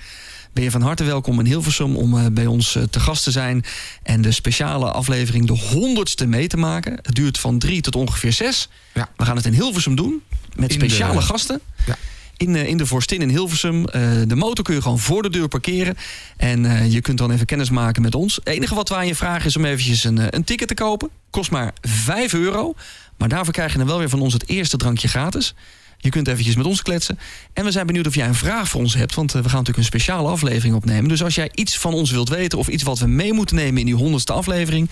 ben 0.53 0.63
je 0.63 0.71
van 0.71 0.81
harte 0.81 1.03
welkom 1.03 1.39
in 1.39 1.45
Hilversum 1.45 1.95
om 1.95 2.17
eh, 2.17 2.25
bij 2.31 2.45
ons 2.45 2.75
eh, 2.75 2.83
te 2.83 2.99
gast 2.99 3.23
te 3.23 3.31
zijn 3.31 3.65
en 4.03 4.21
de 4.21 4.31
speciale 4.31 4.91
aflevering 4.91 5.47
de 5.47 5.53
honderdste 5.57 6.25
mee 6.25 6.47
te 6.47 6.57
maken. 6.57 6.93
Het 7.01 7.15
duurt 7.15 7.39
van 7.39 7.59
drie 7.59 7.81
tot 7.81 7.95
ongeveer 7.95 8.33
zes. 8.33 8.69
Ja. 8.93 9.09
We 9.17 9.25
gaan 9.25 9.35
het 9.35 9.45
in 9.45 9.53
Hilversum 9.53 9.95
doen 9.95 10.21
met 10.55 10.71
In 10.73 10.79
de- 10.79 10.85
speciale 10.85 11.21
gasten. 11.21 11.61
Ja. 11.85 11.97
In, 12.38 12.55
eh, 12.55 12.67
in 12.67 12.77
de 12.77 12.85
Vorstin 12.85 13.21
in 13.21 13.29
Hilversum. 13.29 13.85
Eh, 13.85 14.01
de 14.27 14.35
motor 14.35 14.63
kun 14.63 14.75
je 14.75 14.81
gewoon 14.81 14.99
voor 14.99 15.21
de 15.21 15.29
deur 15.29 15.47
parkeren. 15.47 15.97
En 16.38 16.65
eh, 16.65 16.91
je 16.91 17.01
kunt 17.01 17.17
dan 17.17 17.31
even 17.31 17.45
kennis 17.45 17.69
maken 17.69 18.01
met 18.01 18.15
ons. 18.15 18.35
Het 18.35 18.47
enige 18.47 18.75
wat 18.75 18.89
we 18.89 18.95
aan 18.95 19.07
je 19.07 19.15
vragen 19.15 19.45
is 19.45 19.57
om 19.57 19.65
eventjes 19.65 20.03
een, 20.03 20.35
een 20.35 20.43
ticket 20.43 20.67
te 20.67 20.73
kopen. 20.73 21.09
Kost 21.29 21.51
maar 21.51 21.73
5 21.81 22.33
euro. 22.33 22.73
Maar 23.17 23.29
daarvoor 23.29 23.53
krijg 23.53 23.71
je 23.71 23.77
dan 23.77 23.88
wel 23.88 23.97
weer 23.97 24.09
van 24.09 24.21
ons 24.21 24.33
het 24.33 24.49
eerste 24.49 24.77
drankje 24.77 25.07
gratis. 25.07 25.55
Je 25.97 26.09
kunt 26.09 26.27
eventjes 26.27 26.55
met 26.55 26.65
ons 26.65 26.81
kletsen. 26.81 27.19
En 27.53 27.63
we 27.63 27.71
zijn 27.71 27.85
benieuwd 27.85 28.07
of 28.07 28.15
jij 28.15 28.27
een 28.27 28.35
vraag 28.35 28.69
voor 28.69 28.81
ons 28.81 28.93
hebt. 28.93 29.15
Want 29.15 29.31
we 29.31 29.38
gaan 29.38 29.49
natuurlijk 29.49 29.77
een 29.77 29.83
speciale 29.83 30.29
aflevering 30.29 30.75
opnemen. 30.75 31.09
Dus 31.09 31.23
als 31.23 31.35
jij 31.35 31.51
iets 31.53 31.77
van 31.77 31.93
ons 31.93 32.11
wilt 32.11 32.29
weten... 32.29 32.57
of 32.57 32.67
iets 32.67 32.83
wat 32.83 32.99
we 32.99 33.07
mee 33.07 33.33
moeten 33.33 33.55
nemen 33.55 33.79
in 33.79 33.85
die 33.85 33.95
honderdste 33.95 34.33
aflevering... 34.33 34.89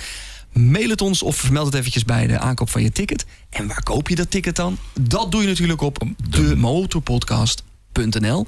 mail 0.60 0.90
het 0.90 1.02
ons 1.02 1.24
of 1.24 1.36
vermeld 1.36 1.66
het 1.66 1.76
eventjes 1.76 2.06
bij 2.06 2.28
de 2.28 2.40
aankoop 2.40 2.70
van 2.70 2.82
je 2.82 2.92
ticket. 2.92 3.26
En 3.50 3.68
waar 3.68 3.84
koop 3.84 4.10
je 4.10 4.16
dat 4.16 4.32
ticket 4.32 4.56
dan? 4.56 4.78
Dat 5.00 5.32
doe 5.32 5.42
je 5.42 5.48
natuurlijk 5.48 5.82
op 5.82 6.04
demotorpodcast.nl. 6.30 8.48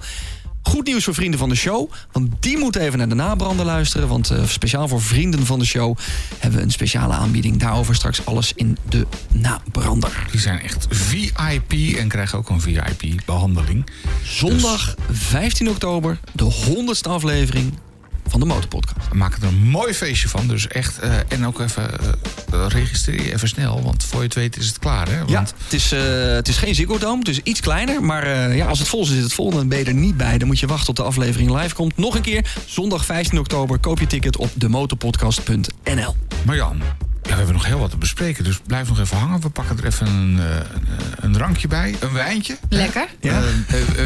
Goed 0.68 0.86
nieuws 0.86 1.04
voor 1.04 1.14
vrienden 1.14 1.40
van 1.40 1.50
de 1.50 1.56
show. 1.56 1.92
Want 2.12 2.30
die 2.40 2.58
moeten 2.58 2.82
even 2.82 2.98
naar 2.98 3.10
de 3.10 3.16
nabrander 3.16 3.66
luisteren. 3.66 4.08
Want 4.08 4.30
eh, 4.30 4.46
speciaal 4.46 4.88
voor 4.88 5.02
vrienden 5.02 5.46
van 5.46 5.60
de 5.60 5.66
show 5.66 5.98
hebben 6.38 6.60
we 6.60 6.66
een 6.66 6.72
speciale 6.72 7.14
aanbieding. 7.14 7.58
Daarover 7.58 7.96
straks 7.96 8.26
alles 8.26 8.54
in 8.54 8.78
de 8.90 9.08
nabrander. 9.32 10.28
Die 10.32 10.40
zijn 10.40 10.62
echt 10.62 10.88
VIP 10.90 11.98
en 11.98 12.08
krijgen 12.08 12.38
ook 12.38 12.50
een 12.50 12.62
VIP-behandeling. 12.62 13.90
Zondag 14.24 14.96
15 15.12 15.70
oktober, 15.70 16.20
de 16.34 16.54
100ste 16.54 17.10
aflevering 17.10 17.74
van 18.30 18.40
de 18.40 18.46
Motorpodcast. 18.46 19.08
We 19.10 19.18
maken 19.18 19.42
er 19.42 19.48
een 19.48 19.64
mooi 19.64 19.94
feestje 19.94 20.28
van. 20.30 20.48
Dus 20.48 20.68
echt. 20.68 21.00
eh, 21.00 21.12
en 21.28 21.46
ook 21.46 21.60
even 21.60 22.00
eh, 22.00 22.66
registreer 22.68 23.24
je 23.24 23.34
even 23.34 23.48
snel. 23.48 23.82
Want 23.84 24.04
voor 24.04 24.20
je 24.20 24.26
het 24.26 24.36
weet 24.36 24.58
is 24.58 24.68
het 24.68 24.80
klaar. 24.80 25.08
Hè? 25.10 25.18
Want 25.18 25.30
Ja, 25.30 25.40
het 25.64 25.74
is, 25.74 25.92
eh, 25.92 26.02
het 26.24 26.48
is 26.48 26.58
geen 26.58 26.76
Ziggo 26.76 26.98
Dome, 26.98 27.20
het 27.20 27.28
is 27.28 27.40
iets 27.40 27.60
kleiner. 27.60 28.04
Maar 28.04 28.24
eh, 28.24 28.56
ja, 28.56 28.66
als 28.68 28.80
het 28.80 28.88
vol 28.88 29.06
zit, 29.06 29.14
zit 29.16 29.24
het 29.24 29.34
vol. 29.34 29.52
Dan 29.52 29.68
ben 29.68 29.78
je 29.78 29.84
er 29.86 29.94
niet 29.94 30.18
bij. 30.18 30.38
Dan 30.38 30.48
moet 30.48 30.60
je 30.60 30.68
wachten 30.68 30.86
tot 30.86 30.96
de 30.96 31.04
aflevering 31.04 31.62
live 31.62 31.76
komt. 31.76 31.98
Nog 31.98 32.16
een 32.16 32.22
keer, 32.22 32.52
zondag 32.66 33.06
15 33.06 33.40
oktober. 33.40 33.80
Koop 33.80 34.00
je 34.00 34.08
ticket 34.08 34.38
op 34.38 34.50
demotorpodcast.nl. 34.54 36.16
Marjan, 36.46 36.78
ja, 36.78 37.30
we 37.30 37.36
hebben 37.38 37.54
nog 37.54 37.66
heel 37.66 37.80
wat 37.80 37.90
te 37.90 37.98
bespreken. 37.98 38.44
Dus 38.44 38.60
blijf 38.66 38.88
nog 38.88 39.00
even 39.00 39.18
hangen. 39.18 39.42
We 39.42 39.50
pakken 39.50 39.78
er 39.78 39.86
even 39.86 40.08
een, 40.08 40.40
eh, 40.40 40.46
een, 41.16 41.32
drankje 41.32 41.68
bij. 41.68 41.96
Een 42.00 42.14
wijntje. 42.14 42.58
Lekker. 42.70 43.08
Ja. 43.22 43.42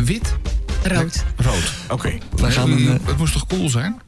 Wit. 0.03 0.35
Rood. 0.83 1.23
Rood. 1.35 1.73
Oké. 1.89 2.17
We 2.35 2.51
gaan 2.51 2.71
een, 2.71 2.99
Het 3.03 3.17
moest 3.17 3.33
toch 3.33 3.47
cool 3.47 3.69
zijn? 3.69 4.01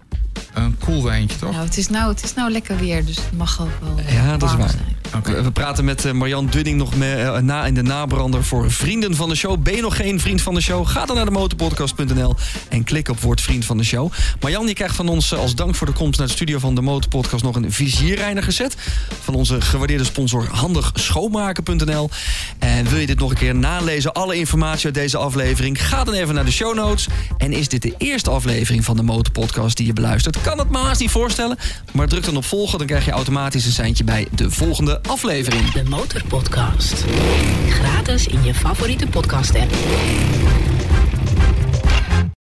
Een 0.54 0.78
cool 0.80 1.04
wijntje, 1.04 1.38
toch? 1.38 1.52
Nou, 1.52 1.66
het 1.66 1.78
is 1.78 1.90
nou, 1.90 2.10
het 2.12 2.24
is 2.24 2.34
nou 2.34 2.52
lekker 2.52 2.78
weer, 2.78 3.06
dus 3.06 3.16
het 3.16 3.38
mag 3.38 3.62
ook 3.62 3.70
wel 3.82 4.06
Ja, 4.14 4.38
dat 4.38 4.42
is 4.42 4.48
warm 4.48 4.60
waar. 4.60 4.70
zijn. 4.70 5.02
Oké. 5.16 5.42
We, 5.44 5.52
praten 5.52 5.86
met 5.86 6.06
eh, 6.06 6.12
Marjan 6.12 6.48
Dunning 6.50 6.78
nog 6.78 6.94
eh, 6.94 7.38
na 7.38 7.66
in 7.66 7.74
de 7.74 7.82
nabrander 7.82 8.44
voor 8.44 8.72
vrienden 8.72 9.16
van 9.16 9.30
de 9.30 9.36
show. 9.36 9.62
Ben 9.62 9.76
je 9.76 9.82
nog 9.82 9.96
geen 9.96 10.20
vriend 10.20 10.42
van 10.42 10.54
de 10.54 10.62
show? 10.62 10.88
Ga 10.88 11.06
dan 11.06 11.16
naar 11.16 11.26
de 11.26 11.32
motorpodcast.nl 11.32 12.36
en 12.70 12.84
klik 12.84 13.10
op 13.10 13.20
woord 13.20 13.42
vriend 13.42 13.66
van 13.66 13.78
de 13.78 13.84
show. 13.84 14.12
Marjan, 14.40 14.68
je 14.68 14.74
krijgt 14.74 14.96
van 14.96 15.08
ons 15.08 15.32
eh, 15.32 15.40
als 15.40 15.56
dank 15.56 15.76
voor 15.76 15.88
de 15.88 15.94
komst 15.94 16.18
naar 16.20 16.28
de 16.28 16.34
studio 16.34 16.60
van 16.60 16.76
de 16.76 16.82
Motorpodcast 16.82 17.44
nog 17.44 17.56
een 17.56 17.72
vizierreiniger 17.72 18.54
set. 18.54 18.76
Van 19.24 19.34
onze 19.34 19.62
gewaardeerde 19.62 20.04
sponsor 20.04 20.48
handigschoonmaken.nl. 20.52 22.10
En 22.60 22.90
wil 22.90 23.00
je 23.00 23.08
dit 23.08 23.20
nog 23.20 23.30
een 23.30 23.38
keer 23.38 23.56
nalezen, 23.56 24.14
alle 24.14 24.36
informatie 24.36 24.86
uit 24.86 24.96
deze 24.96 25.18
aflevering? 25.18 25.88
Ga 25.88 26.04
dan 26.04 26.14
even 26.14 26.36
naar 26.36 26.46
de 26.46 26.52
show 26.52 26.76
notes. 26.76 27.08
En 27.38 27.52
is 27.52 27.68
dit 27.68 27.82
de 27.82 27.94
eerste 27.98 28.30
aflevering 28.30 28.86
van 28.86 28.96
de 28.96 29.04
Motorpodcast 29.04 29.78
die 29.78 29.86
je 29.86 29.94
beluistert? 29.94 30.43
Kan 30.44 30.58
het 30.58 30.70
me 30.70 30.78
haast 30.78 31.00
niet 31.00 31.12
voorstellen. 31.12 31.58
Maar 31.92 32.08
druk 32.08 32.26
dan 32.26 32.38
op 32.38 32.46
volgen, 32.46 32.78
dan 32.78 32.88
krijg 32.88 33.06
je 33.06 33.12
automatisch 33.12 33.66
een 33.66 33.72
seintje 33.72 34.04
bij 34.04 34.28
de 34.32 34.52
volgende 34.52 35.02
aflevering. 35.02 35.72
De 35.72 35.84
Motorpodcast. 35.84 37.04
Gratis 37.70 38.28
in 38.28 38.44
je 38.44 38.54
favoriete 38.54 39.08
podcast 39.08 39.56
app. 39.56 39.72